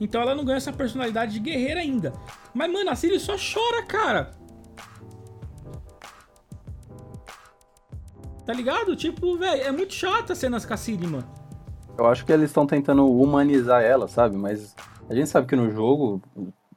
Então 0.00 0.22
ela 0.22 0.34
não 0.34 0.44
ganha 0.44 0.56
essa 0.56 0.72
personalidade 0.72 1.32
de 1.34 1.40
guerreira 1.40 1.80
ainda. 1.80 2.12
Mas, 2.54 2.72
mano, 2.72 2.90
a 2.90 2.96
Siri 2.96 3.20
só 3.20 3.36
chora, 3.36 3.84
cara. 3.84 4.30
Tá 8.46 8.52
ligado? 8.54 8.96
Tipo, 8.96 9.36
velho, 9.36 9.62
é 9.62 9.70
muito 9.70 9.92
chata 9.92 10.32
as 10.32 10.38
cenas 10.38 10.64
com 10.64 10.72
a 10.72 10.76
Siri, 10.76 11.06
mano. 11.06 11.28
Eu 11.98 12.06
acho 12.06 12.24
que 12.24 12.32
eles 12.32 12.46
estão 12.46 12.66
tentando 12.66 13.06
humanizar 13.06 13.82
ela, 13.82 14.08
sabe? 14.08 14.36
Mas 14.36 14.74
a 15.08 15.14
gente 15.14 15.28
sabe 15.28 15.46
que 15.46 15.54
no 15.54 15.70
jogo, 15.70 16.22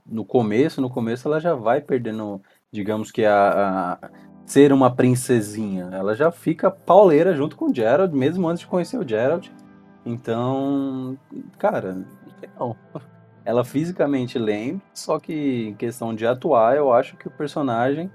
no 0.05 0.25
começo, 0.25 0.81
no 0.81 0.89
começo 0.89 1.27
ela 1.27 1.39
já 1.39 1.53
vai 1.53 1.81
perdendo, 1.81 2.41
digamos 2.71 3.11
que 3.11 3.25
a, 3.25 3.99
a 4.01 4.09
ser 4.45 4.73
uma 4.73 4.93
princesinha. 4.93 5.89
Ela 5.91 6.15
já 6.15 6.31
fica 6.31 6.69
pauleira 6.69 7.33
junto 7.35 7.55
com 7.55 7.69
o 7.69 7.75
Gerald, 7.75 8.15
mesmo 8.15 8.47
antes 8.47 8.61
de 8.61 8.67
conhecer 8.67 8.97
o 8.97 9.07
Gerald. 9.07 9.51
Então, 10.05 11.17
cara, 11.57 12.05
não. 12.59 12.75
Ela 13.45 13.65
fisicamente 13.65 14.39
lembra, 14.39 14.81
só 14.93 15.19
que 15.19 15.67
em 15.69 15.75
questão 15.75 16.15
de 16.15 16.25
atuar, 16.25 16.77
eu 16.77 16.93
acho 16.93 17.17
que 17.17 17.27
o 17.27 17.31
personagem 17.31 18.09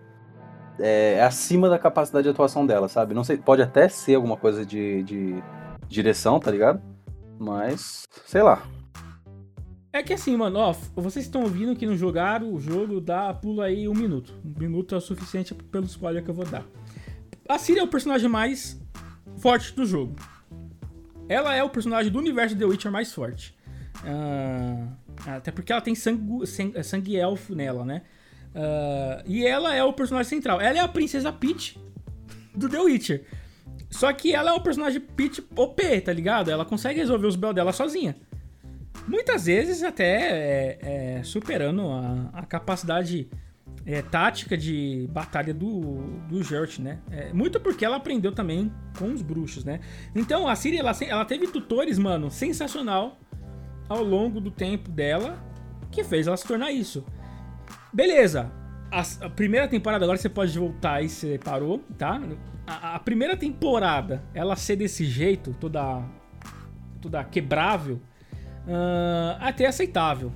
é, 0.79 1.23
acima 1.23 1.69
da 1.69 1.79
capacidade 1.79 2.25
de 2.25 2.31
atuação 2.31 2.65
dela, 2.65 2.89
sabe? 2.89 3.15
Não 3.15 3.25
sei, 3.25 3.37
pode 3.37 3.61
até 3.61 3.89
ser 3.89 4.15
alguma 4.15 4.37
coisa 4.37 4.65
de, 4.65 5.03
de 5.03 5.43
direção, 5.87 6.41
tá 6.41 6.51
ligado? 6.51 6.81
Mas, 7.39 8.05
sei 8.27 8.43
lá. 8.43 8.63
É 9.99 10.03
que 10.05 10.13
assim, 10.13 10.37
mano, 10.37 10.61
ó, 10.61 10.73
vocês 10.95 11.25
estão 11.25 11.43
ouvindo 11.43 11.75
que 11.75 11.85
não 11.85 11.97
jogaram 11.97 12.55
o 12.55 12.61
jogo, 12.61 13.01
dá 13.01 13.35
pula 13.35 13.65
aí 13.65 13.89
um 13.89 13.95
minuto. 13.95 14.33
Um 14.45 14.57
minuto 14.57 14.95
é 14.95 14.99
o 14.99 15.01
suficiente 15.01 15.53
pelo 15.53 15.87
spoiler 15.87 16.23
que 16.23 16.31
eu 16.31 16.35
vou 16.35 16.47
dar. 16.47 16.65
A 17.49 17.59
Ciri 17.59 17.81
é 17.81 17.83
o 17.83 17.89
personagem 17.89 18.29
mais 18.29 18.81
forte 19.39 19.75
do 19.75 19.85
jogo. 19.85 20.15
Ela 21.29 21.53
é 21.57 21.65
o 21.65 21.69
personagem 21.69 22.13
do 22.13 22.19
universo 22.21 22.57
The 22.57 22.65
Witcher 22.65 22.93
mais 22.93 23.13
forte. 23.13 23.59
Uh, 24.05 24.89
até 25.27 25.51
porque 25.51 25.73
ela 25.73 25.81
tem 25.81 25.97
sangue, 25.97 26.47
sangue 26.47 27.17
elfo 27.17 27.57
nela, 27.57 27.85
né? 27.85 28.03
Uh, 28.55 29.25
e 29.27 29.45
ela 29.45 29.75
é 29.75 29.83
o 29.83 29.93
personagem 29.93 30.31
central. 30.31 30.61
Ela 30.61 30.79
é 30.79 30.81
a 30.81 30.87
princesa 30.87 31.33
Peach 31.33 31.77
do 32.55 32.69
The 32.69 32.79
Witcher. 32.79 33.25
Só 33.91 34.13
que 34.13 34.33
ela 34.33 34.53
é 34.53 34.55
o 34.55 34.61
personagem 34.61 35.01
Peach 35.01 35.45
OP, 35.57 36.01
tá 36.03 36.13
ligado? 36.13 36.53
Ela 36.53 36.65
consegue 36.65 37.01
resolver 37.01 37.27
os 37.27 37.35
belos 37.35 37.57
dela 37.57 37.73
sozinha. 37.73 38.15
Muitas 39.09 39.47
vezes 39.47 39.83
até 39.83 40.05
é, 40.05 40.79
é, 41.19 41.23
superando 41.23 41.89
a, 41.89 42.31
a 42.35 42.47
capacidade 42.47 43.29
é, 43.87 44.03
tática 44.03 44.55
de 44.55 45.09
batalha 45.11 45.55
do, 45.55 45.95
do 46.29 46.43
Geralt, 46.43 46.79
né? 46.79 46.99
É, 47.11 47.33
muito 47.33 47.59
porque 47.59 47.87
ela 47.87 47.97
aprendeu 47.97 48.33
também 48.33 48.71
com 48.99 49.07
os 49.07 49.23
bruxos, 49.23 49.65
né? 49.65 49.81
Então 50.15 50.47
a 50.47 50.55
Ciri, 50.55 50.77
ela, 50.77 50.93
ela 51.01 51.25
teve 51.25 51.47
tutores, 51.47 51.99
mano, 51.99 52.31
sensacional 52.31 53.19
ao 53.89 54.03
longo 54.03 54.41
do 54.41 54.51
tempo 54.51 54.91
dela, 54.91 55.43
que 55.91 56.05
fez 56.05 56.27
ela 56.27 56.37
se 56.37 56.47
tornar 56.47 56.71
isso. 56.71 57.03
Beleza. 57.91 58.53
A, 58.91 59.01
a, 59.27 59.31
primeira 59.31 59.67
temporada, 59.67 60.05
agora 60.05 60.19
você 60.19 60.29
pode 60.29 60.59
voltar 60.59 61.03
e 61.03 61.09
você 61.09 61.39
parou, 61.43 61.79
tá? 61.97 62.21
A, 62.67 62.97
a, 62.97 62.99
primeira 62.99 63.37
temporada, 63.39 64.23
ela 64.35 64.55
ser 64.55 64.77
desse 64.77 65.07
jeito, 65.07 65.55
toda, 65.59 66.03
toda 67.01 67.25
quebrável, 67.25 68.01
uh, 68.67 69.37
até 69.41 69.67
aceitável. 69.67 70.33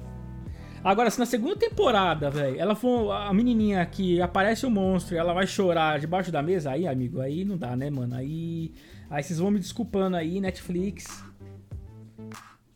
Agora, 0.85 1.11
se 1.11 1.18
na 1.18 1.26
segunda 1.26 1.56
temporada, 1.56 2.28
velho, 2.28 2.58
ela 2.58 2.74
for 2.74 3.12
a 3.12 3.32
menininha 3.32 3.85
que 3.87 4.20
aparece 4.20 4.66
o 4.66 4.70
monstro 4.70 5.14
e 5.14 5.18
ela 5.18 5.32
vai 5.32 5.46
chorar 5.46 6.00
debaixo 6.00 6.32
da 6.32 6.42
mesa, 6.42 6.72
aí, 6.72 6.88
amigo, 6.88 7.20
aí 7.20 7.44
não 7.44 7.56
dá, 7.56 7.76
né, 7.76 7.88
mano? 7.88 8.16
Aí, 8.16 8.72
aí 9.08 9.22
vocês 9.22 9.38
vão 9.38 9.50
me 9.50 9.61
desculpando 9.61 10.16
aí, 10.16 10.40
Netflix. 10.40 11.24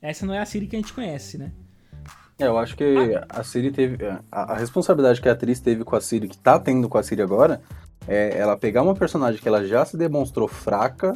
Essa 0.00 0.24
não 0.24 0.32
é 0.32 0.38
a 0.38 0.46
Siri 0.46 0.68
que 0.68 0.76
a 0.76 0.78
gente 0.78 0.92
conhece, 0.92 1.36
né? 1.36 1.50
É, 2.38 2.46
eu 2.46 2.58
acho 2.58 2.76
que 2.76 2.94
a 3.28 3.42
Siri 3.42 3.72
teve. 3.72 3.96
A, 4.30 4.52
a, 4.52 4.56
responsabilidade 4.56 5.20
que 5.20 5.28
a 5.28 5.32
atriz 5.32 5.58
teve 5.58 5.82
com 5.82 5.96
a 5.96 6.00
Siri, 6.00 6.28
que 6.28 6.38
tá 6.38 6.60
tendo 6.60 6.88
com 6.88 6.98
a 6.98 7.02
Siri 7.02 7.22
agora, 7.22 7.60
é 8.06 8.38
ela 8.38 8.56
pegar 8.56 8.82
uma 8.82 8.94
personagem 8.94 9.40
que 9.40 9.48
ela 9.48 9.66
já 9.66 9.84
se 9.84 9.96
demonstrou 9.96 10.46
fraca 10.46 11.14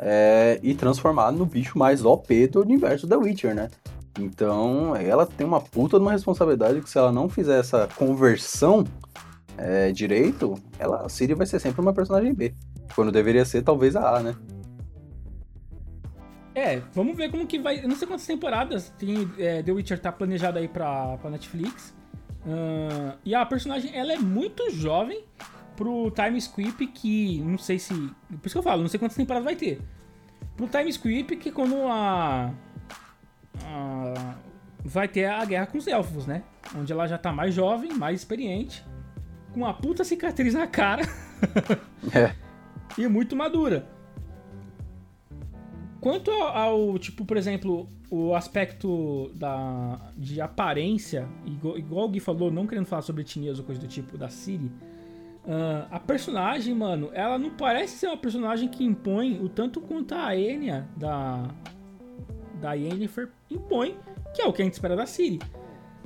é, 0.00 0.58
e 0.62 0.74
transformar 0.74 1.30
no 1.30 1.44
bicho 1.44 1.78
mais 1.78 2.04
OP 2.04 2.46
do 2.48 2.60
universo 2.60 3.06
da 3.06 3.18
Witcher, 3.18 3.54
né? 3.54 3.70
Então, 4.18 4.96
ela 4.96 5.26
tem 5.26 5.46
uma 5.46 5.60
puta 5.60 5.98
de 5.98 6.02
uma 6.02 6.12
responsabilidade 6.12 6.80
que 6.80 6.90
se 6.90 6.98
ela 6.98 7.12
não 7.12 7.28
fizer 7.28 7.60
essa 7.60 7.86
conversão 7.96 8.84
é, 9.56 9.92
direito, 9.92 10.54
ela, 10.78 11.04
a 11.04 11.08
Siri 11.08 11.34
vai 11.34 11.46
ser 11.46 11.60
sempre 11.60 11.80
uma 11.80 11.92
personagem 11.92 12.32
B. 12.34 12.54
Quando 12.94 13.12
deveria 13.12 13.44
ser, 13.44 13.62
talvez, 13.62 13.94
a 13.94 14.16
A, 14.16 14.22
né? 14.22 14.34
É, 16.54 16.82
vamos 16.92 17.16
ver 17.16 17.30
como 17.30 17.46
que 17.46 17.58
vai. 17.58 17.82
Eu 17.82 17.88
não 17.88 17.94
sei 17.94 18.08
quantas 18.08 18.26
temporadas 18.26 18.92
tem 18.98 19.30
é, 19.38 19.62
The 19.62 19.70
Witcher 19.70 20.00
tá 20.00 20.10
planejado 20.10 20.58
aí 20.58 20.66
pra, 20.66 21.16
pra 21.18 21.30
Netflix. 21.30 21.94
Uh, 22.40 23.16
e 23.24 23.34
a 23.34 23.44
personagem, 23.44 23.94
ela 23.94 24.12
é 24.12 24.18
muito 24.18 24.70
jovem 24.70 25.24
pro 25.80 26.10
time 26.10 26.38
squip 26.38 26.86
que 26.88 27.40
não 27.40 27.56
sei 27.56 27.78
se. 27.78 27.94
Por 27.94 28.44
isso 28.44 28.54
que 28.54 28.58
eu 28.58 28.62
falo, 28.62 28.82
não 28.82 28.88
sei 28.88 29.00
quantas 29.00 29.16
temporadas 29.16 29.46
vai 29.46 29.56
ter. 29.56 29.80
Pro 30.54 30.68
time 30.68 30.92
squip 30.92 31.36
que 31.36 31.50
quando 31.50 31.74
a, 31.86 32.52
a. 33.64 34.34
vai 34.84 35.08
ter 35.08 35.24
a 35.24 35.42
guerra 35.46 35.64
com 35.64 35.78
os 35.78 35.86
elfos, 35.86 36.26
né? 36.26 36.42
Onde 36.76 36.92
ela 36.92 37.06
já 37.06 37.16
tá 37.16 37.32
mais 37.32 37.54
jovem, 37.54 37.94
mais 37.94 38.20
experiente, 38.20 38.84
com 39.54 39.60
uma 39.60 39.72
puta 39.72 40.04
cicatriz 40.04 40.52
na 40.52 40.66
cara. 40.66 41.02
é. 42.14 42.34
E 42.98 43.08
muito 43.08 43.34
madura. 43.34 43.88
Quanto 45.98 46.30
ao, 46.30 46.90
ao, 46.90 46.98
tipo, 46.98 47.24
por 47.24 47.38
exemplo, 47.38 47.88
o 48.10 48.34
aspecto 48.34 49.30
da, 49.34 50.12
de 50.14 50.42
aparência, 50.42 51.26
igual, 51.46 51.78
igual 51.78 52.04
o 52.06 52.08
Gui 52.10 52.20
falou, 52.20 52.50
não 52.50 52.66
querendo 52.66 52.86
falar 52.86 53.02
sobre 53.02 53.22
etnias 53.22 53.58
ou 53.58 53.64
coisa 53.64 53.80
do 53.80 53.86
tipo 53.86 54.18
da 54.18 54.28
Siri, 54.28 54.70
uh, 55.50 55.86
a 55.90 55.98
personagem, 55.98 56.74
mano, 56.74 57.10
ela 57.12 57.38
não 57.38 57.50
parece 57.50 57.98
ser 57.98 58.06
uma 58.06 58.16
personagem 58.16 58.68
que 58.68 58.84
impõe 58.84 59.38
o 59.42 59.48
tanto 59.48 59.80
quanto 59.80 60.14
a 60.14 60.34
Enya 60.36 60.88
da, 60.96 61.48
da 62.60 62.72
Yennefer 62.72 63.28
impõe, 63.50 63.98
que 64.34 64.40
é 64.40 64.46
o 64.46 64.52
que 64.52 64.62
a 64.62 64.64
gente 64.64 64.74
espera 64.74 64.96
da 64.96 65.06
Siri. 65.06 65.40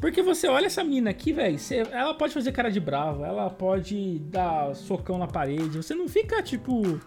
Porque 0.01 0.23
você 0.23 0.49
olha 0.49 0.67
essa 0.67 0.83
menina 0.83 1.11
aqui, 1.11 1.33
velho, 1.33 1.59
ela 1.93 2.15
pode 2.15 2.35
fazer 2.35 2.53
cara 2.53 2.71
de 2.71 2.81
brava, 2.81 3.27
ela 3.27 3.49
pode 3.49 4.19
dar 4.31 4.75
socão 4.75 5.19
na 5.19 5.27
parede, 5.27 5.77
você 5.77 5.95
não 5.95 6.09
fica, 6.09 6.43
tipo 6.43 7.01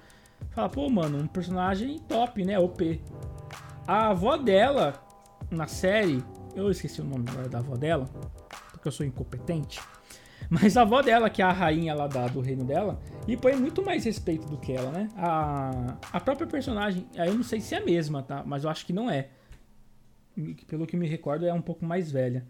Fala, 0.58 0.70
pô, 0.70 0.90
mano, 0.90 1.20
um 1.20 1.28
personagem 1.28 2.00
top, 2.00 2.44
né? 2.44 2.58
OP. 2.58 3.00
A 3.88 4.10
avó 4.10 4.36
dela, 4.38 4.94
na 5.52 5.68
série, 5.68 6.24
eu 6.56 6.72
esqueci 6.72 7.00
o 7.00 7.04
nome 7.04 7.30
agora 7.30 7.48
da 7.48 7.60
avó 7.60 7.76
dela, 7.76 8.06
porque 8.72 8.88
eu 8.88 8.92
sou 8.92 9.06
incompetente. 9.06 9.80
Mas 10.50 10.78
a 10.78 10.82
avó 10.82 11.02
dela, 11.02 11.30
que 11.30 11.42
é 11.42 11.46
a 11.46 11.52
rainha 11.52 11.94
lá 11.94 12.08
da, 12.08 12.28
do 12.28 12.40
reino 12.40 12.64
dela, 12.64 13.00
e 13.28 13.36
põe 13.36 13.56
muito 13.56 13.84
mais 13.84 14.06
respeito 14.06 14.48
do 14.48 14.58
que 14.58 14.72
ela, 14.72 14.92
né? 14.92 15.10
A, 15.18 15.98
a 16.14 16.20
própria 16.20 16.48
personagem, 16.48 17.06
eu 17.16 17.34
não 17.34 17.44
sei 17.44 17.60
se 17.60 17.76
é 17.76 17.80
a 17.80 17.86
mesma, 17.86 18.24
tá? 18.24 18.44
Mas 18.46 18.64
eu 18.64 18.70
acho 18.70 18.86
que 18.86 18.94
não 18.94 19.10
é. 19.10 19.30
Pelo 20.68 20.88
que 20.88 20.96
me 20.96 21.08
recordo, 21.08 21.46
é 21.46 21.54
um 21.54 21.62
pouco 21.62 21.86
mais 21.86 22.12
velha. 22.12 22.46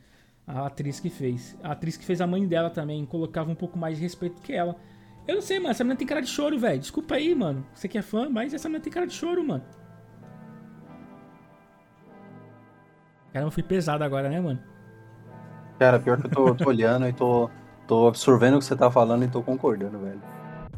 A 0.45 0.67
atriz 0.67 0.99
que 0.99 1.09
fez. 1.09 1.57
A 1.63 1.71
atriz 1.71 1.97
que 1.97 2.05
fez 2.05 2.21
a 2.21 2.27
mãe 2.27 2.45
dela 2.47 2.69
também 2.69 3.05
colocava 3.05 3.49
um 3.49 3.55
pouco 3.55 3.77
mais 3.77 3.97
de 3.97 4.03
respeito 4.03 4.41
que 4.41 4.53
ela. 4.53 4.75
Eu 5.27 5.35
não 5.35 5.41
sei, 5.41 5.57
mano. 5.57 5.71
Essa 5.71 5.83
menina 5.83 5.97
tem 5.97 6.07
cara 6.07 6.21
de 6.21 6.27
choro, 6.27 6.57
velho. 6.57 6.79
Desculpa 6.79 7.15
aí, 7.15 7.33
mano. 7.35 7.65
Você 7.73 7.87
que 7.87 7.97
é 7.97 8.01
fã, 8.01 8.29
mas 8.29 8.53
essa 8.53 8.69
menina 8.69 8.83
tem 8.83 8.93
cara 8.93 9.07
de 9.07 9.13
choro, 9.13 9.43
mano. 9.43 9.63
Caramba, 13.33 13.51
fui 13.51 13.63
pesado 13.63 14.03
agora, 14.03 14.29
né, 14.29 14.39
mano? 14.39 14.59
Cara, 15.79 15.99
pior 15.99 16.19
que 16.19 16.27
eu 16.27 16.31
tô, 16.31 16.55
tô 16.55 16.69
olhando 16.69 17.07
e 17.07 17.13
tô, 17.13 17.49
tô 17.88 18.07
absorvendo 18.07 18.55
o 18.55 18.59
que 18.59 18.65
você 18.65 18.75
tá 18.75 18.91
falando 18.91 19.23
e 19.23 19.27
tô 19.27 19.41
concordando, 19.41 19.97
velho. 19.97 20.21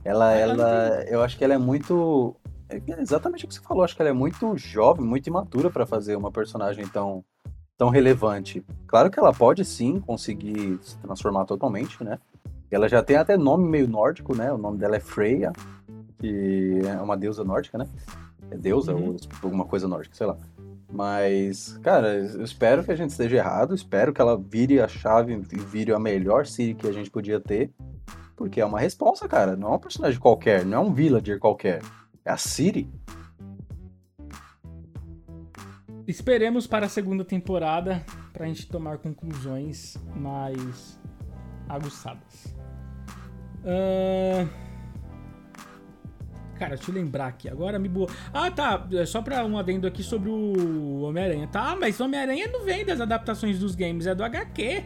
Ela, 0.06 0.34
ela, 0.34 1.04
eu 1.08 1.22
acho 1.22 1.38
que 1.38 1.44
ela 1.44 1.56
é 1.56 1.58
muito. 1.58 2.36
É 2.70 3.02
exatamente 3.02 3.46
o 3.46 3.48
que 3.48 3.54
você 3.54 3.62
falou, 3.62 3.84
acho 3.84 3.96
que 3.96 4.02
ela 4.02 4.12
é 4.12 4.14
muito 4.14 4.56
jovem, 4.56 5.04
muito 5.04 5.28
imatura 5.28 5.70
para 5.70 5.86
fazer 5.86 6.16
uma 6.16 6.32
personagem 6.32 6.88
tão, 6.88 7.26
tão 7.78 7.90
relevante. 7.90 8.64
Claro 8.86 9.10
que 9.10 9.20
ela 9.20 9.34
pode 9.34 9.66
sim 9.66 10.00
conseguir 10.00 10.80
se 10.82 10.98
transformar 11.00 11.46
totalmente, 11.46 12.04
né? 12.04 12.20
Ela 12.70 12.88
já 12.88 13.02
tem 13.02 13.18
até 13.18 13.36
nome 13.36 13.68
meio 13.68 13.88
nórdico, 13.88 14.36
né? 14.36 14.54
O 14.54 14.58
nome 14.58 14.78
dela 14.78 14.96
é 14.96 15.00
Freya, 15.00 15.52
que 16.20 16.80
é 16.86 17.02
uma 17.02 17.18
deusa 17.18 17.44
nórdica, 17.44 17.80
né? 17.80 17.88
É 18.52 18.58
deusa 18.58 18.94
uhum. 18.94 19.10
ou 19.10 19.18
alguma 19.42 19.66
coisa 19.66 19.88
nórdica, 19.88 20.16
sei 20.16 20.28
lá. 20.28 20.38
Mas, 20.92 21.78
cara, 21.84 22.16
eu 22.16 22.44
espero 22.44 22.84
que 22.84 22.92
a 22.92 22.96
gente 22.96 23.12
esteja 23.12 23.38
errado, 23.38 23.76
espero 23.76 24.12
que 24.12 24.20
ela 24.20 24.38
vire 24.38 24.80
a 24.80 24.88
chave 24.88 25.34
e 25.34 25.60
vire 25.60 25.94
a 25.94 26.00
melhor 26.00 26.48
Siri 26.48 26.74
que 26.74 26.88
a 26.88 26.92
gente 26.92 27.12
podia 27.12 27.40
ter. 27.40 27.72
Porque 28.36 28.60
é 28.60 28.66
uma 28.66 28.80
resposta, 28.80 29.28
cara. 29.28 29.56
Não 29.56 29.74
é 29.74 29.76
um 29.76 29.80
personagem 29.80 30.20
qualquer, 30.20 30.66
não 30.66 30.78
é 30.78 30.82
um 30.82 30.94
villager 30.94 31.38
qualquer. 31.40 31.82
É 32.26 32.32
a 32.32 32.38
Siri. 32.38 32.90
Esperemos 36.08 36.66
para 36.66 36.88
a 36.88 36.90
segunda 36.90 37.24
temporada 37.24 38.04
para 38.34 38.46
a 38.46 38.48
gente 38.48 38.68
tomar 38.68 38.98
conclusões 38.98 39.96
mais 40.16 41.00
aguçadas. 41.68 42.56
Uh... 43.64 44.69
Cara, 46.60 46.76
deixa 46.76 46.92
eu 46.92 46.96
lembrar 46.96 47.28
aqui. 47.28 47.48
Agora 47.48 47.80
me 47.80 47.88
boa. 47.88 48.10
Ah, 48.34 48.52
tá. 48.52 48.86
É 48.92 49.06
só 49.06 49.22
pra 49.22 49.46
um 49.46 49.58
adendo 49.58 49.88
aqui 49.88 50.04
sobre 50.04 50.30
o 50.30 51.02
Homem-Aranha. 51.04 51.48
Tá, 51.48 51.78
mas 51.80 52.02
Homem-Aranha 52.02 52.50
não 52.52 52.66
vem 52.66 52.84
das 52.86 53.00
adaptações 53.00 53.58
dos 53.58 53.76
games, 53.76 54.06
é 54.06 54.14
do 54.14 54.24
HQ. 54.24 54.84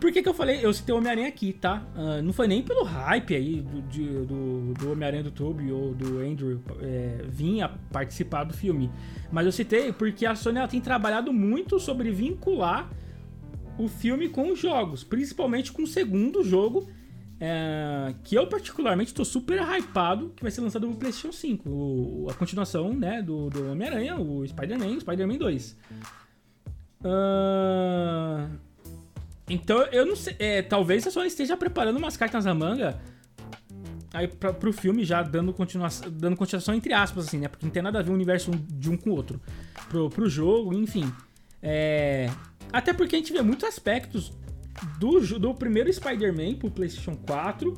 Por 0.00 0.10
que, 0.10 0.22
que 0.22 0.28
eu 0.28 0.32
falei? 0.32 0.64
Eu 0.64 0.72
citei 0.72 0.94
o 0.94 0.98
Homem-Aranha 0.98 1.28
aqui, 1.28 1.52
tá? 1.52 1.82
Uh, 1.94 2.22
não 2.22 2.32
foi 2.32 2.48
nem 2.48 2.62
pelo 2.62 2.82
hype 2.82 3.34
aí 3.34 3.60
do, 3.60 4.24
do, 4.24 4.74
do 4.74 4.92
Homem-Aranha 4.92 5.24
do 5.24 5.30
Tobey 5.30 5.70
ou 5.70 5.92
do 5.94 6.20
Andrew 6.20 6.62
é, 6.80 7.24
a 7.62 7.68
participar 7.92 8.44
do 8.44 8.54
filme. 8.54 8.90
Mas 9.30 9.44
eu 9.44 9.52
citei 9.52 9.92
porque 9.92 10.24
a 10.24 10.34
Sony 10.34 10.66
tem 10.68 10.80
trabalhado 10.80 11.30
muito 11.30 11.78
sobre 11.78 12.10
vincular 12.10 12.88
o 13.76 13.86
filme 13.86 14.28
com 14.28 14.50
os 14.50 14.58
jogos, 14.58 15.04
principalmente 15.04 15.72
com 15.72 15.82
o 15.82 15.86
segundo 15.86 16.42
jogo 16.42 16.88
é, 17.40 18.14
que 18.22 18.34
eu 18.34 18.46
particularmente 18.46 19.12
estou 19.12 19.24
super 19.24 19.58
hypado 19.58 20.30
que 20.36 20.42
vai 20.42 20.52
ser 20.52 20.60
lançado 20.60 20.86
no 20.86 20.94
PlayStation 20.94 21.32
5. 21.32 21.68
O, 21.68 22.26
a 22.30 22.34
continuação, 22.34 22.92
né, 22.92 23.22
do, 23.22 23.48
do 23.48 23.72
Homem-Aranha, 23.72 24.16
o 24.16 24.46
Spider-Man, 24.46 24.96
o 24.96 25.00
Spider-Man 25.00 25.38
2. 25.38 25.76
Uh, 27.02 28.50
então, 29.48 29.78
eu 29.84 30.04
não 30.04 30.14
sei. 30.14 30.36
É, 30.38 30.60
talvez 30.60 31.06
a 31.06 31.10
Sony 31.10 31.28
esteja 31.28 31.56
preparando 31.56 31.96
umas 31.96 32.14
cartas 32.14 32.44
na 32.44 32.54
manga 32.54 33.00
aí 34.12 34.28
pra, 34.28 34.52
pro 34.52 34.72
filme 34.72 35.04
já 35.04 35.22
dando 35.22 35.52
continuação, 35.52 36.10
dando 36.10 36.36
continuação 36.36 36.74
entre 36.74 36.92
aspas, 36.92 37.28
assim, 37.28 37.38
né? 37.38 37.48
Porque 37.48 37.64
não 37.64 37.72
tem 37.72 37.82
nada 37.82 38.00
a 38.00 38.02
ver 38.02 38.10
o 38.10 38.14
universo 38.14 38.50
de 38.50 38.90
um 38.90 38.96
com 38.96 39.10
o 39.10 39.14
outro. 39.14 39.40
Pro, 39.88 40.10
pro 40.10 40.28
jogo, 40.28 40.74
enfim. 40.74 41.10
É, 41.62 42.30
até 42.72 42.92
porque 42.92 43.16
a 43.16 43.18
gente 43.18 43.32
vê 43.32 43.40
muitos 43.40 43.66
aspectos 43.66 44.32
do, 44.98 45.38
do 45.38 45.54
primeiro 45.54 45.92
Spider-Man 45.92 46.54
pro 46.54 46.70
PlayStation 46.70 47.16
4 47.16 47.74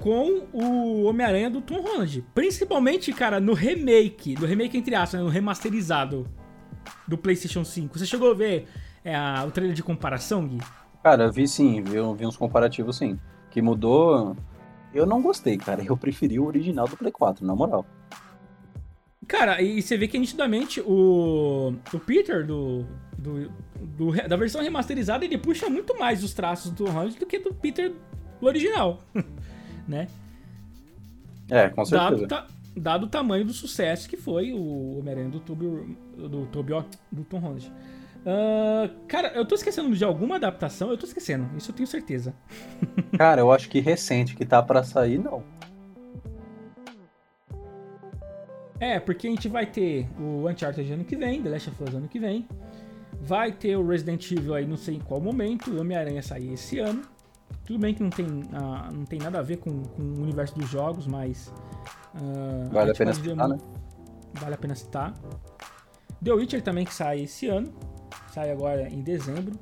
com 0.00 0.46
o 0.52 1.04
Homem-Aranha 1.04 1.50
do 1.50 1.60
Tom 1.60 1.80
Holland. 1.80 2.24
Principalmente, 2.34 3.12
cara, 3.12 3.40
no 3.40 3.54
remake, 3.54 4.34
no 4.34 4.46
remake 4.46 4.76
entre 4.76 4.94
aspas, 4.94 5.20
né, 5.20 5.24
no 5.24 5.30
remasterizado 5.30 6.26
do 7.06 7.16
PlayStation 7.16 7.64
5. 7.64 7.98
Você 7.98 8.06
chegou 8.06 8.30
a 8.30 8.34
ver 8.34 8.66
é, 9.04 9.14
a, 9.14 9.44
o 9.46 9.50
trailer 9.50 9.74
de 9.74 9.82
comparação, 9.82 10.46
Gui? 10.46 10.58
Cara, 11.02 11.30
vi 11.30 11.46
sim, 11.46 11.82
vi, 11.82 11.92
vi 12.16 12.26
uns 12.26 12.36
comparativos 12.36 12.96
sim. 12.96 13.18
Que 13.50 13.62
mudou. 13.62 14.36
Eu 14.92 15.06
não 15.06 15.22
gostei, 15.22 15.56
cara. 15.56 15.82
Eu 15.84 15.96
preferi 15.96 16.38
o 16.38 16.46
original 16.46 16.88
do 16.88 16.96
Play 16.96 17.12
4, 17.12 17.46
na 17.46 17.54
moral. 17.54 17.86
Cara, 19.26 19.62
e 19.62 19.80
você 19.80 19.96
vê 19.96 20.06
que 20.06 20.18
nitidamente 20.18 20.80
o, 20.80 21.74
o 21.92 21.98
Peter 21.98 22.46
do, 22.46 22.86
do, 23.24 23.50
do, 23.80 24.12
da 24.28 24.36
versão 24.36 24.62
remasterizada 24.62 25.24
ele 25.24 25.38
puxa 25.38 25.68
muito 25.70 25.98
mais 25.98 26.22
os 26.22 26.34
traços 26.34 26.70
do 26.70 26.84
Holland 26.84 27.18
do 27.18 27.24
que 27.24 27.38
do 27.38 27.54
Peter 27.54 27.92
do 28.40 28.46
original, 28.46 29.00
né? 29.88 30.06
É, 31.48 31.68
com 31.70 31.84
certeza. 31.84 32.26
Dado, 32.26 32.52
dado 32.76 33.02
o 33.04 33.08
tamanho 33.08 33.44
do 33.44 33.52
sucesso 33.52 34.08
que 34.08 34.16
foi 34.16 34.52
o 34.52 34.98
Homem-Aranha 34.98 35.30
do 35.30 35.40
Toby, 35.40 35.64
do, 36.16 36.48
ó, 36.74 36.84
do 37.10 37.24
Tom 37.24 37.38
Holland. 37.38 37.72
Uh, 38.24 39.06
cara, 39.06 39.28
eu 39.34 39.44
tô 39.44 39.54
esquecendo 39.54 39.94
de 39.94 40.02
alguma 40.02 40.36
adaptação, 40.36 40.90
eu 40.90 40.96
tô 40.96 41.04
esquecendo, 41.04 41.46
isso 41.56 41.70
eu 41.70 41.74
tenho 41.74 41.86
certeza. 41.86 42.34
cara, 43.16 43.40
eu 43.40 43.52
acho 43.52 43.68
que 43.68 43.80
recente 43.80 44.34
que 44.34 44.46
tá 44.46 44.62
para 44.62 44.82
sair, 44.82 45.18
não. 45.18 45.42
É, 48.80 48.98
porque 48.98 49.26
a 49.26 49.30
gente 49.30 49.48
vai 49.48 49.66
ter 49.66 50.08
o 50.18 50.48
Uncharted 50.48 50.92
ano 50.92 51.04
que 51.04 51.16
vem, 51.16 51.42
The 51.42 51.48
Last 51.48 51.70
of 51.70 51.82
Us 51.82 51.94
ano 51.94 52.08
que 52.08 52.18
vem. 52.18 52.46
Vai 53.24 53.52
ter 53.52 53.76
o 53.76 53.86
Resident 53.86 54.30
Evil 54.30 54.54
aí, 54.54 54.66
não 54.66 54.76
sei 54.76 54.96
em 54.96 55.00
qual 55.00 55.20
momento. 55.20 55.70
O 55.70 55.80
Homem-Aranha 55.80 56.22
sair 56.22 56.52
esse 56.52 56.78
ano. 56.78 57.02
Tudo 57.64 57.78
bem 57.78 57.94
que 57.94 58.02
não 58.02 58.10
tem, 58.10 58.26
uh, 58.26 58.92
não 58.92 59.04
tem 59.04 59.18
nada 59.18 59.38
a 59.38 59.42
ver 59.42 59.56
com, 59.56 59.82
com 59.82 60.02
o 60.02 60.22
universo 60.22 60.54
dos 60.54 60.68
jogos, 60.68 61.06
mas. 61.06 61.52
Uh, 62.14 62.68
vale 62.70 62.90
a, 62.90 62.92
a 62.92 62.96
pena 62.96 63.14
citar, 63.14 63.48
né? 63.48 63.58
Vale 64.34 64.54
a 64.54 64.58
pena 64.58 64.74
citar. 64.74 65.14
The 66.22 66.32
Witcher 66.32 66.62
também 66.62 66.84
que 66.84 66.92
sai 66.92 67.22
esse 67.22 67.46
ano. 67.46 67.72
Sai 68.32 68.50
agora 68.50 68.88
em 68.88 69.00
dezembro. 69.00 69.58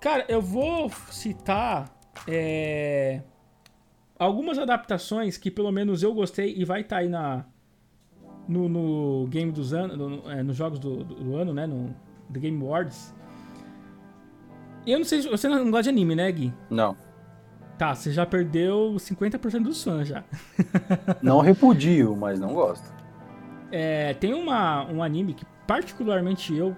Cara, 0.00 0.24
eu 0.28 0.40
vou 0.40 0.90
citar. 1.10 1.92
É 2.26 3.20
algumas 4.18 4.58
adaptações 4.58 5.36
que 5.36 5.50
pelo 5.50 5.70
menos 5.70 6.02
eu 6.02 6.14
gostei 6.14 6.54
e 6.56 6.64
vai 6.64 6.80
estar 6.80 6.96
tá 6.96 7.02
aí 7.02 7.08
na 7.08 7.44
no, 8.48 8.68
no 8.68 9.26
game 9.28 9.50
dos 9.50 9.72
anos, 9.72 9.96
no, 9.96 10.30
é, 10.30 10.42
nos 10.42 10.56
jogos 10.56 10.78
do, 10.78 11.04
do, 11.04 11.14
do, 11.14 11.36
ano, 11.36 11.52
né, 11.52 11.66
no 11.66 11.94
The 12.32 12.40
Game 12.40 12.60
Awards. 12.62 13.14
Eu 14.86 14.98
não 14.98 15.04
sei, 15.04 15.22
você 15.22 15.48
não 15.48 15.70
gosta 15.70 15.84
de 15.84 15.88
anime, 15.90 16.14
né, 16.14 16.30
Gui? 16.30 16.52
Não. 16.68 16.96
Tá, 17.78 17.94
você 17.94 18.12
já 18.12 18.24
perdeu 18.24 18.94
50% 18.96 19.62
dos 19.62 19.82
fãs 19.82 20.06
já. 20.06 20.22
não 21.22 21.40
repudio, 21.40 22.14
mas 22.14 22.38
não 22.38 22.52
gosto. 22.54 22.92
É, 23.72 24.14
tem 24.14 24.32
uma, 24.34 24.84
um 24.90 25.02
anime 25.02 25.34
que 25.34 25.44
particularmente 25.66 26.54
eu, 26.54 26.76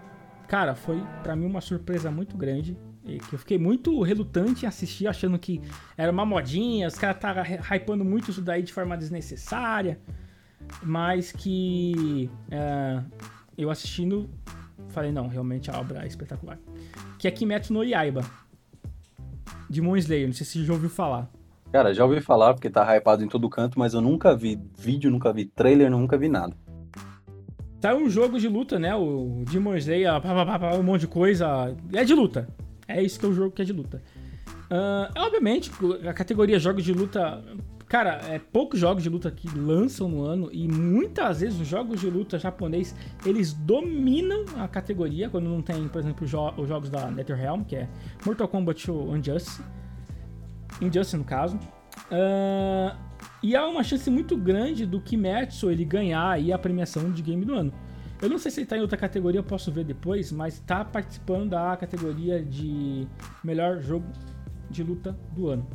cara, 0.48 0.74
foi 0.74 1.02
para 1.22 1.36
mim 1.36 1.46
uma 1.46 1.60
surpresa 1.60 2.10
muito 2.10 2.36
grande 2.36 2.76
que 3.28 3.34
eu 3.34 3.38
fiquei 3.38 3.58
muito 3.58 4.02
relutante 4.02 4.64
em 4.64 4.68
assistir, 4.68 5.06
achando 5.06 5.38
que 5.38 5.62
era 5.96 6.10
uma 6.10 6.26
modinha, 6.26 6.88
os 6.88 6.96
caras 6.96 7.16
estavam 7.16 7.44
hypando 7.44 8.04
muito 8.04 8.30
isso 8.30 8.42
daí 8.42 8.62
de 8.62 8.72
forma 8.72 8.96
desnecessária, 8.96 10.00
mas 10.82 11.32
que 11.32 12.30
é, 12.50 13.02
eu 13.56 13.70
assistindo, 13.70 14.28
falei, 14.88 15.12
não, 15.12 15.28
realmente 15.28 15.70
a 15.70 15.78
obra 15.78 16.04
é 16.04 16.06
espetacular. 16.06 16.58
Que 17.18 17.28
é 17.28 17.30
Kimetsu 17.30 17.72
no 17.72 17.84
Yaiba, 17.84 18.22
de 19.68 19.80
Demon 19.80 19.96
Slayer, 19.96 20.26
não 20.26 20.34
sei 20.34 20.46
se 20.46 20.58
você 20.58 20.64
já 20.64 20.72
ouviu 20.72 20.90
falar. 20.90 21.30
Cara, 21.72 21.92
já 21.92 22.04
ouvi 22.04 22.20
falar, 22.20 22.54
porque 22.54 22.70
tá 22.70 22.96
hypado 22.96 23.24
em 23.24 23.28
todo 23.28 23.48
canto, 23.50 23.78
mas 23.78 23.92
eu 23.92 24.00
nunca 24.00 24.34
vi 24.34 24.58
vídeo, 24.78 25.10
nunca 25.10 25.32
vi 25.32 25.44
trailer, 25.44 25.90
nunca 25.90 26.16
vi 26.16 26.28
nada. 26.28 26.54
Tá 27.80 27.94
um 27.94 28.08
jogo 28.08 28.38
de 28.38 28.48
luta, 28.48 28.78
né? 28.78 28.94
O 28.94 29.44
Demon 29.50 29.76
Slayer, 29.76 30.10
um 30.78 30.82
monte 30.82 31.02
de 31.02 31.06
coisa. 31.08 31.74
É 31.92 32.04
de 32.04 32.14
luta. 32.14 32.48
É 32.88 33.02
isso 33.02 33.18
que 33.18 33.26
é 33.26 33.28
o 33.28 33.32
jogo 33.32 33.50
que 33.50 33.62
é 33.62 33.64
de 33.64 33.72
luta. 33.72 34.02
Uh, 34.70 35.12
obviamente, 35.16 35.70
a 36.08 36.12
categoria 36.12 36.58
jogos 36.58 36.84
de 36.84 36.92
luta. 36.92 37.42
Cara, 37.88 38.20
é 38.28 38.38
poucos 38.40 38.80
jogos 38.80 39.02
de 39.04 39.08
luta 39.08 39.30
que 39.30 39.48
lançam 39.56 40.08
no 40.08 40.24
ano 40.24 40.50
e 40.52 40.66
muitas 40.66 41.40
vezes 41.40 41.60
os 41.60 41.68
jogos 41.68 42.00
de 42.00 42.10
luta 42.10 42.36
japonês 42.36 42.96
eles 43.24 43.52
dominam 43.52 44.44
a 44.56 44.66
categoria 44.66 45.30
quando 45.30 45.48
não 45.48 45.62
tem, 45.62 45.86
por 45.86 46.00
exemplo, 46.00 46.26
jo 46.26 46.52
os 46.56 46.66
jogos 46.68 46.90
da 46.90 47.08
NetherRealm, 47.10 47.62
que 47.62 47.76
é 47.76 47.88
Mortal 48.24 48.48
Kombat 48.48 48.90
ou 48.90 49.16
Injustice. 49.16 49.62
Injustice 50.80 51.16
no 51.16 51.24
caso. 51.24 51.56
Uh, 52.10 52.96
e 53.40 53.54
há 53.54 53.64
uma 53.68 53.84
chance 53.84 54.10
muito 54.10 54.36
grande 54.36 54.84
do 54.84 55.00
Kimetsu 55.00 55.70
ele 55.70 55.84
ganhar 55.84 56.28
aí 56.28 56.52
a 56.52 56.58
premiação 56.58 57.12
de 57.12 57.22
game 57.22 57.44
do 57.44 57.54
ano. 57.54 57.72
Eu 58.20 58.28
não 58.28 58.38
sei 58.38 58.50
se 58.50 58.60
ele 58.60 58.66
tá 58.66 58.76
em 58.76 58.80
outra 58.80 58.96
categoria, 58.96 59.38
eu 59.38 59.44
posso 59.44 59.70
ver 59.70 59.84
depois, 59.84 60.32
mas 60.32 60.58
tá 60.58 60.84
participando 60.84 61.50
da 61.50 61.76
categoria 61.76 62.42
de 62.42 63.06
melhor 63.44 63.80
jogo 63.80 64.06
de 64.68 64.82
luta 64.82 65.16
do 65.32 65.48
ano. 65.48 65.66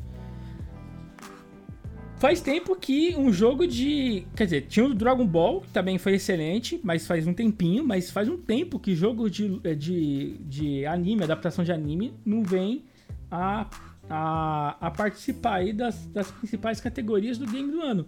Faz 2.22 2.40
tempo 2.40 2.76
que 2.76 3.16
um 3.18 3.34
jogo 3.34 3.66
de. 3.66 4.28
Quer 4.36 4.44
dizer, 4.44 4.62
tinha 4.68 4.86
o 4.86 4.94
Dragon 4.94 5.26
Ball, 5.26 5.62
que 5.62 5.70
também 5.70 5.98
foi 5.98 6.14
excelente, 6.14 6.80
mas 6.84 7.08
faz 7.08 7.26
um 7.26 7.34
tempinho, 7.34 7.84
mas 7.84 8.12
faz 8.12 8.30
um 8.30 8.38
tempo 8.38 8.78
que 8.78 8.94
jogo 8.94 9.28
de, 9.28 9.58
de, 9.76 10.38
de 10.42 10.86
anime, 10.86 11.24
adaptação 11.24 11.66
de 11.66 11.72
anime, 11.72 12.14
não 12.24 12.44
vem 12.44 12.84
a, 13.32 13.66
a, 14.08 14.78
a 14.80 14.92
participar 14.92 15.56
aí 15.56 15.74
das, 15.74 16.06
das 16.10 16.30
principais 16.30 16.80
categorias 16.80 17.40
do 17.40 17.48
game 17.48 17.72
do 17.72 17.82
ano. 17.82 18.06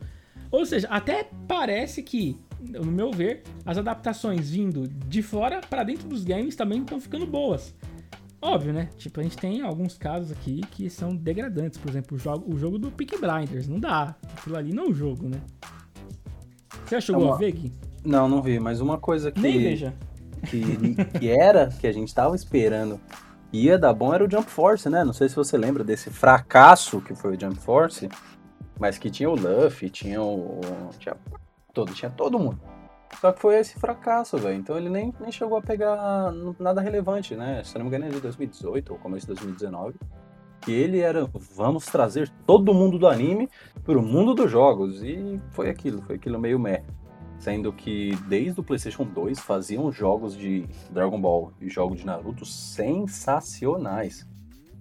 Ou 0.51 0.63
seja, 0.63 0.87
até 0.89 1.27
parece 1.47 2.03
que, 2.03 2.37
no 2.61 2.91
meu 2.91 3.11
ver, 3.11 3.41
as 3.65 3.79
adaptações 3.79 4.51
vindo 4.51 4.87
de 4.87 5.23
fora 5.23 5.59
para 5.59 5.83
dentro 5.83 6.07
dos 6.07 6.23
games 6.23 6.55
também 6.55 6.81
estão 6.81 7.01
ficando 7.01 7.25
boas. 7.25 7.73
Óbvio, 8.45 8.73
né? 8.73 8.89
Tipo, 8.97 9.21
a 9.21 9.23
gente 9.23 9.37
tem 9.37 9.61
alguns 9.61 9.97
casos 9.97 10.29
aqui 10.31 10.59
que 10.71 10.89
são 10.89 11.15
degradantes. 11.15 11.79
Por 11.79 11.89
exemplo, 11.89 12.17
o 12.17 12.19
jogo, 12.19 12.53
o 12.53 12.59
jogo 12.59 12.77
do 12.77 12.91
Peak 12.91 13.17
Blinders. 13.17 13.69
Não 13.69 13.79
dá. 13.79 14.15
Aquilo 14.37 14.57
ali 14.57 14.73
não 14.73 14.83
é 14.83 14.87
um 14.89 14.93
jogo, 14.93 15.29
né? 15.29 15.39
Você 16.85 16.95
já 16.95 17.01
chegou 17.01 17.23
Uma- 17.23 17.35
a 17.35 17.37
ver, 17.37 17.51
Gui? 17.53 17.71
Não, 18.03 18.27
não 18.27 18.41
vi, 18.41 18.59
mas 18.59 18.81
uma 18.81 18.97
coisa 18.97 19.31
que, 19.31 19.39
Nem 19.39 19.57
veja. 19.59 19.93
que, 20.49 20.95
que 21.19 21.29
era, 21.29 21.67
que 21.67 21.87
a 21.87 21.91
gente 21.93 22.13
tava 22.13 22.35
esperando 22.35 22.99
ia 23.53 23.77
dar 23.77 23.93
bom 23.93 24.13
era 24.13 24.25
o 24.25 24.29
Jump 24.29 24.49
Force, 24.49 24.89
né? 24.89 25.05
Não 25.05 25.13
sei 25.13 25.29
se 25.29 25.35
você 25.35 25.57
lembra 25.57 25.83
desse 25.83 26.09
fracasso 26.09 26.99
que 26.99 27.15
foi 27.15 27.37
o 27.37 27.39
Jump 27.39 27.55
Force, 27.59 28.09
mas 28.77 28.97
que 28.97 29.09
tinha 29.09 29.29
o 29.29 29.35
Luffy, 29.35 29.89
tinha 29.89 30.21
o. 30.21 30.59
Tinha 30.99 31.15
todo, 31.73 31.93
tinha 31.93 32.11
todo 32.11 32.37
mundo. 32.37 32.59
Só 33.19 33.31
que 33.31 33.39
foi 33.39 33.55
esse 33.55 33.79
fracasso, 33.79 34.37
velho. 34.37 34.57
Então 34.57 34.77
ele 34.77 34.89
nem, 34.89 35.13
nem 35.19 35.31
chegou 35.31 35.57
a 35.57 35.61
pegar 35.61 36.31
nada 36.59 36.81
relevante, 36.81 37.35
né? 37.35 37.63
Se 37.63 37.77
não 37.77 37.85
me 37.85 37.87
engano, 37.87 38.05
é 38.05 38.09
de 38.09 38.19
2018 38.19 38.93
ou 38.93 38.99
começo 38.99 39.25
de 39.27 39.33
2019. 39.33 39.95
Que 40.61 40.71
ele 40.71 40.99
era, 40.99 41.29
vamos 41.55 41.85
trazer 41.85 42.31
todo 42.45 42.73
mundo 42.73 42.97
do 42.97 43.07
anime 43.07 43.49
pro 43.83 44.01
mundo 44.01 44.33
dos 44.33 44.49
jogos. 44.49 45.03
E 45.03 45.39
foi 45.51 45.69
aquilo, 45.69 46.01
foi 46.01 46.15
aquilo 46.15 46.39
meio 46.39 46.59
meh. 46.59 46.83
Sendo 47.39 47.73
que 47.73 48.15
desde 48.27 48.59
o 48.59 48.63
PlayStation 48.63 49.03
2 49.03 49.39
faziam 49.39 49.91
jogos 49.91 50.37
de 50.37 50.65
Dragon 50.89 51.19
Ball 51.19 51.51
e 51.59 51.69
jogos 51.69 51.99
de 51.99 52.05
Naruto 52.05 52.45
sensacionais. 52.45 54.25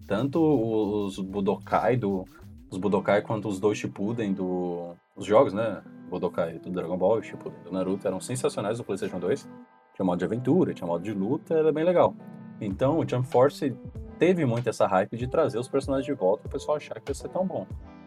Tanto 0.07 0.41
os 0.41 1.19
Budokai 1.19 1.97
do 1.97 2.25
os 2.71 2.79
Budokai 2.79 3.21
quanto 3.23 3.49
os 3.49 3.61
dois 3.61 3.79
Shippuden 3.79 4.33
do 4.33 4.95
os 5.15 5.27
jogos, 5.27 5.53
né? 5.53 5.83
Budokai 6.13 6.59
do 6.59 6.71
Dragon 6.71 6.97
Ball 6.97 7.17
e 7.17 7.21
o 7.21 7.23
Shippuden 7.23 7.59
do 7.65 7.73
Naruto 7.73 8.07
eram 8.07 8.21
sensacionais 8.21 8.79
no 8.79 8.85
PlayStation 8.85 9.19
2. 9.19 9.49
Tinha 9.95 10.05
modo 10.07 10.19
de 10.19 10.25
aventura, 10.25 10.75
tinha 10.75 10.87
modo 10.87 11.03
de 11.03 11.13
luta, 11.13 11.55
era 11.55 11.73
bem 11.73 11.85
legal. 11.85 12.15
Então 12.61 12.99
o 12.99 13.09
Jump 13.09 13.27
Force 13.27 13.75
teve 14.19 14.45
muito 14.45 14.69
essa 14.69 14.87
hype 14.87 15.17
de 15.17 15.27
trazer 15.27 15.59
os 15.59 15.69
personagens 15.69 16.07
de 16.07 16.13
volta 16.13 16.45
e 16.45 16.49
o 16.49 16.51
pessoal 16.51 16.77
achar 16.77 17.01
que 17.01 17.11
ia 17.11 17.15
ser 17.15 17.29
tão 17.29 17.47
bom. 17.47 17.67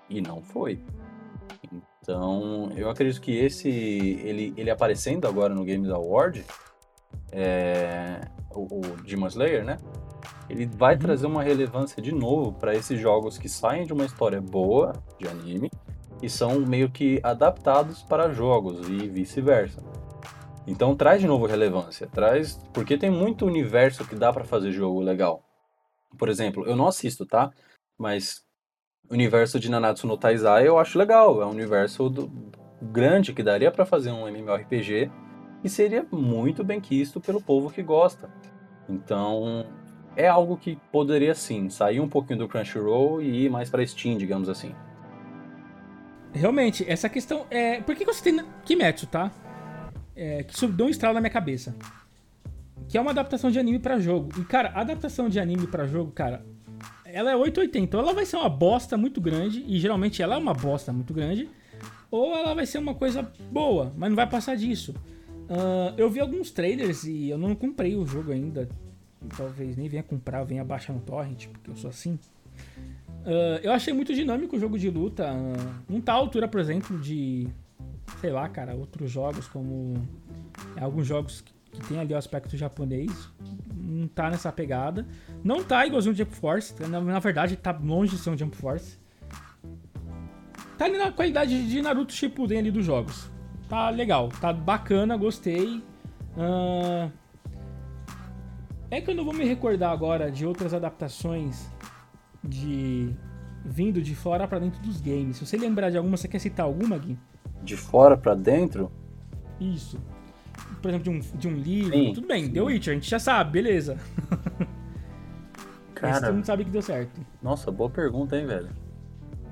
E 0.10 0.22
não 0.22 0.42
foi. 0.42 0.80
Então, 2.02 2.70
eu 2.76 2.90
acredito 2.90 3.20
que 3.20 3.36
esse, 3.36 3.68
ele, 3.70 4.54
ele 4.56 4.70
aparecendo 4.70 5.28
agora 5.28 5.54
no 5.56 5.66
Games 5.66 5.90
Award, 5.90 6.46
é, 7.32 8.22
o, 8.52 8.62
o 8.62 8.82
Demon 9.04 9.28
Slayer, 9.28 9.66
né? 9.66 9.78
Ele 10.48 10.68
vai 10.68 10.94
Uhum. 10.94 11.00
trazer 11.00 11.26
uma 11.26 11.42
relevância 11.42 12.02
de 12.02 12.14
novo 12.14 12.54
para 12.54 12.76
esses 12.76 13.00
jogos 13.00 13.40
que 13.40 13.50
saem 13.50 13.86
de 13.86 13.94
uma 13.94 14.06
história 14.06 14.40
boa 14.40 14.94
de 15.20 15.28
anime 15.28 15.72
e 16.22 16.30
são 16.30 16.60
meio 16.60 16.90
que 16.90 17.20
adaptados 17.24 18.02
para 18.04 18.32
jogos 18.32 18.88
e 18.88 19.08
vice-versa. 19.08 19.82
Então 20.68 20.96
traz 20.96 21.22
de 21.22 21.28
novo 21.28 21.46
relevância, 21.46 22.08
traz 22.08 22.60
porque 22.74 22.98
tem 22.98 23.12
muito 23.12 23.46
universo 23.46 24.06
que 24.06 24.16
dá 24.16 24.34
para 24.34 24.44
fazer 24.44 24.72
jogo 24.72 25.00
legal. 25.00 25.44
Por 26.18 26.30
exemplo, 26.30 26.66
eu 26.66 26.76
não 26.76 26.88
assisto, 26.88 27.26
tá? 27.26 27.52
Mas 27.98 28.44
o 29.10 29.14
universo 29.14 29.60
de 29.60 29.70
Nanatsu 29.70 30.08
no 30.08 30.18
Taizai 30.18 30.68
eu 30.68 30.80
acho 30.80 30.98
legal, 30.98 31.42
é 31.42 31.46
um 31.46 31.52
universo 31.52 32.10
do- 32.10 32.32
grande 32.82 33.34
que 33.34 33.44
daria 33.44 33.72
para 33.72 33.86
fazer 33.86 34.12
um 34.12 34.28
MMORPG 34.28 35.10
e 35.64 35.70
seria 35.70 36.06
muito 36.12 36.64
bem 36.64 36.80
quisto 36.82 37.20
pelo 37.22 37.42
povo 37.42 37.70
que 37.72 37.82
gosta. 37.82 38.30
Então, 38.88 39.66
é 40.16 40.28
algo 40.28 40.58
que 40.58 40.78
poderia 40.92 41.34
sim 41.34 41.70
sair 41.70 42.00
um 42.00 42.10
pouquinho 42.10 42.40
do 42.40 42.48
Crunchyroll 42.48 43.22
e 43.22 43.46
ir 43.46 43.50
mais 43.50 43.70
para 43.70 43.86
Steam, 43.86 44.18
digamos 44.18 44.50
assim. 44.50 44.76
Realmente, 46.36 46.86
essa 46.88 47.10
questão 47.10 47.46
é. 47.50 47.82
Por 47.82 47.96
que 47.96 48.06
que 48.06 48.14
você 48.14 48.22
tem 48.22 48.46
Kimetsu, 48.66 49.08
tá? 49.08 49.32
É, 50.16 50.44
que 50.44 50.54
isso 50.54 50.68
deu 50.68 50.86
um 50.86 50.90
estralo 50.90 51.16
na 51.16 51.22
minha 51.22 51.32
cabeça. 51.32 51.76
Que 52.88 52.98
é 52.98 53.02
uma 53.02 53.12
adaptação 53.12 53.50
de 53.50 53.58
anime 53.58 53.80
pra 53.80 54.00
jogo. 54.00 54.30
E, 54.40 54.44
cara, 54.44 54.70
a 54.70 54.82
adaptação 54.82 55.30
de 55.30 55.40
anime 55.40 55.66
pra 55.66 55.88
jogo, 55.88 56.12
cara, 56.12 56.46
ela 57.06 57.32
é 57.32 57.36
880. 57.36 57.80
Então 57.80 58.00
ela 58.00 58.14
vai 58.14 58.26
ser 58.26 58.36
uma 58.36 58.50
bosta 58.50 58.98
muito 58.98 59.22
grande. 59.22 59.64
E 59.68 59.80
geralmente 59.80 60.22
ela 60.22 60.36
é 60.36 60.38
uma 60.38 60.54
bosta 60.54 60.92
muito 60.92 61.14
grande. 61.14 61.50
Ou 62.12 62.36
ela 62.36 62.54
vai 62.54 62.66
ser 62.66 62.78
uma 62.78 62.94
coisa 62.94 63.30
boa, 63.52 63.94
mas 63.98 64.10
não 64.10 64.16
vai 64.16 64.28
passar 64.28 64.56
disso. 64.56 64.94
Ah, 65.50 65.94
eu 65.98 66.10
vi 66.10 66.20
alguns 66.20 66.52
trailers 66.52 67.04
e 67.04 67.30
eu 67.30 67.38
não 67.38 67.56
comprei 67.56 67.96
o 67.96 68.06
jogo 68.06 68.32
ainda. 68.32 68.68
Talvez 69.36 69.76
nem 69.76 69.88
venha 69.88 70.04
comprar, 70.04 70.44
venha 70.44 70.64
baixar 70.64 70.94
no 70.94 71.00
torrent, 71.00 71.48
porque 71.48 71.72
eu 71.72 71.76
sou 71.76 71.90
assim. 71.90 72.20
Ah, 73.26 73.60
eu 73.64 73.72
achei 73.72 73.94
muito 73.94 74.14
dinâmico 74.14 74.56
o 74.56 74.60
jogo 74.60 74.78
de 74.78 74.90
luta. 74.90 75.28
ah, 75.28 75.82
não 75.90 76.00
tá 76.00 76.14
à 76.14 76.16
altura, 76.16 76.48
por 76.48 76.60
exemplo, 76.60 76.98
de. 77.00 77.48
Sei 78.22 78.30
lá, 78.30 78.48
cara, 78.48 78.76
outros 78.76 79.10
jogos 79.12 79.48
como. 79.48 79.96
alguns 80.80 81.08
jogos 81.08 81.42
que, 81.42 81.54
que 81.72 81.88
tem 81.88 82.00
ali 82.00 82.14
o 82.14 82.18
aspecto 82.18 82.56
japonês. 82.56 83.12
Não 83.76 84.08
tá 84.08 84.30
nessa 84.30 84.52
pegada. 84.52 85.06
Não 85.44 85.64
tá 85.64 85.86
igualzinho 85.86 86.14
o 86.14 86.18
Jump 86.18 86.36
Force. 86.36 86.74
Na, 86.88 87.02
na 87.02 87.20
verdade, 87.20 87.56
tá 87.56 87.72
longe 87.72 88.16
de 88.16 88.22
ser 88.22 88.30
um 88.30 88.38
Jump 88.38 88.56
Force. 88.56 88.98
Tá 90.78 90.86
ali 90.86 90.98
na 90.98 91.12
qualidade 91.12 91.68
de 91.68 91.82
Naruto 91.82 92.14
Shippuden 92.14 92.60
ali 92.60 92.72
dos 92.72 92.86
jogos. 92.86 93.32
Tá 93.70 93.90
legal, 93.90 94.30
tá 94.30 94.52
bacana, 94.54 95.18
gostei. 95.18 95.82
Ah, 96.38 97.10
É 98.92 99.02
que 99.02 99.10
eu 99.10 99.16
não 99.16 99.24
vou 99.26 99.34
me 99.34 99.46
recordar 99.46 99.92
agora 99.92 100.30
de 100.30 100.46
outras 100.46 100.74
adaptações 100.74 101.68
de 102.46 103.14
vindo 103.64 104.02
de 104.02 104.14
fora 104.16 104.48
pra 104.48 104.60
dentro 104.60 104.80
dos 104.82 105.02
games. 105.02 105.38
Se 105.38 105.46
você 105.46 105.58
lembrar 105.58 105.90
de 105.90 105.98
alguma, 105.98 106.16
você 106.18 106.28
quer 106.28 106.40
citar 106.40 106.66
alguma, 106.66 106.98
Gui? 106.98 107.18
De 107.64 107.76
fora 107.76 108.16
para 108.16 108.36
dentro, 108.36 108.92
Isso. 109.60 110.00
Por 110.82 110.90
exemplo, 110.90 111.04
de 111.04 111.10
um, 111.10 111.38
de 111.38 111.48
um 111.48 111.54
livro. 111.58 111.94
Sim, 111.94 112.14
Tudo 112.14 112.28
bem, 112.28 112.46
sim. 112.46 112.52
The 112.52 112.62
Witcher, 112.62 112.92
a 112.92 112.96
gente 112.96 113.10
já 113.10 113.20
sabe, 113.20 113.52
beleza. 113.54 113.98
Cara, 115.94 116.22
todo 116.28 116.36
mundo 116.36 116.46
sabe 116.46 116.66
que 116.66 116.70
deu 116.72 116.82
certo. 116.82 117.20
nossa, 117.42 117.72
boa 117.72 117.90
pergunta, 117.90 118.38
hein, 118.38 118.46
velho. 118.46 118.70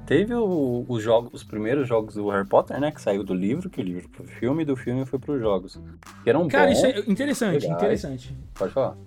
Teve 0.06 0.34
o- 0.34 0.86
os 0.88 1.02
jogos, 1.02 1.32
os 1.34 1.44
primeiros 1.44 1.88
jogos 1.88 2.16
do 2.16 2.30
Harry 2.30 2.46
Potter, 2.48 2.80
né, 2.80 2.92
que 2.92 3.02
saiu 3.02 3.24
do 3.24 3.34
livro, 3.34 3.70
que 3.70 3.80
o 3.80 3.84
livro 3.84 4.02
foi 4.04 4.12
pro 4.12 4.26
filme, 4.28 4.66
do 4.66 4.76
filme 4.76 5.06
foi 5.06 5.18
pros 5.18 5.40
jogos. 5.42 5.80
Que 6.24 6.30
eram 6.30 6.46
Cara, 6.50 6.68
bons, 6.68 6.78
isso 6.78 6.86
é 6.86 7.00
interessante, 7.10 7.62
legais. 7.64 7.78
interessante. 7.82 8.38
pode 8.54 8.74
falar. 8.74 8.98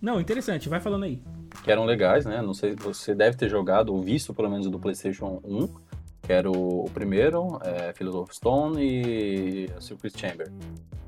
Não, 0.00 0.20
interessante, 0.20 0.68
vai 0.68 0.78
falando 0.80 1.04
aí. 1.04 1.22
Que 1.62 1.70
eram 1.70 1.84
legais, 1.84 2.24
né? 2.24 2.40
Não 2.42 2.54
sei, 2.54 2.74
você 2.74 3.14
deve 3.14 3.36
ter 3.36 3.48
jogado 3.48 3.92
ou 3.92 4.02
visto 4.02 4.32
pelo 4.34 4.50
menos 4.50 4.68
do 4.68 4.78
PlayStation 4.78 5.40
1, 5.44 5.68
que 6.22 6.32
era 6.32 6.50
o, 6.50 6.84
o 6.84 6.90
primeiro, 6.90 7.58
é, 7.62 7.92
Philosopher's 7.92 8.36
Stone 8.36 8.80
e 8.80 9.70
Secret 9.80 10.12
Chamber. 10.16 10.50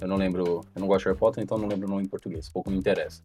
Eu 0.00 0.08
não 0.08 0.16
lembro, 0.16 0.60
eu 0.74 0.80
não 0.80 0.86
gosto 0.86 1.04
de 1.04 1.06
Harry 1.06 1.18
Potter, 1.18 1.42
então 1.42 1.56
não 1.56 1.68
lembro 1.68 1.86
o 1.86 1.90
nome 1.90 2.04
em 2.04 2.08
português, 2.08 2.48
pouco 2.48 2.70
me 2.70 2.76
interessa. 2.76 3.22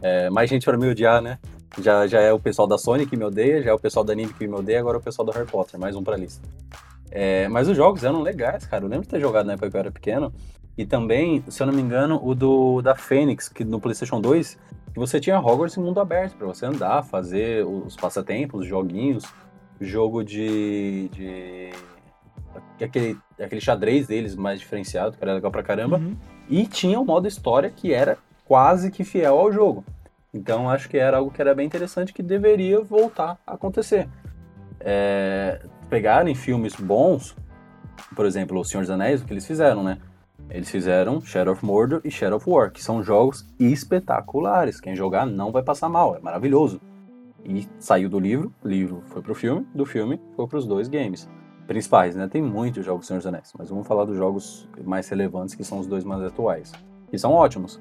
É, 0.00 0.30
mais 0.30 0.48
gente 0.48 0.64
para 0.64 0.76
me 0.76 0.88
odiar, 0.88 1.20
né? 1.20 1.38
Já, 1.80 2.06
já 2.06 2.20
é 2.20 2.32
o 2.32 2.38
pessoal 2.38 2.66
da 2.66 2.76
Sony 2.78 3.06
que 3.06 3.16
me 3.16 3.24
odeia, 3.24 3.62
já 3.62 3.70
é 3.70 3.74
o 3.74 3.78
pessoal 3.78 4.04
da 4.04 4.12
anime 4.12 4.32
que 4.32 4.46
me 4.46 4.54
odeia, 4.54 4.80
agora 4.80 4.96
é 4.96 5.00
o 5.00 5.02
pessoal 5.02 5.24
do 5.26 5.32
Harry 5.32 5.46
Potter, 5.46 5.78
mais 5.78 5.94
um 5.94 6.02
pra 6.02 6.16
lista. 6.16 6.46
É, 7.10 7.46
mas 7.48 7.68
os 7.68 7.76
jogos 7.76 8.02
eram 8.02 8.22
legais, 8.22 8.64
cara. 8.64 8.84
Eu 8.84 8.88
lembro 8.88 9.04
de 9.04 9.10
ter 9.10 9.20
jogado 9.20 9.46
na 9.46 9.52
época 9.52 9.70
que 9.70 9.76
eu 9.76 9.80
era 9.80 9.90
pequeno. 9.90 10.32
E 10.76 10.86
também, 10.86 11.44
se 11.48 11.62
eu 11.62 11.66
não 11.66 11.74
me 11.74 11.82
engano, 11.82 12.18
o 12.22 12.34
do 12.34 12.80
da 12.80 12.94
Fênix, 12.94 13.48
que 13.48 13.62
no 13.64 13.78
PlayStation 13.78 14.20
2, 14.20 14.58
que 14.92 14.98
você 14.98 15.18
tinha 15.18 15.38
Hogwarts 15.38 15.76
em 15.76 15.80
mundo 15.80 16.00
aberto, 16.00 16.36
pra 16.36 16.46
você 16.46 16.66
andar, 16.66 17.02
fazer 17.02 17.64
os 17.66 17.96
passatempos, 17.96 18.60
os 18.60 18.66
joguinhos, 18.66 19.24
jogo 19.80 20.22
de. 20.22 21.08
de 21.10 21.72
aquele, 22.84 23.18
aquele 23.40 23.60
xadrez 23.60 24.06
deles 24.06 24.34
mais 24.34 24.60
diferenciado, 24.60 25.16
que 25.16 25.24
era 25.24 25.34
legal 25.34 25.50
pra 25.50 25.62
caramba. 25.62 25.98
Uhum. 25.98 26.16
E 26.48 26.66
tinha 26.66 27.00
o 27.00 27.04
modo 27.04 27.26
história 27.26 27.70
que 27.70 27.92
era 27.92 28.18
quase 28.44 28.90
que 28.90 29.04
fiel 29.04 29.38
ao 29.38 29.52
jogo. 29.52 29.84
Então 30.34 30.68
acho 30.68 30.88
que 30.88 30.96
era 30.96 31.18
algo 31.18 31.30
que 31.30 31.40
era 31.40 31.54
bem 31.54 31.66
interessante 31.66 32.12
que 32.12 32.22
deveria 32.22 32.80
voltar 32.80 33.38
a 33.46 33.54
acontecer. 33.54 34.08
É, 34.80 35.60
pegarem 35.88 36.34
filmes 36.34 36.74
bons, 36.74 37.36
por 38.16 38.26
exemplo, 38.26 38.58
O 38.58 38.64
Senhor 38.64 38.82
dos 38.82 38.90
Anéis, 38.90 39.22
o 39.22 39.24
que 39.24 39.32
eles 39.32 39.46
fizeram, 39.46 39.82
né? 39.82 39.98
Eles 40.52 40.70
fizeram 40.70 41.18
Shadow 41.18 41.54
of 41.54 41.64
Mordor 41.64 42.02
e 42.04 42.10
Shadow 42.10 42.36
of 42.36 42.48
War, 42.48 42.70
que 42.70 42.84
são 42.84 43.02
jogos 43.02 43.48
espetaculares. 43.58 44.80
Quem 44.80 44.94
jogar 44.94 45.24
não 45.24 45.50
vai 45.50 45.62
passar 45.62 45.88
mal, 45.88 46.14
é 46.14 46.20
maravilhoso. 46.20 46.78
E 47.42 47.66
saiu 47.78 48.08
do 48.08 48.20
livro, 48.20 48.54
livro 48.62 49.02
foi 49.06 49.22
pro 49.22 49.34
filme, 49.34 49.66
do 49.74 49.86
filme 49.86 50.20
foi 50.36 50.46
pros 50.46 50.66
dois 50.66 50.88
games 50.88 51.26
principais, 51.66 52.14
né? 52.14 52.28
Tem 52.28 52.42
muitos 52.42 52.84
jogos 52.84 53.06
Senhor 53.06 53.18
dos 53.18 53.26
Anéis, 53.26 53.52
mas 53.58 53.70
vamos 53.70 53.86
falar 53.86 54.04
dos 54.04 54.16
jogos 54.16 54.68
mais 54.84 55.08
relevantes, 55.08 55.54
que 55.54 55.64
são 55.64 55.78
os 55.78 55.86
dois 55.86 56.04
mais 56.04 56.22
atuais. 56.22 56.70
Que 57.08 57.16
são 57.16 57.32
ótimos. 57.32 57.80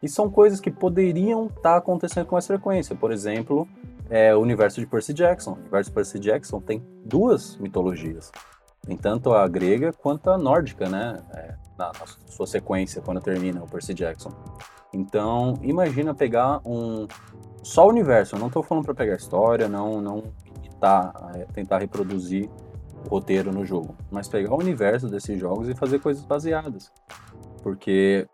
E 0.00 0.08
são 0.08 0.30
coisas 0.30 0.60
que 0.60 0.70
poderiam 0.70 1.46
estar 1.46 1.76
acontecendo 1.76 2.26
com 2.26 2.36
mais 2.36 2.46
frequência. 2.46 2.94
Por 2.94 3.10
exemplo, 3.10 3.66
é, 4.08 4.34
o 4.34 4.40
universo 4.40 4.80
de 4.80 4.86
Percy 4.86 5.12
Jackson. 5.12 5.52
O 5.52 5.58
universo 5.58 5.90
de 5.90 5.94
Percy 5.94 6.18
Jackson 6.20 6.60
tem 6.60 6.84
duas 7.04 7.56
mitologias. 7.56 8.30
Tem 8.86 8.96
tanto 8.96 9.32
a 9.32 9.48
grega 9.48 9.92
quanto 9.92 10.30
a 10.30 10.36
nórdica, 10.36 10.88
né? 10.88 11.22
É, 11.34 11.54
na, 11.78 11.86
na 11.86 12.06
sua 12.26 12.46
sequência, 12.46 13.02
quando 13.02 13.20
termina 13.20 13.62
o 13.62 13.68
Percy 13.68 13.94
Jackson. 13.94 14.30
Então, 14.92 15.54
imagina 15.62 16.14
pegar 16.14 16.60
um 16.64 17.06
só 17.62 17.86
o 17.86 17.88
universo. 17.88 18.36
Eu 18.36 18.40
não 18.40 18.46
estou 18.46 18.62
falando 18.62 18.84
para 18.84 18.94
pegar 18.94 19.16
história, 19.16 19.68
não, 19.68 20.00
não 20.00 20.24
imitar, 20.54 21.12
é, 21.34 21.44
tentar 21.46 21.78
reproduzir 21.78 22.48
roteiro 23.08 23.52
no 23.52 23.64
jogo, 23.64 23.96
mas 24.10 24.28
pegar 24.28 24.54
o 24.54 24.58
universo 24.58 25.08
desses 25.08 25.38
jogos 25.38 25.68
e 25.68 25.74
fazer 25.74 25.98
coisas 25.98 26.24
baseadas. 26.24 26.92
Porque, 27.62 28.26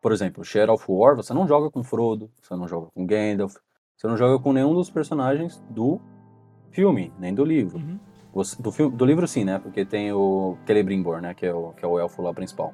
por 0.00 0.12
exemplo, 0.12 0.44
Shadow 0.44 0.74
of 0.74 0.84
War, 0.88 1.16
você 1.16 1.34
não 1.34 1.46
joga 1.46 1.70
com 1.70 1.82
Frodo, 1.82 2.30
você 2.40 2.54
não 2.54 2.66
joga 2.66 2.88
com 2.94 3.06
Gandalf, 3.06 3.56
você 3.96 4.06
não 4.06 4.16
joga 4.16 4.42
com 4.42 4.52
nenhum 4.52 4.74
dos 4.74 4.90
personagens 4.90 5.62
do 5.70 6.00
filme, 6.70 7.12
nem 7.18 7.34
do 7.34 7.44
livro. 7.44 7.78
Uhum. 7.78 7.98
Do, 8.32 8.70
filme, 8.70 8.96
do 8.96 9.04
livro 9.04 9.26
sim, 9.26 9.44
né? 9.44 9.58
Porque 9.58 9.84
tem 9.84 10.12
o 10.12 10.56
Celebrimbor, 10.66 11.20
né? 11.20 11.34
Que 11.34 11.46
é 11.46 11.54
o, 11.54 11.72
que 11.72 11.84
é 11.84 11.88
o 11.88 11.98
elfo 11.98 12.22
lá 12.22 12.32
principal. 12.32 12.72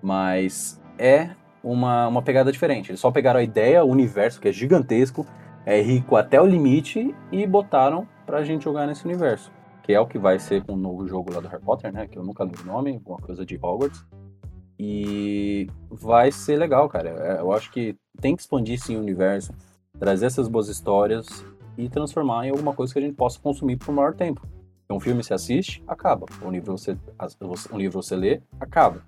Mas 0.00 0.80
é 0.98 1.30
uma, 1.62 2.06
uma 2.06 2.22
pegada 2.22 2.52
diferente. 2.52 2.90
Eles 2.90 3.00
só 3.00 3.10
pegaram 3.10 3.40
a 3.40 3.42
ideia, 3.42 3.84
o 3.84 3.90
universo, 3.90 4.40
que 4.40 4.48
é 4.48 4.52
gigantesco, 4.52 5.26
é 5.64 5.80
rico 5.80 6.14
até 6.14 6.40
o 6.40 6.46
limite, 6.46 7.14
e 7.32 7.46
botaram 7.46 8.06
pra 8.24 8.44
gente 8.44 8.64
jogar 8.64 8.86
nesse 8.86 9.04
universo. 9.04 9.50
Que 9.82 9.92
é 9.92 10.00
o 10.00 10.06
que 10.06 10.18
vai 10.18 10.38
ser 10.38 10.64
com 10.64 10.74
o 10.74 10.76
novo 10.76 11.06
jogo 11.06 11.32
lá 11.32 11.40
do 11.40 11.48
Harry 11.48 11.62
Potter, 11.62 11.92
né? 11.92 12.06
Que 12.06 12.18
eu 12.18 12.24
nunca 12.24 12.44
lembro 12.44 12.62
o 12.62 12.66
nome, 12.66 12.94
alguma 12.94 13.18
coisa 13.18 13.44
de 13.44 13.56
Hogwarts. 13.56 14.04
E 14.78 15.68
vai 15.90 16.30
ser 16.30 16.56
legal, 16.56 16.88
cara. 16.88 17.08
É, 17.08 17.40
eu 17.40 17.52
acho 17.52 17.72
que 17.72 17.96
tem 18.20 18.36
que 18.36 18.42
expandir 18.42 18.80
sim 18.80 18.96
o 18.96 19.00
universo, 19.00 19.52
trazer 19.98 20.26
essas 20.26 20.48
boas 20.48 20.68
histórias 20.68 21.44
e 21.76 21.88
transformar 21.88 22.46
em 22.46 22.50
alguma 22.50 22.72
coisa 22.74 22.92
que 22.92 22.98
a 22.98 23.02
gente 23.02 23.14
possa 23.14 23.40
consumir 23.40 23.76
por 23.76 23.92
maior 23.92 24.14
tempo. 24.14 24.46
Um 24.88 25.00
filme 25.00 25.22
você 25.22 25.34
assiste, 25.34 25.82
acaba. 25.86 26.26
Um 26.42 26.50
livro 26.50 26.76
você, 26.76 26.96
um 27.72 27.78
livro 27.78 28.02
você 28.02 28.14
lê, 28.14 28.40
acaba. 28.60 29.02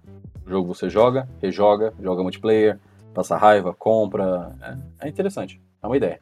O 0.44 0.50
jogo 0.50 0.74
você 0.74 0.90
joga, 0.90 1.28
rejoga, 1.40 1.94
joga 2.00 2.22
multiplayer, 2.22 2.78
passa 3.14 3.36
raiva, 3.36 3.72
compra. 3.72 4.56
É, 5.00 5.06
é 5.06 5.08
interessante. 5.08 5.60
É 5.82 5.86
uma 5.86 5.96
ideia. 5.96 6.20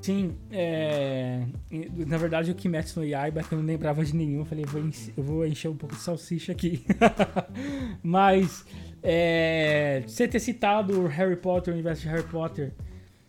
Sim, 0.00 0.36
é... 0.50 1.46
na 2.06 2.16
verdade 2.16 2.50
o 2.50 2.54
Kimetsu 2.56 2.98
no 2.98 3.06
Yaiba 3.06 3.40
que 3.44 3.54
eu 3.54 3.58
não 3.58 3.64
lembrava 3.64 4.04
de 4.04 4.16
nenhum, 4.16 4.40
eu 4.40 4.44
falei, 4.44 4.64
vou 4.64 4.80
encher, 4.80 5.14
eu 5.16 5.22
vou 5.22 5.46
encher 5.46 5.68
um 5.68 5.76
pouco 5.76 5.94
de 5.94 6.00
salsicha 6.00 6.50
aqui. 6.50 6.84
Mas 8.02 8.66
é... 9.00 10.02
você 10.04 10.26
ter 10.26 10.40
citado 10.40 11.06
Harry 11.06 11.36
Potter, 11.36 11.72
o 11.72 11.74
universo 11.74 12.02
de 12.02 12.08
Harry 12.08 12.24
Potter, 12.24 12.72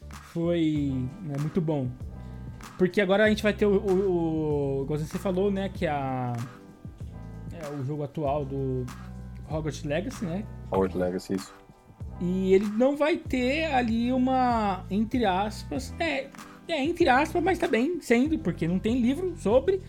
foi 0.10 0.91
né, 1.22 1.36
muito 1.39 1.62
bom. 1.62 1.88
Porque 2.78 3.00
agora 3.00 3.26
a 3.26 3.30
gente 3.30 3.44
vai 3.44 3.54
ter 3.54 3.66
o, 3.66 3.76
o, 3.76 4.82
o 4.82 4.86
você 4.86 5.18
falou, 5.18 5.52
né, 5.52 5.70
que 5.70 5.86
é 5.86 5.90
a 5.90 6.34
é 7.64 7.70
o 7.70 7.84
jogo 7.84 8.04
atual 8.04 8.44
do 8.44 8.86
Hogwarts 9.50 9.84
Legacy, 9.84 10.26
né? 10.26 10.44
Hogwarts 10.72 10.98
Legacy, 10.98 11.36
isso. 11.36 11.54
E 12.20 12.54
ele 12.54 12.66
não 12.66 12.96
vai 12.96 13.18
ter 13.18 13.66
ali 13.66 14.12
uma, 14.12 14.86
entre 14.90 15.26
aspas, 15.26 15.94
é, 16.00 16.28
é 16.68 16.84
entre 16.84 17.10
aspas, 17.10 17.42
mas 17.42 17.58
também 17.58 17.96
tá 17.96 18.02
sendo, 18.02 18.38
porque 18.40 18.68
não 18.68 18.80
tem 18.80 19.00
livro 19.00 19.36
sobre 19.38 19.82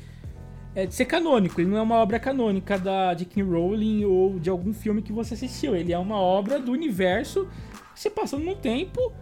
é, 0.74 0.87
de 0.87 0.95
ser 0.95 1.05
canônico. 1.05 1.61
Ele 1.61 1.70
não 1.70 1.78
é 1.78 1.82
uma 1.82 1.97
obra 1.97 2.18
canônica 2.18 2.78
da 2.78 3.14
de 3.14 3.24
King 3.24 3.49
Rowling 3.49 4.05
ou 4.05 4.39
de 4.39 4.51
algum 4.51 4.72
filme 4.72 5.03
que 5.03 5.12
você 5.12 5.35
assistiu. 5.35 5.76
Ele 5.76 5.93
é 5.93 5.99
uma 5.99 6.18
obra 6.18 6.59
do 6.59 6.72
universo 6.72 7.49
se 7.95 8.11
passando 8.11 8.45
num 8.45 8.57
tempo 8.57 9.12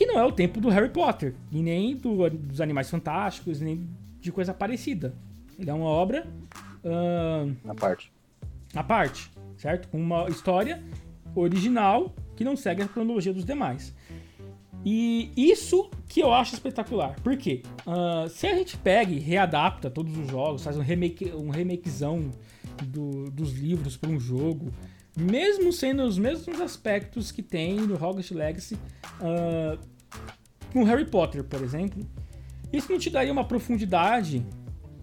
que 0.00 0.06
não 0.06 0.18
é 0.18 0.24
o 0.24 0.32
tempo 0.32 0.62
do 0.62 0.70
Harry 0.70 0.88
Potter, 0.88 1.34
e 1.52 1.60
nem 1.62 1.94
do, 1.94 2.30
dos 2.30 2.58
Animais 2.62 2.88
Fantásticos, 2.88 3.60
nem 3.60 3.86
de 4.18 4.32
coisa 4.32 4.54
parecida. 4.54 5.14
Ele 5.58 5.68
é 5.68 5.74
uma 5.74 5.84
obra. 5.84 6.26
Uh, 6.82 7.54
na 7.62 7.74
parte. 7.74 8.10
Na 8.72 8.82
parte, 8.82 9.30
certo? 9.58 9.88
Com 9.88 10.00
uma 10.00 10.26
história 10.30 10.82
original 11.34 12.14
que 12.34 12.42
não 12.42 12.56
segue 12.56 12.80
a 12.80 12.88
cronologia 12.88 13.34
dos 13.34 13.44
demais. 13.44 13.94
E 14.86 15.30
isso 15.36 15.90
que 16.08 16.20
eu 16.22 16.32
acho 16.32 16.54
espetacular. 16.54 17.14
Por 17.22 17.36
quê? 17.36 17.60
Uh, 17.86 18.26
se 18.30 18.46
a 18.46 18.54
gente 18.54 18.78
pega 18.78 19.12
e 19.12 19.18
readapta 19.18 19.90
todos 19.90 20.16
os 20.16 20.30
jogos, 20.30 20.64
faz 20.64 20.78
um, 20.78 20.82
remake, 20.82 21.30
um 21.34 21.50
remakezão 21.50 22.30
do, 22.86 23.30
dos 23.30 23.52
livros 23.52 23.98
para 23.98 24.08
um 24.08 24.18
jogo, 24.18 24.72
mesmo 25.14 25.70
sendo 25.74 26.04
os 26.04 26.16
mesmos 26.16 26.58
aspectos 26.58 27.30
que 27.30 27.42
tem 27.42 27.74
no 27.74 27.96
Hogwarts 27.96 28.30
Legacy 28.30 28.78
uh, 29.20 29.89
com 30.72 30.84
Harry 30.84 31.04
Potter, 31.04 31.44
por 31.44 31.62
exemplo, 31.62 32.06
isso 32.72 32.90
não 32.90 32.98
te 32.98 33.10
daria 33.10 33.32
uma 33.32 33.44
profundidade 33.44 34.44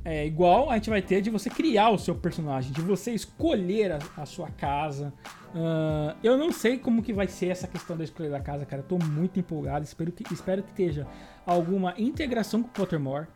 é, 0.09 0.25
igual 0.25 0.69
a 0.69 0.75
gente 0.75 0.89
vai 0.89 1.01
ter 1.01 1.21
de 1.21 1.29
você 1.29 1.49
criar 1.49 1.89
o 1.89 1.97
seu 1.97 2.15
personagem, 2.15 2.71
de 2.71 2.79
você 2.79 3.11
escolher 3.11 3.91
a, 3.91 3.99
a 4.15 4.25
sua 4.25 4.49
casa. 4.49 5.13
Uh, 5.53 6.15
eu 6.23 6.37
não 6.37 6.49
sei 6.49 6.77
como 6.77 7.03
que 7.03 7.11
vai 7.11 7.27
ser 7.27 7.47
essa 7.47 7.67
questão 7.67 7.97
da 7.97 8.05
escolha 8.05 8.29
da 8.29 8.39
casa, 8.39 8.65
cara. 8.65 8.81
Eu 8.81 8.87
tô 8.87 8.97
muito 8.97 9.37
empolgado. 9.37 9.83
Espero 9.83 10.09
que, 10.13 10.23
espero 10.33 10.63
que 10.63 10.69
esteja 10.69 11.05
alguma 11.45 11.93
integração 11.97 12.63
com 12.63 12.69
o 12.69 12.71
Pottermore. 12.71 13.27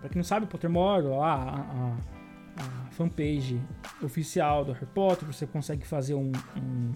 Pra 0.00 0.08
quem 0.08 0.16
não 0.16 0.24
sabe, 0.24 0.46
o 0.46 0.48
Pottermore, 0.48 1.04
lá, 1.04 1.34
a, 1.34 2.62
a, 2.62 2.64
a 2.64 2.90
fanpage 2.92 3.60
oficial 4.02 4.64
do 4.64 4.72
Harry 4.72 4.86
Potter, 4.86 5.26
você 5.30 5.46
consegue 5.46 5.86
fazer 5.86 6.14
um, 6.14 6.32
um, 6.56 6.92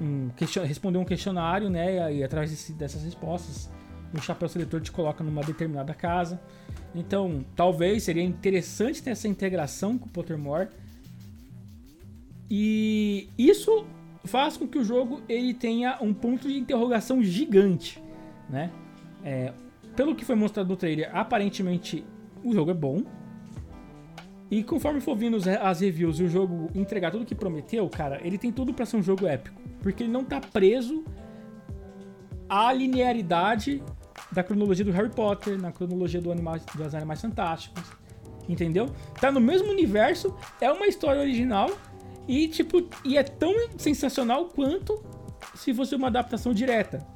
um 0.00 0.30
responder 0.64 0.98
um 0.98 1.04
questionário, 1.04 1.70
né? 1.70 2.14
E 2.14 2.24
através 2.24 2.50
desse, 2.50 2.72
dessas 2.72 3.04
respostas, 3.04 3.70
o 4.12 4.20
chapéu 4.20 4.48
seletor 4.48 4.80
te 4.80 4.92
coloca 4.92 5.22
numa 5.24 5.42
determinada 5.42 5.94
casa. 5.94 6.40
Então, 6.94 7.44
talvez 7.56 8.04
seria 8.04 8.22
interessante 8.22 9.02
ter 9.02 9.10
essa 9.10 9.26
integração 9.26 9.98
com 9.98 10.06
o 10.06 10.08
Pottermore. 10.08 10.68
E 12.50 13.28
isso 13.36 13.86
faz 14.24 14.56
com 14.56 14.66
que 14.66 14.78
o 14.78 14.84
jogo 14.84 15.22
ele 15.28 15.52
tenha 15.52 15.98
um 16.00 16.14
ponto 16.14 16.48
de 16.48 16.58
interrogação 16.58 17.22
gigante, 17.22 18.02
né? 18.48 18.70
É, 19.22 19.52
pelo 19.96 20.14
que 20.14 20.24
foi 20.24 20.34
mostrado 20.34 20.68
no 20.68 20.76
trailer, 20.76 21.10
aparentemente 21.14 22.04
o 22.42 22.52
jogo 22.52 22.70
é 22.70 22.74
bom. 22.74 23.02
E 24.50 24.62
conforme 24.62 25.00
for 25.00 25.16
vindo 25.16 25.38
as 25.60 25.80
reviews 25.80 26.20
e 26.20 26.24
o 26.24 26.28
jogo 26.28 26.70
entregar 26.74 27.10
tudo 27.10 27.24
que 27.24 27.34
prometeu, 27.34 27.88
cara, 27.88 28.20
ele 28.22 28.38
tem 28.38 28.52
tudo 28.52 28.72
para 28.72 28.86
ser 28.86 28.96
um 28.96 29.02
jogo 29.02 29.26
épico. 29.26 29.63
Porque 29.84 30.02
ele 30.02 30.10
não 30.10 30.24
tá 30.24 30.40
preso 30.40 31.04
à 32.48 32.72
linearidade 32.72 33.82
da 34.32 34.42
cronologia 34.42 34.82
do 34.82 34.90
Harry 34.90 35.10
Potter, 35.10 35.60
na 35.60 35.70
cronologia 35.70 36.22
do 36.22 36.32
animal, 36.32 36.56
dos 36.74 36.94
Animais 36.94 37.20
Fantásticos, 37.20 37.84
entendeu? 38.48 38.88
Tá 39.20 39.30
no 39.30 39.40
mesmo 39.40 39.68
universo, 39.68 40.34
é 40.58 40.72
uma 40.72 40.86
história 40.86 41.20
original 41.20 41.70
e 42.26 42.48
tipo, 42.48 42.88
e 43.04 43.18
é 43.18 43.22
tão 43.22 43.52
sensacional 43.76 44.46
quanto 44.46 45.04
se 45.54 45.74
fosse 45.74 45.94
uma 45.94 46.06
adaptação 46.06 46.54
direta. 46.54 47.06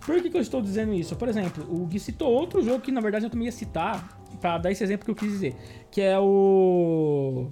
Por 0.00 0.20
que, 0.20 0.30
que 0.30 0.36
eu 0.36 0.40
estou 0.40 0.60
dizendo 0.60 0.92
isso? 0.92 1.14
Por 1.14 1.28
exemplo, 1.28 1.64
o 1.72 1.86
Gui 1.86 2.00
citou 2.00 2.32
outro 2.32 2.60
jogo 2.60 2.80
que 2.80 2.90
na 2.90 3.00
verdade 3.00 3.26
eu 3.26 3.30
também 3.30 3.46
ia 3.46 3.52
citar, 3.52 4.20
para 4.40 4.58
dar 4.58 4.72
esse 4.72 4.82
exemplo 4.82 5.04
que 5.04 5.12
eu 5.12 5.14
quis 5.14 5.30
dizer, 5.30 5.54
que 5.92 6.00
é 6.00 6.18
o 6.18 7.50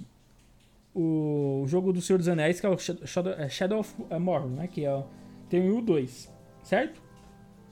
o 0.93 1.63
jogo 1.67 1.93
do 1.93 2.01
Senhor 2.01 2.17
dos 2.17 2.27
Anéis, 2.27 2.59
que 2.59 2.65
é 2.65 2.69
o 2.69 2.77
Shadow, 2.77 3.33
é 3.33 3.47
Shadow 3.47 3.79
of 3.79 3.95
Mordor, 4.19 4.49
né? 4.49 4.67
Que 4.67 4.85
é, 4.85 5.03
tem 5.49 5.69
o 5.69 5.81
2, 5.81 6.33
certo? 6.63 7.01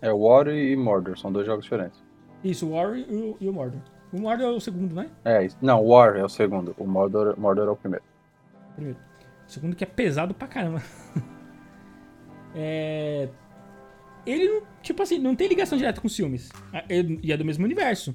É 0.02 0.12
War 0.12 0.48
e 0.48 0.76
Mordor, 0.76 1.18
são 1.18 1.32
dois 1.32 1.46
jogos 1.46 1.64
diferentes. 1.64 2.04
Isso, 2.44 2.70
War 2.70 2.96
e 2.96 3.04
o, 3.04 3.38
e 3.40 3.50
o 3.50 3.54
Mordor. 3.54 3.82
O 4.14 4.20
Mordor 4.20 4.46
é 4.46 4.50
o 4.50 4.60
segundo, 4.60 4.96
né? 4.96 5.10
É, 5.26 5.48
não, 5.62 5.84
War 5.84 6.16
é 6.16 6.24
o 6.24 6.30
segundo. 6.30 6.76
O 6.78 6.86
Mordor, 6.86 7.38
Mordor 7.38 7.68
é 7.68 7.72
o 7.72 7.76
primeiro. 7.76 8.06
Primeiro. 8.76 9.00
O 9.48 9.52
segundo 9.52 9.76
que 9.76 9.84
é 9.84 9.88
pesado 9.88 10.34
pra 10.34 10.48
caramba. 10.48 10.82
é... 12.56 13.30
Ele, 14.26 14.62
tipo 14.82 15.02
assim, 15.02 15.18
não 15.18 15.36
tem 15.36 15.48
ligação 15.48 15.78
direta 15.78 16.02
com 16.02 16.08
os 16.08 16.16
filmes. 16.16 16.52
Ah, 16.74 16.84
e 16.90 17.32
é 17.32 17.38
do 17.38 17.46
mesmo 17.46 17.64
universo. 17.66 18.14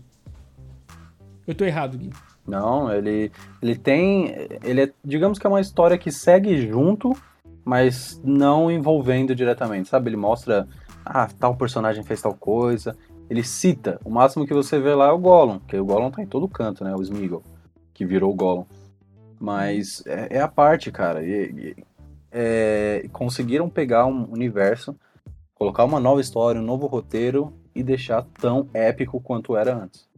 Eu 1.47 1.55
tô 1.55 1.65
errado, 1.65 1.99
Gui. 1.99 2.11
Não, 2.47 2.93
ele, 2.93 3.31
ele 3.63 3.77
tem. 3.77 4.35
Ele 4.63 4.83
é, 4.83 4.93
digamos 5.05 5.39
que 5.39 5.47
é 5.47 5.51
uma 5.51 5.61
história 5.61 5.97
que 5.97 6.11
segue 6.11 6.67
junto, 6.67 7.17
mas 7.65 8.21
não 8.25 8.71
envolvendo 8.71 9.35
diretamente, 9.35 9.89
sabe? 9.89 10.11
Ele 10.11 10.17
mostra 10.17 10.67
ah, 11.05 11.29
tal 11.39 11.57
personagem 11.57 12.03
fez 12.03 12.21
tal 12.21 12.35
coisa. 12.35 12.97
Ele 13.31 13.43
cita. 13.43 14.01
O 14.05 14.11
máximo 14.11 14.47
que 14.47 14.53
você 14.53 14.79
vê 14.79 14.95
lá 14.95 15.09
é 15.09 15.13
o 15.13 15.19
Gollum, 15.19 15.61
que 15.61 15.77
o 15.77 15.85
Gollum 15.85 16.11
tá 16.11 16.23
em 16.23 16.27
todo 16.27 16.49
canto, 16.49 16.85
né? 16.85 16.95
O 16.95 17.03
Smeagol, 17.03 17.43
que 17.95 18.05
virou 18.05 18.33
o 18.33 18.35
Gollum. 18.35 18.67
Mas 19.41 20.03
é, 20.07 20.39
é 20.39 20.41
a 20.41 20.49
parte, 20.49 20.91
cara. 20.91 21.23
E, 21.25 21.75
e, 21.79 21.85
é, 22.31 23.09
conseguiram 23.13 23.69
pegar 23.69 24.07
um 24.07 24.25
universo, 24.31 24.97
colocar 25.55 25.85
uma 25.85 26.01
nova 26.01 26.21
história, 26.21 26.61
um 26.61 26.65
novo 26.65 26.87
roteiro 26.87 27.53
e 27.75 27.83
deixar 27.83 28.23
tão 28.41 28.69
épico 28.75 29.21
quanto 29.21 29.57
era 29.57 29.75
antes. 29.75 30.12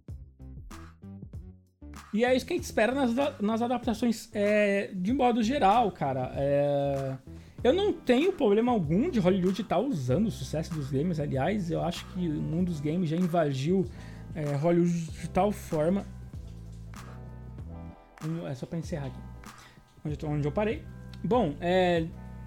E 2.15 2.25
é 2.25 2.33
isso 2.35 2.47
que 2.47 2.53
a 2.53 2.57
gente 2.57 2.65
espera 2.65 2.95
nas, 2.95 3.11
nas 3.41 3.61
adaptações 3.61 4.31
é, 4.33 4.89
de 4.95 5.13
modo 5.13 5.43
geral, 5.43 5.91
cara. 5.91 6.31
É... 6.37 7.17
Eu 7.65 7.73
não 7.73 7.93
tenho 7.93 8.33
problema 8.33 8.71
algum 8.71 9.11
de 9.11 9.19
Hollywood 9.19 9.63
estar 9.63 9.77
tá 9.77 9.83
usando 9.83 10.29
o 10.29 10.31
sucesso 10.31 10.73
dos 10.73 10.93
games. 10.93 11.19
Aliás, 11.19 11.73
eu 11.73 11.83
acho 11.83 12.07
que 12.11 12.29
o 12.29 12.41
mundo 12.41 12.67
dos 12.67 12.81
games 12.81 13.11
já 13.11 13.17
invadiu 13.17 13.85
é, 14.33 14.55
Hollywood 14.55 14.93
de 14.93 15.29
tal 15.31 15.51
forma. 15.51 16.07
É 18.49 18.55
só 18.55 18.65
para 18.65 18.79
encerrar 18.79 19.07
aqui. 19.07 19.21
Onde, 20.05 20.25
eu, 20.25 20.31
onde 20.31 20.47
eu 20.47 20.53
parei. 20.53 20.85
Bom, 21.25 21.57
é, 21.61 22.07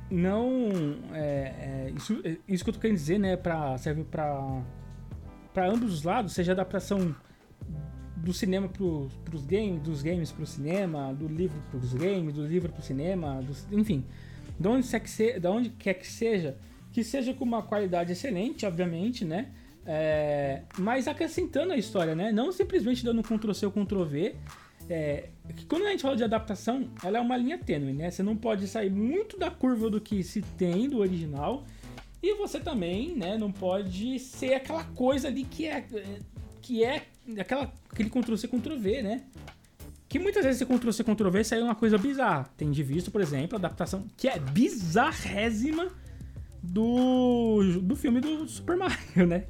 não. 0.10 0.72
É, 1.12 1.90
é, 1.90 1.94
isso, 1.94 2.22
é, 2.24 2.38
isso 2.48 2.64
que 2.64 2.70
eu 2.70 2.74
tô 2.74 2.80
querendo 2.80 2.98
dizer, 2.98 3.20
né? 3.20 3.36
Pra, 3.36 3.78
serve 3.78 4.06
para 4.06 4.64
ambos 5.58 5.94
os 5.94 6.04
lados, 6.04 6.32
seja 6.32 6.54
adaptação 6.54 7.14
do 8.18 8.34
cinema 8.34 8.68
pro, 8.68 9.10
pros 9.24 9.46
games, 9.46 9.82
dos 9.82 10.02
games 10.02 10.32
pro 10.32 10.46
cinema, 10.46 11.14
do 11.14 11.28
livro 11.28 11.62
pros 11.72 11.94
games, 11.94 12.34
do 12.34 12.46
livro 12.46 12.72
pro 12.72 12.82
cinema, 12.82 13.42
do, 13.42 13.56
enfim. 13.78 14.06
De 14.60 14.68
onde, 14.68 14.88
quer 14.88 15.00
que 15.00 15.10
se, 15.10 15.40
de 15.40 15.48
onde 15.48 15.70
quer 15.70 15.94
que 15.94 16.08
seja, 16.08 16.58
que 16.92 17.04
seja 17.04 17.34
com 17.34 17.46
uma 17.46 17.62
qualidade 17.62 18.12
excelente, 18.12 18.66
obviamente, 18.66 19.24
né? 19.24 19.52
É, 19.86 20.64
mas 20.78 21.08
acrescentando 21.08 21.72
a 21.72 21.78
história, 21.78 22.16
né? 22.16 22.32
Não 22.32 22.52
simplesmente 22.52 23.06
dando 23.06 23.20
um 23.20 23.24
Ctrl-C 23.24 23.66
ou 23.66 23.72
Ctrl-V. 23.72 24.36
É, 24.90 25.30
que 25.56 25.66
quando 25.66 25.86
a 25.86 25.92
gente 25.92 26.02
fala 26.02 26.16
de 26.16 26.24
adaptação, 26.24 26.90
ela 27.04 27.18
é 27.18 27.22
uma 27.22 27.38
linha 27.38 27.58
tênue, 27.58 27.94
né? 27.94 28.10
Você 28.10 28.24
não 28.24 28.36
pode 28.36 28.68
sair 28.68 28.90
muito 28.90 29.38
da 29.38 29.52
curva 29.52 29.90
do 29.90 30.02
que 30.02 30.24
se 30.24 30.42
tem 30.42 30.90
do 30.90 30.98
original. 30.98 31.66
E 32.22 32.34
você 32.36 32.60
também, 32.60 33.16
né, 33.16 33.38
não 33.38 33.52
pode 33.52 34.18
ser 34.18 34.56
aquela 34.56 34.84
coisa 34.84 35.28
ali 35.28 35.44
que 35.44 35.68
é 35.68 35.86
que 36.62 36.84
é 36.84 37.04
aquela, 37.40 37.72
aquele 37.92 38.10
Ctrl-C, 38.10 38.48
Ctrl-V, 38.48 39.02
né? 39.02 39.24
Que 40.08 40.20
muitas 40.20 40.46
vezes 40.46 40.62
esse 40.62 40.72
Ctrl-C, 40.72 41.04
Ctrl-V 41.04 41.44
sai 41.44 41.62
uma 41.62 41.76
coisa 41.76 41.98
bizarra. 41.98 42.50
Tem 42.56 42.72
de 42.72 42.82
visto, 42.82 43.12
por 43.12 43.20
exemplo, 43.20 43.56
a 43.56 43.60
adaptação 43.60 44.06
que 44.16 44.28
é 44.28 44.40
bizarrésima 44.40 45.90
do, 46.64 47.80
do 47.82 47.96
filme 47.96 48.22
do 48.22 48.48
Super 48.48 48.78
Mario, 48.78 49.28
né? 49.28 49.46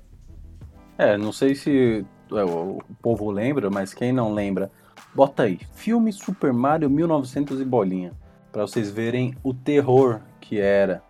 É, 0.97 1.15
não 1.15 1.31
sei 1.31 1.53
se 1.53 2.03
é, 2.31 2.43
o 2.43 2.79
povo 3.01 3.29
lembra, 3.29 3.69
mas 3.69 3.93
quem 3.93 4.11
não 4.11 4.33
lembra, 4.33 4.71
bota 5.13 5.43
aí, 5.43 5.59
filme 5.75 6.11
Super 6.11 6.51
Mario 6.51 6.89
1900 6.89 7.61
e 7.61 7.65
bolinha, 7.65 8.13
para 8.51 8.63
vocês 8.63 8.89
verem 8.89 9.35
o 9.43 9.53
terror 9.53 10.21
que 10.41 10.59
era. 10.59 11.03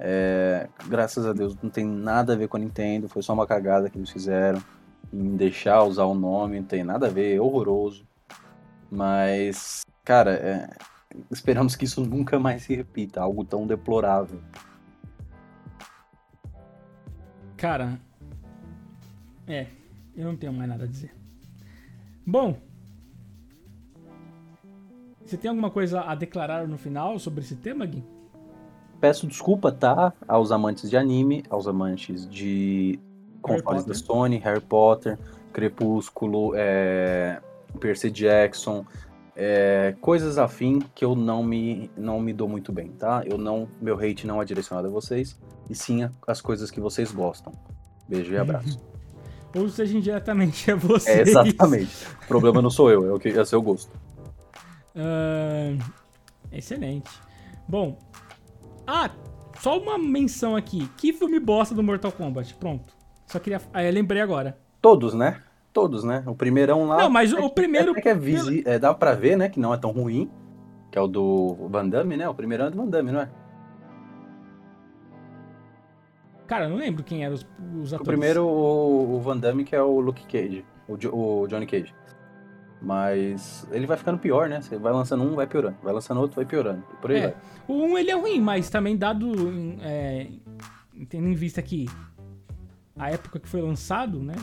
É, 0.00 0.66
graças 0.88 1.26
a 1.26 1.32
Deus 1.32 1.54
não 1.62 1.70
tem 1.70 1.84
nada 1.84 2.32
a 2.32 2.36
ver 2.36 2.48
com 2.48 2.56
a 2.56 2.60
Nintendo, 2.60 3.08
foi 3.08 3.22
só 3.22 3.34
uma 3.34 3.46
cagada 3.46 3.88
que 3.88 3.98
eles 3.98 4.10
fizeram 4.10 4.60
em 5.12 5.36
deixar 5.36 5.82
usar 5.84 6.04
o 6.04 6.14
nome, 6.14 6.60
não 6.60 6.66
tem 6.66 6.84
nada 6.84 7.06
a 7.06 7.10
ver, 7.10 7.36
é 7.36 7.40
horroroso. 7.40 8.06
Mas, 8.90 9.82
cara, 10.04 10.32
é, 10.32 10.70
esperamos 11.30 11.76
que 11.76 11.84
isso 11.84 12.04
nunca 12.04 12.38
mais 12.38 12.62
se 12.62 12.74
repita, 12.74 13.20
algo 13.20 13.44
tão 13.44 13.66
deplorável. 13.66 14.40
Cara, 17.56 18.00
é, 19.46 19.66
eu 20.16 20.24
não 20.26 20.36
tenho 20.36 20.52
mais 20.52 20.68
nada 20.68 20.84
a 20.84 20.86
dizer. 20.86 21.14
Bom, 22.26 22.56
você 25.24 25.36
tem 25.36 25.48
alguma 25.48 25.70
coisa 25.70 26.00
a 26.00 26.14
declarar 26.14 26.66
no 26.66 26.78
final 26.78 27.18
sobre 27.18 27.40
esse 27.40 27.56
tema, 27.56 27.86
Gui? 27.86 28.04
Peço 29.00 29.26
desculpa, 29.26 29.70
tá? 29.70 30.12
Aos 30.26 30.52
amantes 30.52 30.90
de 30.90 30.96
anime, 30.96 31.42
aos 31.48 31.66
amantes 31.66 32.28
de 32.28 32.98
consoles 33.40 33.84
da 33.84 33.94
Sony, 33.94 34.38
Harry 34.38 34.60
Potter, 34.60 35.18
Crepúsculo, 35.52 36.52
é, 36.54 37.40
Percy 37.78 38.10
Jackson, 38.10 38.84
é, 39.36 39.94
coisas 40.00 40.38
afim 40.38 40.80
que 40.94 41.04
eu 41.04 41.14
não 41.14 41.42
me, 41.42 41.90
não 41.96 42.20
me 42.20 42.32
dou 42.32 42.48
muito 42.48 42.72
bem, 42.72 42.90
tá? 42.90 43.22
Eu 43.24 43.38
não, 43.38 43.68
meu 43.80 43.98
hate 43.98 44.26
não 44.26 44.40
é 44.40 44.44
direcionado 44.44 44.88
a 44.88 44.90
vocês, 44.90 45.38
e 45.68 45.74
sim 45.74 46.08
as 46.26 46.40
coisas 46.40 46.70
que 46.70 46.80
vocês 46.80 47.10
gostam. 47.10 47.52
Beijo 48.08 48.32
e 48.32 48.38
abraço. 48.38 48.80
ou 49.56 49.68
seja 49.68 49.96
indiretamente 49.96 50.70
a 50.70 50.76
você. 50.76 51.10
É, 51.10 51.20
exatamente. 51.22 52.06
O 52.22 52.26
problema 52.26 52.60
não 52.60 52.70
sou 52.70 52.90
eu, 52.90 53.06
é 53.06 53.12
o 53.12 53.18
que 53.18 53.28
é 53.28 53.44
seu 53.44 53.62
gosto. 53.62 53.92
Uh, 54.94 55.82
excelente. 56.52 57.10
Bom, 57.68 57.98
ah, 58.86 59.10
só 59.60 59.78
uma 59.78 59.96
menção 59.96 60.56
aqui. 60.56 60.88
Que 60.96 61.12
filme 61.12 61.38
bosta 61.38 61.74
do 61.74 61.82
Mortal 61.82 62.12
Kombat? 62.12 62.54
Pronto. 62.54 62.99
Só 63.30 63.38
queria. 63.38 63.60
Ah, 63.72 63.84
eu 63.84 63.92
lembrei 63.92 64.20
agora. 64.20 64.58
Todos, 64.82 65.14
né? 65.14 65.40
Todos, 65.72 66.02
né? 66.02 66.24
O 66.26 66.34
primeirão 66.34 66.86
lá. 66.86 66.98
Não, 66.98 67.10
mas 67.10 67.32
é, 67.32 67.38
o 67.38 67.48
primeiro. 67.48 67.96
É, 67.96 68.00
que 68.00 68.08
é, 68.08 68.14
visi... 68.14 68.64
é 68.66 68.78
dá 68.78 68.92
pra 68.92 69.14
ver, 69.14 69.36
né? 69.36 69.48
Que 69.48 69.60
não 69.60 69.72
é 69.72 69.76
tão 69.76 69.92
ruim. 69.92 70.28
Que 70.90 70.98
é 70.98 71.00
o 71.00 71.06
do 71.06 71.68
Van 71.70 71.88
Damme, 71.88 72.16
né? 72.16 72.28
O 72.28 72.34
primeirão 72.34 72.66
é 72.66 72.70
do 72.70 72.76
Van 72.76 72.86
Damme, 72.88 73.12
não 73.12 73.20
é? 73.20 73.30
Cara, 76.48 76.64
eu 76.64 76.70
não 76.70 76.76
lembro 76.76 77.04
quem 77.04 77.24
eram 77.24 77.34
os, 77.34 77.46
os 77.80 77.94
atores. 77.94 78.00
O 78.00 78.04
primeiro, 78.04 78.44
o, 78.44 79.14
o 79.14 79.20
Van 79.20 79.36
Damme, 79.36 79.62
que 79.62 79.76
é 79.76 79.80
o 79.80 80.00
Luke 80.00 80.26
Cage, 80.26 80.64
o, 80.88 80.94
o 81.16 81.46
Johnny 81.46 81.66
Cage. 81.66 81.94
Mas 82.82 83.64
ele 83.70 83.86
vai 83.86 83.96
ficando 83.96 84.18
pior, 84.18 84.48
né? 84.48 84.60
Você 84.60 84.76
vai 84.76 84.92
lançando 84.92 85.22
um, 85.22 85.36
vai 85.36 85.46
piorando. 85.46 85.76
Vai 85.80 85.92
lançando 85.92 86.20
outro, 86.20 86.34
vai 86.34 86.44
piorando. 86.44 86.82
Por 87.00 87.12
aí 87.12 87.18
é, 87.18 87.20
vai. 87.28 87.36
O 87.68 87.74
1 87.74 87.84
um, 87.84 87.98
ele 87.98 88.10
é 88.10 88.16
ruim, 88.16 88.40
mas 88.40 88.68
também 88.68 88.96
dado. 88.96 89.30
É, 89.82 90.26
tendo 91.08 91.28
em 91.28 91.34
vista 91.34 91.62
que 91.62 91.86
a 93.00 93.10
época 93.10 93.40
que 93.40 93.48
foi 93.48 93.62
lançado, 93.62 94.22
né? 94.22 94.34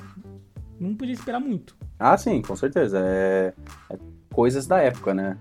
Não 0.79 0.95
podia 0.95 1.13
esperar 1.13 1.39
muito. 1.39 1.77
Ah, 1.99 2.17
sim, 2.17 2.41
com 2.41 2.55
certeza. 2.55 2.99
É, 2.99 3.53
é 3.91 3.99
coisas 4.33 4.65
da 4.65 4.79
época, 4.79 5.13
né? 5.13 5.37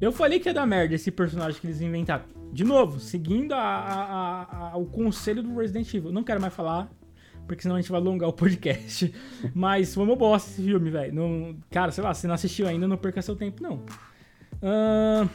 Eu 0.00 0.10
falei 0.10 0.40
que 0.40 0.48
ia 0.48 0.54
dar 0.54 0.66
merda 0.66 0.94
esse 0.94 1.10
personagem 1.10 1.60
que 1.60 1.66
eles 1.66 1.80
inventaram. 1.82 2.24
De 2.50 2.64
novo, 2.64 2.98
seguindo 2.98 3.52
a, 3.52 3.58
a, 3.58 4.70
a, 4.72 4.76
o 4.78 4.86
conselho 4.86 5.42
do 5.42 5.54
Resident 5.54 5.92
Evil. 5.92 6.10
Não 6.10 6.24
quero 6.24 6.40
mais 6.40 6.54
falar, 6.54 6.90
porque 7.46 7.62
senão 7.62 7.76
a 7.76 7.80
gente 7.80 7.90
vai 7.90 8.00
alongar 8.00 8.28
o 8.28 8.32
podcast. 8.32 9.12
Mas 9.54 9.94
foi 9.94 10.04
uma 10.04 10.16
bosta 10.16 10.50
esse 10.50 10.62
filme, 10.62 10.90
velho. 10.90 11.58
Cara, 11.70 11.92
sei 11.92 12.02
lá, 12.02 12.14
se 12.14 12.26
não 12.26 12.34
assistiu 12.34 12.66
ainda, 12.66 12.88
não 12.88 12.96
perca 12.96 13.20
seu 13.20 13.36
tempo, 13.36 13.62
não. 13.62 13.84
Uh, 14.62 15.28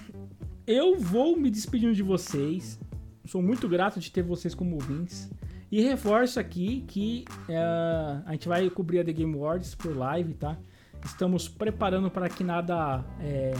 eu 0.65 0.97
vou 0.97 1.37
me 1.37 1.51
despedindo 1.51 1.93
de 1.93 2.01
vocês. 2.01 2.79
Sou 3.25 3.43
muito 3.43 3.69
grato 3.69 3.99
de 3.99 4.11
ter 4.11 4.23
vocês 4.23 4.55
como 4.55 4.75
ouvintes. 4.75 5.29
E 5.73 5.81
reforço 5.81 6.39
aqui 6.39 6.85
que 6.87 7.25
uh, 7.49 8.21
a 8.27 8.33
gente 8.33 8.47
vai 8.47 8.69
cobrir 8.69 8.99
a 8.99 9.03
The 9.03 9.11
Game 9.11 9.33
Awards 9.33 9.73
por 9.73 9.97
live, 9.97 10.35
tá? 10.35 10.55
Estamos 11.03 11.49
preparando 11.49 12.11
para 12.11 12.29
que 12.29 12.43
nada 12.43 13.03
é, 13.19 13.53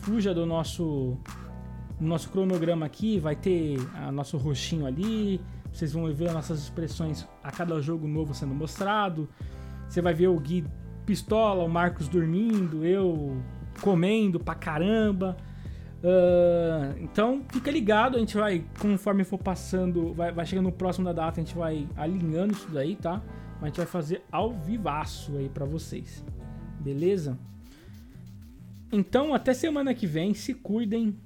fuja 0.00 0.32
do 0.32 0.46
nosso 0.46 1.18
no 2.00 2.08
nosso 2.08 2.30
cronograma 2.30 2.86
aqui 2.86 3.18
vai 3.18 3.36
ter 3.36 3.76
a 3.94 4.10
nosso 4.10 4.38
rostinho 4.38 4.86
ali. 4.86 5.38
Vocês 5.70 5.92
vão 5.92 6.10
ver 6.14 6.28
as 6.28 6.34
nossas 6.34 6.60
expressões 6.60 7.28
a 7.44 7.52
cada 7.52 7.78
jogo 7.82 8.08
novo 8.08 8.32
sendo 8.32 8.54
mostrado. 8.54 9.28
Você 9.86 10.00
vai 10.00 10.14
ver 10.14 10.28
o 10.28 10.40
Gui 10.40 10.64
pistola, 11.04 11.62
o 11.62 11.68
Marcos 11.68 12.08
dormindo, 12.08 12.86
eu 12.86 13.36
comendo 13.82 14.40
pra 14.40 14.54
caramba. 14.54 15.36
Uh, 16.06 16.96
então 17.00 17.42
fica 17.50 17.68
ligado, 17.68 18.16
a 18.16 18.20
gente 18.20 18.36
vai, 18.36 18.64
conforme 18.78 19.24
for 19.24 19.38
passando, 19.38 20.14
vai, 20.14 20.30
vai 20.30 20.46
chegando 20.46 20.66
no 20.66 20.72
próximo 20.72 21.04
da 21.04 21.12
data, 21.12 21.40
a 21.40 21.44
gente 21.44 21.56
vai 21.56 21.88
alinhando 21.96 22.52
isso 22.52 22.68
daí, 22.70 22.94
tá? 22.94 23.20
Mas 23.54 23.62
a 23.62 23.66
gente 23.66 23.76
vai 23.78 23.86
fazer 23.86 24.22
ao 24.30 24.52
vivaço 24.52 25.36
aí 25.36 25.48
para 25.48 25.64
vocês. 25.64 26.24
Beleza? 26.78 27.36
Então 28.92 29.34
até 29.34 29.52
semana 29.52 29.92
que 29.94 30.06
vem, 30.06 30.32
se 30.32 30.54
cuidem, 30.54 31.18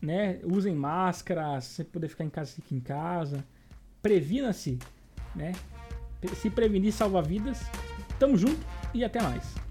né? 0.00 0.38
Usem 0.44 0.76
máscara, 0.76 1.60
se 1.60 1.82
puder 1.82 2.06
ficar 2.06 2.22
em 2.22 2.30
casa, 2.30 2.52
fique 2.52 2.76
em 2.76 2.80
casa. 2.80 3.44
Previna-se, 4.00 4.78
né? 5.34 5.52
Se 6.36 6.48
prevenir 6.48 6.92
salva 6.92 7.20
vidas. 7.22 7.60
Tamo 8.20 8.36
junto 8.36 8.64
e 8.94 9.04
até 9.04 9.20
mais. 9.20 9.65